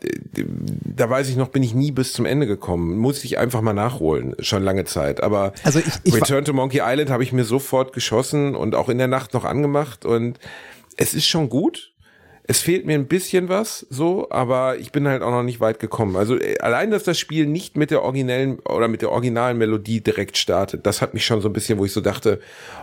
[0.83, 2.97] da weiß ich noch, bin ich nie bis zum Ende gekommen.
[2.97, 5.21] Muss ich einfach mal nachholen, schon lange Zeit.
[5.23, 8.89] Aber Also ich- ich Return to Monkey Island habe ich mir sofort geschossen und auch
[8.89, 10.39] in der Nacht noch angemacht und
[10.97, 11.92] es ist schon gut.
[12.45, 15.79] Es fehlt mir ein bisschen was, so, aber ich bin halt auch noch nicht weit
[15.79, 16.17] gekommen.
[16.17, 20.01] Also äh, allein, dass das Spiel nicht mit der originellen oder mit der originalen Melodie
[20.01, 22.41] direkt startet, das hat mich schon so ein bisschen, wo ich so dachte,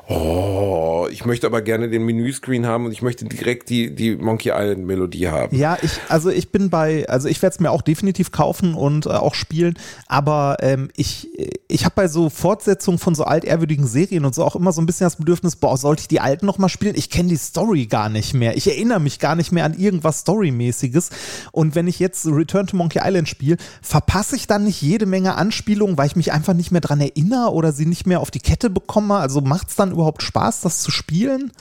[0.08, 4.48] oh, ich möchte aber gerne den Menüscreen haben und ich möchte direkt die, die Monkey
[4.48, 5.54] Island Melodie haben.
[5.54, 9.04] Ja, ich, also ich bin bei, also ich werde es mir auch definitiv kaufen und
[9.04, 9.74] äh, auch spielen,
[10.06, 11.28] aber ähm, ich,
[11.68, 14.86] ich habe bei so Fortsetzungen von so altehrwürdigen Serien und so auch immer so ein
[14.86, 16.94] bisschen das Bedürfnis, boah, sollte ich die alten nochmal spielen?
[16.96, 18.56] Ich kenne die Story gar nicht mehr.
[18.56, 21.10] Ich erinnere mich gar nicht mehr an irgendwas Storymäßiges.
[21.52, 25.34] Und wenn ich jetzt Return to Monkey Island spiele, verpasse ich dann nicht jede Menge
[25.34, 28.40] Anspielungen, weil ich mich einfach nicht mehr dran erinnere oder sie nicht mehr auf die
[28.40, 29.16] Kette bekomme?
[29.16, 31.52] Also macht es dann überhaupt Spaß, das zu spielen?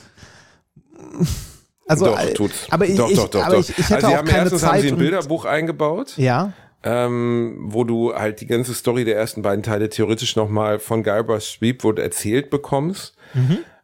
[1.87, 2.67] Also, doch, äh, tut's.
[2.69, 3.61] aber ich, doch, ich, doch, doch, aber doch.
[3.61, 4.71] ich, ich hätte also sie auch haben keine erstens Zeit.
[4.71, 6.13] haben sie ein Bilderbuch eingebaut.
[6.17, 6.53] ja,
[6.83, 11.59] ähm, wo du halt die ganze Story der ersten beiden Teile theoretisch nochmal von Guybrush
[11.59, 13.15] Threepwood erzählt bekommst.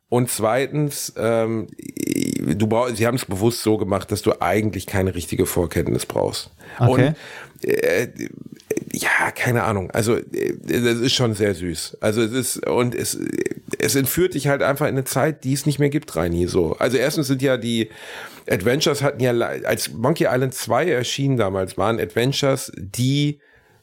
[0.08, 5.16] Und zweitens, ähm, du brauchst, sie haben es bewusst so gemacht, dass du eigentlich keine
[5.16, 6.52] richtige Vorkenntnis brauchst.
[6.80, 7.08] Okay.
[7.08, 7.16] Und
[7.68, 8.08] äh,
[8.92, 9.92] ja, keine Ahnung.
[9.92, 11.98] Also äh, das ist schon sehr süß.
[12.02, 13.18] Also es ist und es
[13.80, 16.48] es entführt dich halt einfach in eine Zeit, die es nicht mehr gibt, Reini.
[16.48, 16.76] So.
[16.78, 17.90] Also erstens sind ja die
[18.48, 23.40] Adventures hatten ja als Monkey Island 2 erschien damals waren Adventures die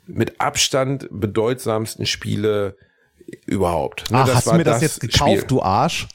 [0.07, 2.77] mit Abstand bedeutsamsten Spiele
[3.47, 4.11] überhaupt.
[4.11, 5.45] Ne, Ach, hast du mir das, jetzt gekauft, Spiel.
[5.49, 6.09] du Arsch?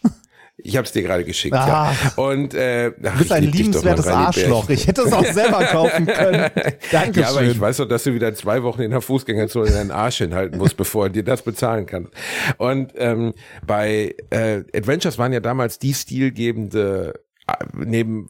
[0.60, 1.94] Ich habe es dir gerade geschickt, Ah.
[1.94, 2.11] ja.
[2.23, 4.68] Und äh, ach, Du bist ein liebenswertes Arschloch.
[4.69, 6.49] Ich hätte es auch selber kaufen können.
[6.91, 7.14] Dankeschön.
[7.23, 10.18] Ja, aber ich weiß doch, dass du wieder zwei Wochen in der Fußgängerzone deinen Arsch
[10.18, 12.10] hinhalten musst, bevor er dir das bezahlen kann.
[12.57, 13.34] Und ähm,
[13.68, 17.14] bei äh, Adventures waren ja damals die stilgebende
[17.73, 18.27] neben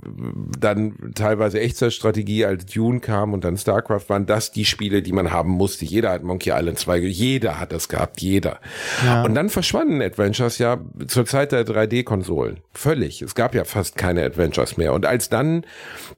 [0.59, 5.31] dann teilweise Echtzeitstrategie als Dune kam und dann StarCraft waren das die Spiele, die man
[5.31, 5.85] haben musste.
[5.85, 8.59] Jeder hat Monkey Island 2, jeder hat das gehabt, jeder.
[9.25, 10.77] Und dann verschwanden Adventures ja
[11.07, 12.57] zur Zeit der 3D-Konsolen.
[12.73, 13.23] Völlig.
[13.23, 14.93] Es gab ja fast keine Adventures mehr.
[14.93, 15.65] Und als dann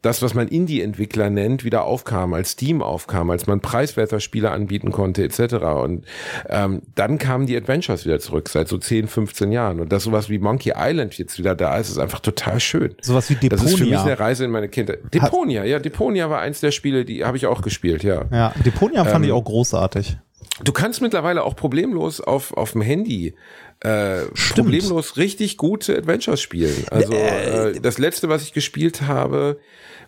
[0.01, 4.91] das, was man Indie-Entwickler nennt, wieder aufkam, als Steam aufkam, als man preiswerter Spiele anbieten
[4.91, 5.55] konnte, etc.
[5.55, 6.05] Und
[6.49, 9.79] ähm, dann kamen die Adventures wieder zurück, seit so 10, 15 Jahren.
[9.79, 12.88] Und dass sowas wie Monkey Island jetzt wieder da ist, ist einfach total schön.
[13.01, 14.03] Sowas wie Das ist für mich Deponia.
[14.03, 14.99] eine Reise in meine Kindheit.
[15.13, 18.25] Deponia, ja, Deponia war eins der Spiele, die habe ich auch gespielt, ja.
[18.31, 20.17] Ja, Deponia fand Ähm, ich auch großartig.
[20.63, 23.33] Du kannst mittlerweile auch problemlos auf, auf dem Handy
[23.81, 26.83] äh, problemlos richtig gute Adventures spielen.
[26.91, 29.59] Also äh, das letzte, was ich gespielt habe,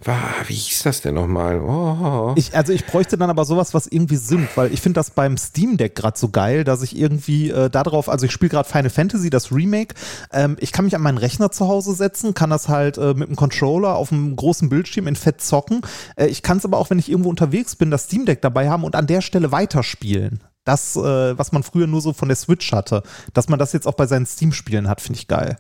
[0.04, 1.62] wie hieß das denn nochmal?
[1.62, 2.34] Oh.
[2.36, 5.38] Ich, also ich bräuchte dann aber sowas, was irgendwie Sinn, weil ich finde das beim
[5.38, 8.90] Steam Deck gerade so geil, dass ich irgendwie äh, darauf, also ich spiele gerade Final
[8.90, 9.94] Fantasy, das Remake,
[10.32, 13.30] ähm, ich kann mich an meinen Rechner zu Hause setzen, kann das halt äh, mit
[13.30, 15.82] dem Controller auf einem großen Bildschirm in Fett zocken.
[16.16, 18.70] Äh, ich kann es aber auch, wenn ich irgendwo unterwegs bin, das Steam Deck dabei
[18.70, 20.44] haben und an der Stelle weiterspielen.
[20.64, 23.04] Das, äh, was man früher nur so von der Switch hatte,
[23.34, 25.58] dass man das jetzt auch bei seinen Steam-Spielen hat, finde ich geil.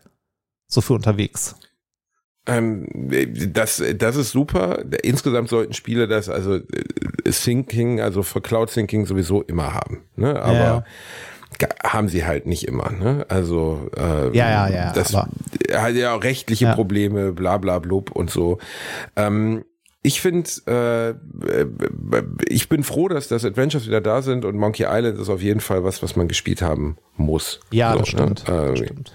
[0.67, 1.55] So für unterwegs.
[2.47, 2.87] Ähm,
[3.53, 4.83] das, das ist super.
[5.03, 6.61] Insgesamt sollten Spiele das, also äh,
[7.27, 10.03] Syncing, also für Cloud Syncing sowieso immer haben.
[10.15, 10.41] Ne?
[10.41, 10.83] Aber
[11.61, 11.67] Ja.
[11.83, 12.91] haben sie halt nicht immer.
[12.91, 13.25] Ne?
[13.29, 16.73] Also äh, Ja, ja, ja, das hat ja auch rechtliche Ja.
[16.73, 18.57] Probleme, bla bla blub und so.
[19.15, 19.63] Ähm,
[20.03, 21.65] ich finde, äh, äh,
[22.47, 25.59] ich bin froh, dass das Adventures wieder da sind und Monkey Island ist auf jeden
[25.59, 27.59] Fall was, was man gespielt haben muss.
[27.69, 28.47] Ja, So, das stimmt.
[28.49, 28.55] Ne?
[28.71, 29.13] Das Äh, stimmt.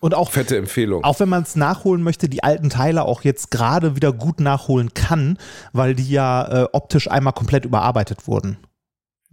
[0.00, 1.04] Und auch Fette Empfehlung.
[1.04, 4.94] Auch wenn man es nachholen möchte, die alten Teile auch jetzt gerade wieder gut nachholen
[4.94, 5.38] kann,
[5.72, 8.58] weil die ja äh, optisch einmal komplett überarbeitet wurden.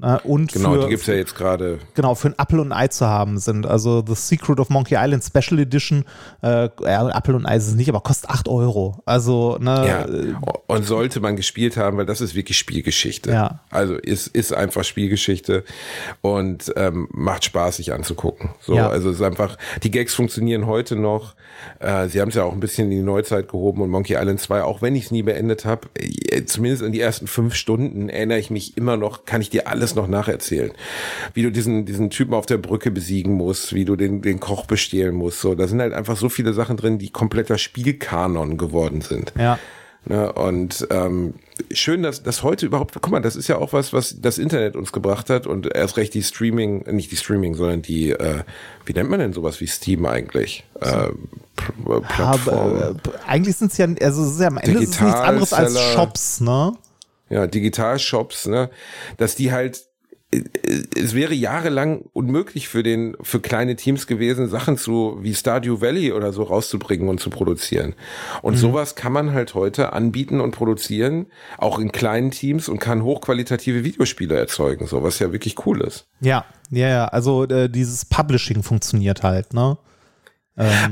[0.01, 1.77] Äh, und genau, für, die gibt's ja jetzt gerade.
[1.93, 3.65] genau, für ein Apple und ein Ei zu haben sind.
[3.67, 6.03] Also The Secret of Monkey Island Special Edition,
[6.41, 9.01] äh, ja, Apple und Ei ist es nicht, aber kostet 8 Euro.
[9.05, 10.33] Also, ne, Ja, äh,
[10.67, 13.31] und sollte man gespielt haben, weil das ist wirklich Spielgeschichte.
[13.31, 13.59] Ja.
[13.69, 15.63] Also ist, ist einfach Spielgeschichte
[16.21, 18.49] und ähm, macht Spaß, sich anzugucken.
[18.61, 18.89] So, Ja.
[18.89, 21.35] also es ist einfach, die Gags funktionieren heute noch.
[21.79, 24.39] Äh, sie haben es ja auch ein bisschen in die Neuzeit gehoben und Monkey Island
[24.39, 28.09] 2, auch wenn ich es nie beendet habe, äh, zumindest in die ersten fünf Stunden
[28.09, 30.71] erinnere ich mich immer noch, kann ich dir alles noch nacherzählen.
[31.33, 34.65] Wie du diesen, diesen Typen auf der Brücke besiegen musst, wie du den, den Koch
[34.65, 35.41] bestehlen musst.
[35.41, 39.33] So, da sind halt einfach so viele Sachen drin, die kompletter Spielkanon geworden sind.
[39.37, 39.59] ja.
[40.05, 41.35] Ne, und ähm,
[41.71, 44.75] schön, dass das heute überhaupt, guck mal, das ist ja auch was, was das Internet
[44.75, 48.43] uns gebracht hat und erst recht die Streaming, äh, nicht die Streaming, sondern die, äh,
[48.85, 50.65] wie nennt man denn sowas wie Steam eigentlich?
[50.81, 51.07] Äh,
[51.55, 52.73] P- Plattform.
[52.73, 52.95] Aber, äh,
[53.25, 55.79] eigentlich sind es ja, also es ist ja am Ende nichts anderes als.
[55.93, 56.73] Shops, ne?
[57.33, 58.69] Ja, Digitalshops, ne,
[59.17, 59.87] dass die halt
[60.31, 60.43] äh,
[60.95, 66.11] es wäre jahrelang unmöglich für den für kleine Teams gewesen, Sachen zu wie Stardew Valley
[66.11, 67.95] oder so rauszubringen und zu produzieren.
[68.41, 71.27] Und sowas kann man halt heute anbieten und produzieren,
[71.57, 76.05] auch in kleinen Teams und kann hochqualitative Videospiele erzeugen, so was ja wirklich cool ist.
[76.21, 77.05] Ja, ja, ja.
[77.05, 79.77] Also äh, dieses Publishing funktioniert halt, ne?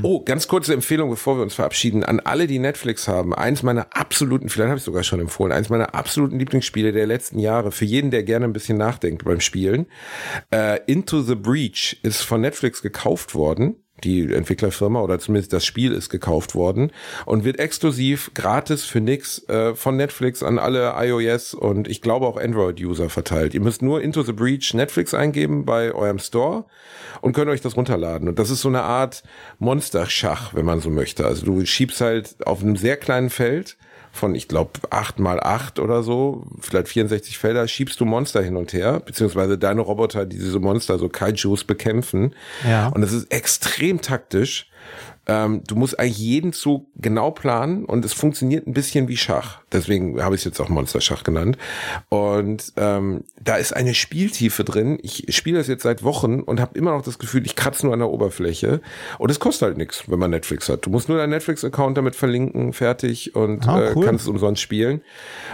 [0.02, 3.34] Oh, ganz kurze Empfehlung, bevor wir uns verabschieden, an alle, die Netflix haben.
[3.34, 7.38] Eins meiner absoluten, vielleicht habe ich sogar schon empfohlen, eins meiner absoluten Lieblingsspiele der letzten
[7.38, 9.86] Jahre, für jeden, der gerne ein bisschen nachdenkt beim Spielen.
[10.50, 15.92] Äh, Into the Breach ist von Netflix gekauft worden die Entwicklerfirma oder zumindest das Spiel
[15.92, 16.92] ist gekauft worden
[17.26, 22.26] und wird exklusiv gratis für nix äh, von Netflix an alle iOS und ich glaube
[22.26, 23.54] auch Android-User verteilt.
[23.54, 26.64] Ihr müsst nur Into the Breach Netflix eingeben bei eurem Store
[27.20, 28.28] und könnt euch das runterladen.
[28.28, 29.22] Und das ist so eine Art
[29.58, 31.26] Monster-Schach, wenn man so möchte.
[31.26, 33.76] Also du schiebst halt auf einem sehr kleinen Feld
[34.12, 38.56] von, ich glaube, acht mal acht oder so, vielleicht 64 Felder, schiebst du Monster hin
[38.56, 42.34] und her, beziehungsweise deine Roboter, die diese Monster, so Kaijus, bekämpfen.
[42.68, 42.88] Ja.
[42.88, 44.68] Und das ist extrem taktisch.
[45.26, 49.60] Ähm, du musst eigentlich jeden Zug genau planen und es funktioniert ein bisschen wie Schach.
[49.70, 51.56] Deswegen habe ich es jetzt auch Monster-Schach genannt.
[52.08, 54.98] Und ähm, da ist eine Spieltiefe drin.
[55.02, 57.92] Ich spiele das jetzt seit Wochen und habe immer noch das Gefühl, ich kratze nur
[57.92, 58.80] an der Oberfläche.
[59.18, 60.84] Und es kostet halt nichts, wenn man Netflix hat.
[60.86, 64.04] Du musst nur deinen Netflix-Account damit verlinken, fertig und Ah, äh, cool.
[64.04, 65.02] kannst es umsonst spielen.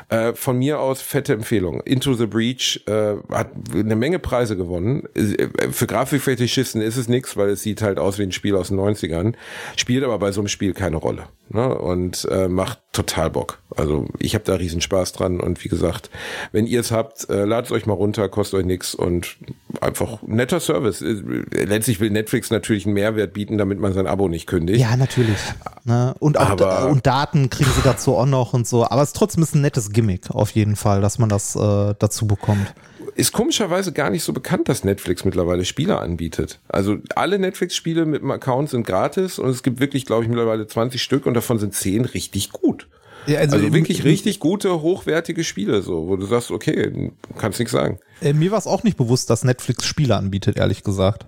[0.09, 1.82] Äh, von mir aus fette Empfehlung.
[1.82, 5.05] Into the Breach äh, hat eine Menge Preise gewonnen.
[5.15, 8.69] Äh, Für Grafikfetischisten ist es nichts, weil es sieht halt aus wie ein Spiel aus
[8.69, 9.35] den 90ern.
[9.76, 11.24] Spielt aber bei so einem Spiel keine Rolle.
[11.51, 11.78] Ne?
[11.78, 13.59] Und äh, macht total Bock.
[13.74, 16.10] Also ich habe da riesen Spaß dran und wie gesagt,
[16.52, 19.36] wenn ihr es habt, äh, ladet es euch mal runter, kostet euch nichts und
[19.80, 21.01] einfach netter Service.
[21.01, 21.22] Äh,
[21.64, 24.80] Letztlich will Netflix natürlich einen Mehrwert bieten, damit man sein Abo nicht kündigt.
[24.80, 25.39] Ja, natürlich.
[25.85, 26.14] Ne?
[26.18, 28.85] Und auch Aber- und Daten kriegen sie dazu auch noch und so.
[28.85, 31.94] Aber es ist trotzdem ist ein nettes Gimmick auf jeden Fall, dass man das äh,
[31.98, 32.74] dazu bekommt.
[33.19, 36.61] Ist komischerweise gar nicht so bekannt, dass Netflix mittlerweile Spiele anbietet.
[36.69, 40.66] Also alle Netflix-Spiele mit dem Account sind gratis und es gibt wirklich, glaube ich, mittlerweile
[40.66, 42.89] 20 Stück und davon sind 10 richtig gut.
[43.27, 47.73] Ja, Also, im- wirklich richtig gute, hochwertige Spiele, so, wo du sagst, okay, kannst nichts
[47.73, 47.99] sagen.
[48.23, 51.27] Äh, mir war es auch nicht bewusst, dass Netflix Spiele anbietet, ehrlich gesagt.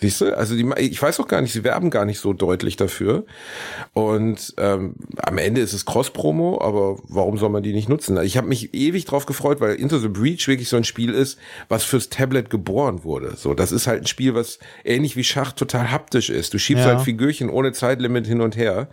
[0.00, 0.36] Siehst du?
[0.36, 3.24] Also die, ich weiß auch gar nicht, sie werben gar nicht so deutlich dafür.
[3.92, 8.16] Und ähm, am Ende ist es Cross-Promo, aber warum soll man die nicht nutzen?
[8.22, 11.38] Ich habe mich ewig drauf gefreut, weil Into the Breach wirklich so ein Spiel ist,
[11.68, 13.34] was fürs Tablet geboren wurde.
[13.36, 16.54] So, das ist halt ein Spiel, was ähnlich wie Schach total haptisch ist.
[16.54, 16.92] Du schiebst Ja.
[16.92, 18.88] halt Figürchen ohne Zeitlimit hin und her.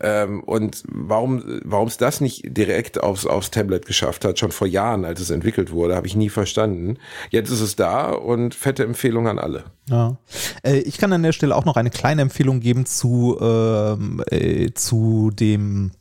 [0.00, 4.66] Ähm, und warum warum es das nicht direkt aufs, aufs Tablet geschafft hat, schon vor
[4.66, 6.96] Jahren, als es entwickelt wurde, habe ich nie verstanden.
[7.28, 9.64] Jetzt ist es da und fette Empfehlung an alle.
[9.88, 10.16] Ja.
[10.62, 14.70] Äh, ich kann an der Stelle auch noch eine kleine Empfehlung geben zu, ähm, äh,
[14.72, 15.92] zu dem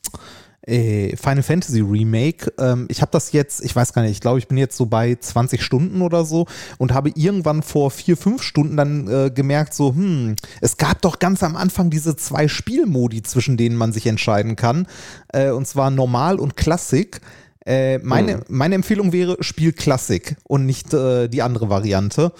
[0.69, 2.53] äh, Final Fantasy Remake.
[2.59, 4.85] Ähm, ich habe das jetzt, ich weiß gar nicht, ich glaube, ich bin jetzt so
[4.85, 6.45] bei 20 Stunden oder so
[6.77, 11.19] und habe irgendwann vor vier, fünf Stunden dann äh, gemerkt, so, hm, es gab doch
[11.19, 14.87] ganz am Anfang diese zwei Spielmodi, zwischen denen man sich entscheiden kann.
[15.29, 17.21] Äh, und zwar normal und Klassik.
[17.69, 22.31] Äh, meine, meine Empfehlung wäre, spiel Klassik und nicht äh, die andere Variante.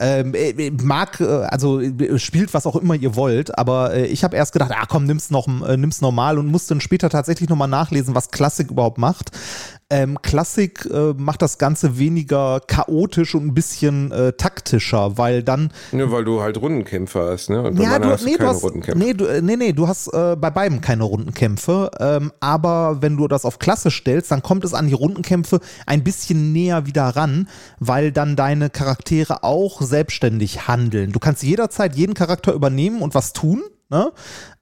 [0.00, 4.24] Ähm, äh, mag, äh, also äh, spielt was auch immer ihr wollt, aber äh, ich
[4.24, 7.48] habe erst gedacht, ah komm, nimm's noch, äh, nimm's normal und musste dann später tatsächlich
[7.48, 9.30] nochmal nachlesen, was Klassik überhaupt macht.
[9.92, 15.70] Ähm, Klassik äh, macht das Ganze weniger chaotisch und ein bisschen äh, taktischer, weil dann
[15.92, 17.62] Ja, weil du halt Rundenkämpfer hast, ne?
[17.62, 19.04] Und ja, du, hast nee, du keine hast, Rundenkämpfer.
[19.04, 21.90] nee, du, äh, nee, nee, du hast äh, bei beiden keine Rundenkämpfe.
[22.00, 26.02] Ähm, aber wenn du das auf Klasse stellst, dann kommt es an die Rundenkämpfe ein
[26.02, 27.48] bisschen näher wieder ran,
[27.78, 31.12] weil dann deine Charaktere auch selbstständig handeln.
[31.12, 33.62] Du kannst jederzeit jeden Charakter übernehmen und was tun.
[33.92, 34.10] Ne?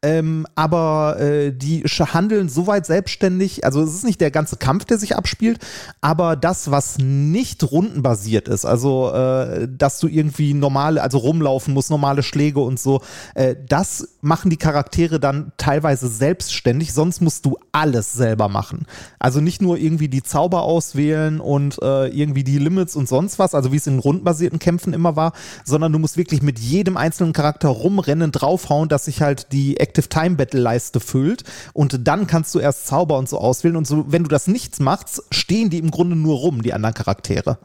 [0.02, 4.98] Ähm, aber äh, die handeln soweit selbstständig, also es ist nicht der ganze Kampf, der
[4.98, 5.58] sich abspielt,
[6.00, 11.90] aber das, was nicht rundenbasiert ist, also äh, dass du irgendwie normale, also rumlaufen musst,
[11.90, 13.02] normale Schläge und so,
[13.34, 18.86] äh, das machen die Charaktere dann teilweise selbstständig, sonst musst du alles selber machen.
[19.20, 23.54] Also nicht nur irgendwie die Zauber auswählen und äh, irgendwie die Limits und sonst was,
[23.54, 25.34] also wie es in rundenbasierten Kämpfen immer war,
[25.64, 30.08] sondern du musst wirklich mit jedem einzelnen Charakter rumrennen, draufhauen, dass sich halt die Active
[30.08, 34.10] Time Battle Leiste füllt und dann kannst du erst Zauber und so auswählen und so,
[34.12, 37.58] wenn du das nichts machst, stehen die im Grunde nur rum, die anderen Charaktere.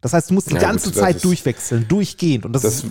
[0.00, 2.86] Das heißt, du musst die Ja, ganze gut, Zeit durchwechseln, durchgehend und das, Das ist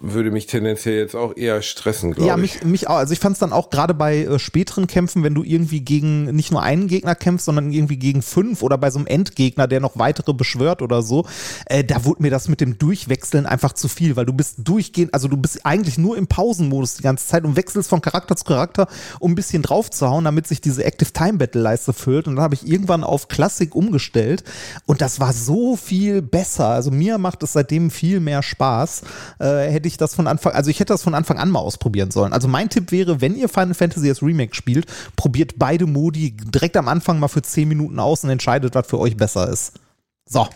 [0.00, 2.40] würde mich tendenziell jetzt auch eher stressen, glaube ja, ich.
[2.40, 2.96] mich, mich auch.
[2.96, 6.26] Also ich fand es dann auch gerade bei äh, späteren Kämpfen, wenn du irgendwie gegen
[6.26, 9.80] nicht nur einen Gegner kämpfst, sondern irgendwie gegen fünf oder bei so einem Endgegner, der
[9.80, 11.26] noch weitere beschwört oder so,
[11.66, 15.14] äh, da wurde mir das mit dem Durchwechseln einfach zu viel, weil du bist durchgehend,
[15.14, 18.44] also du bist eigentlich nur im Pausenmodus die ganze Zeit und wechselst von Charakter zu
[18.44, 18.86] Charakter,
[19.18, 22.28] um ein bisschen draufzuhauen, damit sich diese Active Time Battle Leiste füllt.
[22.28, 24.44] Und dann habe ich irgendwann auf Klassik umgestellt
[24.86, 26.68] und das war so viel besser.
[26.68, 29.02] Also mir macht es seitdem viel mehr Spaß.
[29.40, 32.10] Äh, hätte ich das von Anfang, also ich hätte das von Anfang an mal ausprobieren
[32.10, 32.32] sollen.
[32.32, 34.86] Also mein Tipp wäre, wenn ihr Final Fantasy das Remake spielt,
[35.16, 38.98] probiert beide Modi direkt am Anfang mal für 10 Minuten aus und entscheidet, was für
[38.98, 39.72] euch besser ist.
[40.26, 40.46] So.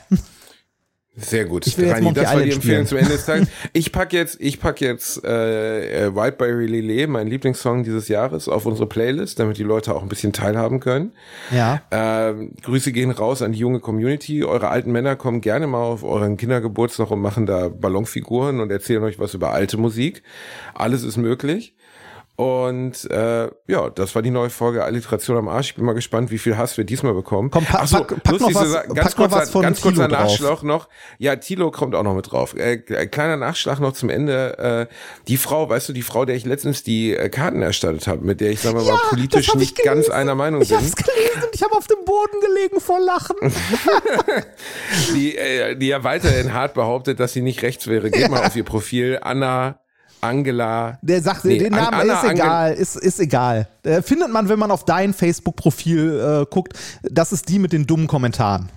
[1.14, 1.66] Sehr gut.
[1.66, 3.48] Ich will jetzt Monkey das war die Empfehlung zum Ende des Tages.
[3.74, 8.64] Ich pack jetzt, ich pack jetzt äh, äh, Whiteberry Lillet, mein Lieblingssong dieses Jahres, auf
[8.64, 11.12] unsere Playlist, damit die Leute auch ein bisschen teilhaben können.
[11.50, 11.82] Ja.
[11.90, 14.42] Ähm, Grüße gehen raus an die junge Community.
[14.42, 19.02] Eure alten Männer kommen gerne mal auf euren Kindergeburtstag und machen da Ballonfiguren und erzählen
[19.02, 20.22] euch was über alte Musik.
[20.72, 21.74] Alles ist möglich.
[22.34, 25.68] Und äh, ja, das war die neue Folge Alliteration am Arsch.
[25.70, 27.50] Ich bin mal gespannt, wie viel Hass wir diesmal bekommen.
[27.50, 29.50] Komm, pack- so, pack- pack noch lustig was- zu sagen, pack ganz noch kurzer, was
[29.50, 30.30] von ganz kurzer Thilo drauf.
[30.40, 30.88] Nachschlag noch.
[31.18, 32.56] Ja, Tilo kommt auch noch mit drauf.
[32.56, 34.88] Äh, äh, kleiner Nachschlag noch zum Ende.
[34.90, 34.94] Äh,
[35.28, 38.40] die Frau, weißt du, die Frau, der ich letztens die äh, Karten erstattet habe, mit
[38.40, 40.12] der ich, sagen wir mal, das politisch ich nicht ganz gelesen.
[40.12, 40.78] einer Meinung Ich bin.
[40.78, 43.36] hab's gelesen und ich habe auf dem Boden gelegen vor Lachen.
[45.14, 48.10] die, äh, die ja weiterhin hart behauptet, dass sie nicht rechts wäre.
[48.10, 49.18] Geht mal auf ihr Profil.
[49.22, 49.78] Anna,
[50.22, 50.98] Angela.
[51.02, 53.68] Der sagt, Nee, den Namen Anna ist Angel- egal, ist, ist egal.
[53.82, 57.86] Äh, findet man, wenn man auf dein Facebook-Profil äh, guckt, das ist die mit den
[57.86, 58.68] dummen Kommentaren.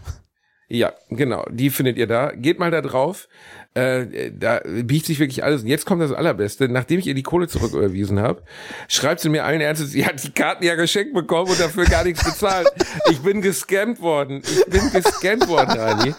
[0.67, 1.45] Ja, genau.
[1.51, 2.31] Die findet ihr da.
[2.31, 3.27] Geht mal da drauf.
[3.75, 5.61] Äh, da biegt sich wirklich alles.
[5.61, 6.67] Und jetzt kommt das Allerbeste.
[6.67, 8.41] Nachdem ich ihr die Kohle zurücküberwiesen habe,
[8.87, 12.03] schreibt sie mir allen Ernstes, sie hat die Karten ja geschenkt bekommen und dafür gar
[12.03, 12.67] nichts bezahlt.
[13.11, 14.41] Ich bin gescammt worden.
[14.43, 16.15] Ich bin gescammt worden, Rani.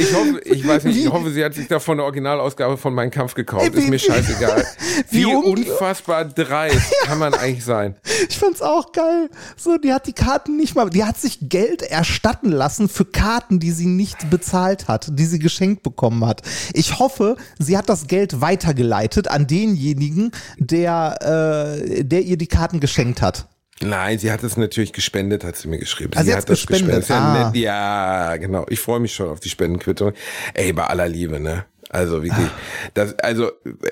[0.00, 3.10] Ich hoffe, ich weiß nicht, ich hoffe, sie hat sich davon eine Originalausgabe von Mein
[3.10, 3.74] Kampf gekauft.
[3.74, 4.64] Ist mir scheißegal.
[5.10, 7.96] Wie Wie un- unfassbar dreist kann man eigentlich sein.
[8.28, 9.28] Ich fand's auch geil.
[9.56, 13.58] So, die hat die Karten nicht mal, die hat sich Geld erstatten lassen für Karten,
[13.60, 16.42] die sie nicht bezahlt hat, die sie geschenkt bekommen hat.
[16.72, 22.80] Ich hoffe, sie hat das Geld weitergeleitet an denjenigen, der, äh, der ihr die Karten
[22.80, 23.46] geschenkt hat.
[23.82, 26.12] Nein, sie hat es natürlich gespendet, hat sie mir geschrieben.
[26.14, 27.52] Ah, sie hat das gespendet, Ja, ah.
[27.54, 28.66] ja, genau.
[28.68, 30.12] Ich freue mich schon auf die Spendenquittung.
[30.52, 31.64] Ey, bei aller Liebe, ne?
[31.92, 32.46] Also wirklich,
[32.94, 33.50] das, also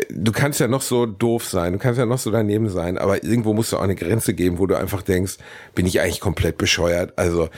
[0.08, 3.24] du kannst ja noch so doof sein, du kannst ja noch so daneben sein, aber
[3.24, 5.38] irgendwo musst du auch eine Grenze geben, wo du einfach denkst,
[5.74, 7.14] bin ich eigentlich komplett bescheuert.
[7.16, 7.48] Also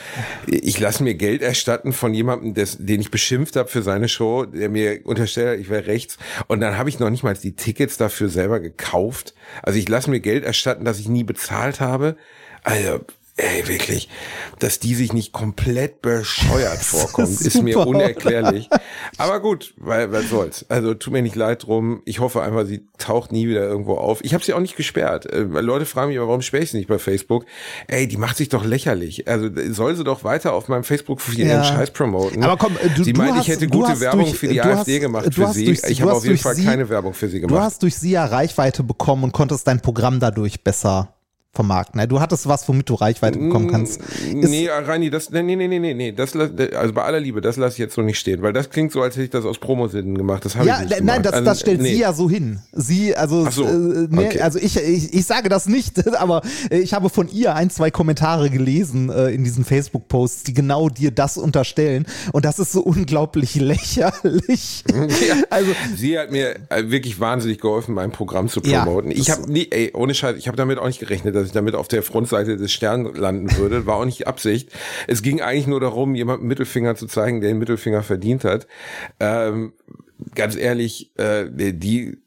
[0.47, 4.47] ich lasse mir Geld erstatten von jemandem, des, den ich beschimpft habe für seine Show,
[4.47, 7.55] der mir unterstellt, hat, ich wäre rechts, und dann habe ich noch nicht mal die
[7.55, 9.35] Tickets dafür selber gekauft.
[9.63, 12.17] Also ich lasse mir Geld erstatten, das ich nie bezahlt habe.
[12.63, 13.01] Also
[13.41, 14.09] Ey, wirklich,
[14.59, 18.69] dass die sich nicht komplett bescheuert vorkommt, ist mir super, unerklärlich.
[19.17, 20.67] Aber gut, weil was soll's.
[20.69, 22.03] Also tut mir nicht leid drum.
[22.05, 24.23] Ich hoffe einfach, sie taucht nie wieder irgendwo auf.
[24.25, 25.27] Ich habe sie auch nicht gesperrt.
[25.33, 27.47] Äh, weil Leute fragen mich, aber warum sperre ich sie nicht bei Facebook?
[27.89, 29.27] Ey, die macht sich doch lächerlich.
[29.27, 31.55] Also soll sie doch weiter auf meinem Facebook-Profil Ja.
[31.55, 32.43] ihren Scheiß promoten.
[32.45, 34.57] Aber komm, äh, du- sie du meint, ich hätte du gute Werbung durch- für die
[34.57, 35.65] du AfD hast- gemacht du für sie.
[35.65, 37.63] durch- ich du habe auf jeden Fall sie- keine Werbung für sie Du gemacht.
[37.65, 41.15] hast durch sie ja Reichweite bekommen und konntest dein Programm dadurch besser
[41.53, 42.01] vermarkten.
[42.01, 42.07] ne?
[42.07, 44.01] Du hattest was, womit du Reichweite bekommen kannst.
[44.01, 47.57] Ist- Nee, Reini, das, nee, nee, nee, nee, nee, das, also bei aller Liebe, das
[47.57, 49.59] lasse ich jetzt so nicht stehen, weil das klingt so, als hätte ich das aus
[49.59, 50.45] Promosinnen gemacht.
[50.45, 51.27] Das habe Ja, ich nicht ne- nein, gemacht.
[51.27, 51.95] das, Also, das stellt nee.
[51.95, 52.61] sie ja so hin.
[52.73, 54.41] Sie, also, so, äh, ne, okay.
[54.41, 57.91] also ich, ich, ich sage das nicht, aber äh, ich habe von ihr ein, zwei
[57.91, 62.07] Kommentare gelesen äh, in diesen Facebook-Posts, die genau dir das unterstellen.
[62.33, 64.85] Und das ist so unglaublich lächerlich.
[64.91, 69.11] Ja, Also, sie hat mir äh, wirklich wahnsinnig geholfen, mein Programm zu Ja, promoten.
[69.11, 71.53] ich das- habe nie, ey, ohne Scheiß, ich habe damit auch nicht gerechnet, dass ich
[71.53, 73.87] damit auf der Frontseite des Sterns landen würde.
[73.87, 74.71] War auch nicht Absicht.
[75.07, 78.67] Es ging eigentlich nur darum, jemandem Mittelfinger zu zeigen, der den Mittelfinger verdient hat.
[79.19, 79.73] Ähm,
[80.35, 82.19] ganz ehrlich, äh, die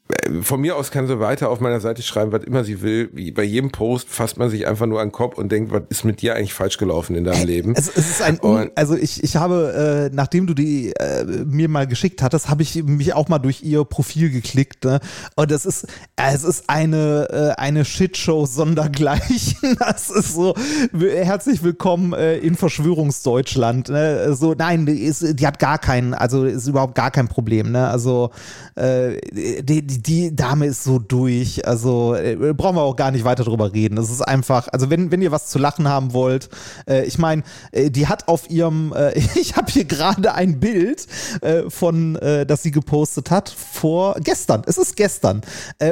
[0.42, 3.08] von mir aus kann sie weiter auf meiner Seite schreiben, was immer sie will.
[3.32, 6.04] Bei jedem Post fasst man sich einfach nur an den Kopf und denkt, was ist
[6.04, 7.72] mit dir eigentlich falsch gelaufen in deinem Leben?
[7.74, 11.70] Es, es ist ein, Un also ich, ich habe, äh, nachdem du die äh, mir
[11.70, 14.84] mal geschickt hattest, habe ich mich auch mal durch ihr Profil geklickt.
[14.84, 15.00] Ne?
[15.36, 15.86] Und es ist,
[16.16, 19.78] es ist eine, äh, eine Shitshow sondergleichen.
[19.84, 20.54] Das ist so,
[20.92, 23.88] herzlich willkommen äh, in Verschwörungsdeutschland.
[23.88, 24.34] Ne?
[24.34, 27.72] So, nein, die, ist, die hat gar keinen, also ist überhaupt gar kein Problem.
[27.72, 27.88] Ne?
[27.88, 28.30] Also
[28.76, 31.66] äh, die, die, die Dame ist so durch.
[31.66, 33.98] Also äh, brauchen wir auch gar nicht weiter drüber reden.
[33.98, 36.48] Es ist einfach, also wenn, wenn ihr was zu lachen haben wollt,
[36.88, 37.42] äh, ich meine,
[37.72, 41.06] äh, die hat auf ihrem, äh, ich habe hier gerade ein Bild
[41.40, 44.62] äh, von, äh, das sie gepostet hat vor gestern.
[44.66, 45.42] Es ist gestern.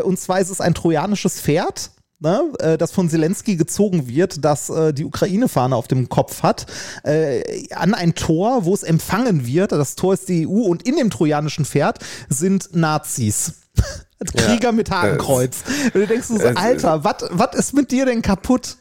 [0.04, 1.90] Und zwar ist es ein trojanisches Pferd.
[2.22, 6.66] Ne, äh, das von Zelensky gezogen wird, das äh, die Ukraine-Fahne auf dem Kopf hat,
[7.02, 9.72] äh, an ein Tor, wo es empfangen wird.
[9.72, 13.54] Das Tor ist die EU und in dem trojanischen Pferd sind Nazis.
[14.36, 15.64] Krieger mit Hakenkreuz.
[15.86, 18.76] Und du denkst so, es- Alter, was ist mit dir denn kaputt?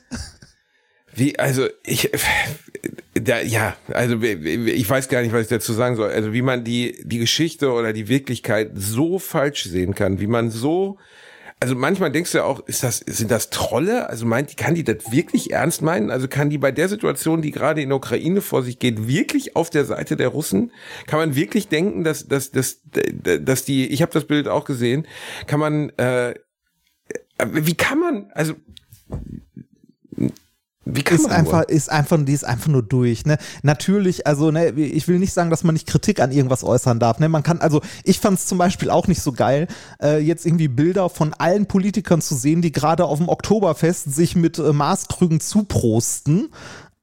[1.15, 2.11] Wie, also ich,
[3.15, 6.11] da, ja, also ich weiß gar nicht, was ich dazu sagen soll.
[6.11, 10.51] Also wie man die, die Geschichte oder die Wirklichkeit so falsch sehen kann, wie man
[10.51, 10.97] so,
[11.61, 14.09] also manchmal denkst du ja auch, ist das, sind das Trolle?
[14.09, 16.09] Also meint die, kann die das wirklich ernst meinen?
[16.09, 19.55] Also kann die bei der Situation, die gerade in der Ukraine vor sich geht, wirklich
[19.55, 20.71] auf der Seite der Russen?
[21.05, 25.07] Kann man wirklich denken, dass, dass, dass, dass die, ich habe das Bild auch gesehen,
[25.45, 26.33] kann man, äh,
[27.45, 28.55] wie kann man, also
[30.83, 31.69] Wie kann ist man einfach, nur?
[31.69, 33.25] ist einfach, die ist einfach nur durch.
[33.25, 33.37] Ne?
[33.61, 37.19] Natürlich, also ne, ich will nicht sagen, dass man nicht Kritik an irgendwas äußern darf.
[37.19, 37.29] Ne?
[37.29, 39.67] Man kann, also ich fand es zum Beispiel auch nicht so geil,
[40.01, 44.35] äh, jetzt irgendwie Bilder von allen Politikern zu sehen, die gerade auf dem Oktoberfest sich
[44.35, 46.49] mit äh, Maßkrügen zuprosten.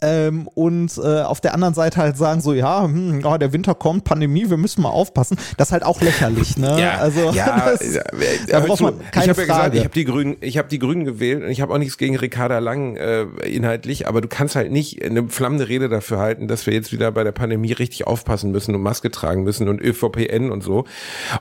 [0.00, 3.74] Ähm, und äh, auf der anderen Seite halt sagen so, ja, hm, ja, der Winter
[3.74, 5.36] kommt, Pandemie, wir müssen mal aufpassen.
[5.56, 6.80] Das ist halt auch lächerlich, ne?
[6.80, 8.02] Ja, also ja, das, ja,
[8.46, 10.78] da braucht man keine ich habe ja gesagt, ich habe die Grünen, ich habe die
[10.78, 14.54] Grünen gewählt und ich habe auch nichts gegen Ricarda Lang äh, inhaltlich, aber du kannst
[14.54, 18.06] halt nicht eine flammende Rede dafür halten, dass wir jetzt wieder bei der Pandemie richtig
[18.06, 20.84] aufpassen müssen und Maske tragen müssen und ÖVPN und so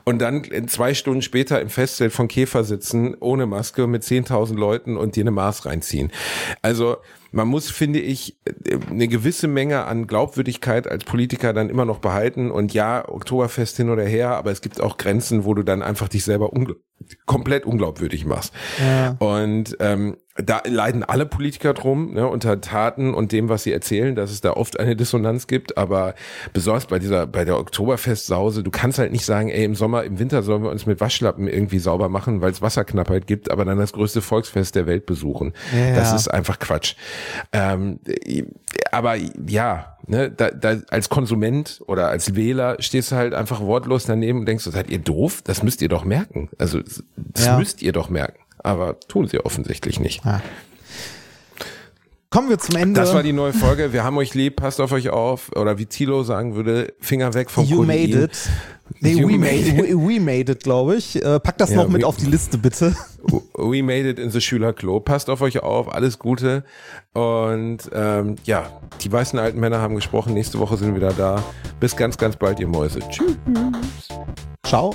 [0.02, 4.96] und dann zwei Stunden später im Festzelt von Käfer sitzen ohne Maske mit 10.000 Leuten
[4.96, 6.10] und dir eine Maß reinziehen.
[6.60, 6.96] Also
[7.30, 8.38] man muss, finde ich,
[8.90, 12.50] eine gewisse Menge an Glaubwürdigkeit als Politiker dann immer noch behalten.
[12.50, 16.08] Und ja, Oktoberfest hin oder her, aber es gibt auch Grenzen, wo du dann einfach
[16.08, 16.80] dich selber ungl
[17.26, 18.52] komplett unglaubwürdig machst.
[18.78, 19.16] Ja.
[19.18, 24.14] Und ähm, da leiden alle Politiker drum, ne, unter Taten und dem, was sie erzählen,
[24.14, 25.76] dass es da oft eine Dissonanz gibt.
[25.76, 26.14] Aber
[26.52, 30.18] besonders bei dieser, bei der Oktoberfestsause, du kannst halt nicht sagen, ey, im Sommer, im
[30.18, 33.78] Winter sollen wir uns mit Waschlappen irgendwie sauber machen, weil es Wasserknappheit gibt, aber dann
[33.78, 35.54] das größte Volksfest der Welt besuchen.
[35.76, 35.96] Ja.
[35.96, 36.94] Das ist einfach Quatsch.
[37.52, 37.98] Ähm,
[38.92, 44.04] aber ja, ne, da, da als Konsument oder als Wähler stehst du halt einfach wortlos
[44.04, 45.42] daneben und denkst, seid ihr doof?
[45.44, 46.48] Das müsst ihr doch merken.
[46.58, 46.80] Also
[47.16, 47.58] das Ja.
[47.58, 48.38] müsst ihr doch merken.
[48.58, 50.24] Aber tun sie offensichtlich nicht.
[50.24, 50.40] Ja.
[52.30, 53.00] Kommen wir zum Ende.
[53.00, 53.92] Das war die neue Folge.
[53.94, 55.50] Wir haben euch lieb, passt auf euch auf.
[55.56, 58.10] Oder wie Thilo sagen würde, Finger weg vom You Kodein.
[58.10, 58.50] made it.
[59.00, 59.76] Nee, You we made made, it.
[59.78, 61.22] we, we made it, glaube ich.
[61.24, 62.94] Äh, pack das Ja, noch mit we- auf die Liste, bitte.
[63.56, 65.00] We made it in the Schülerklo.
[65.00, 66.64] Passt auf euch auf, alles Gute.
[67.14, 70.34] Und ähm, ja, die weißen alten Männer haben gesprochen.
[70.34, 71.42] Nächste Woche sind wir wieder da.
[71.80, 73.00] Bis ganz, ganz bald, ihr Mäuse.
[73.08, 73.36] Tschüss.
[74.66, 74.94] Ciao.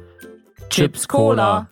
[0.71, 1.67] Chips Cola.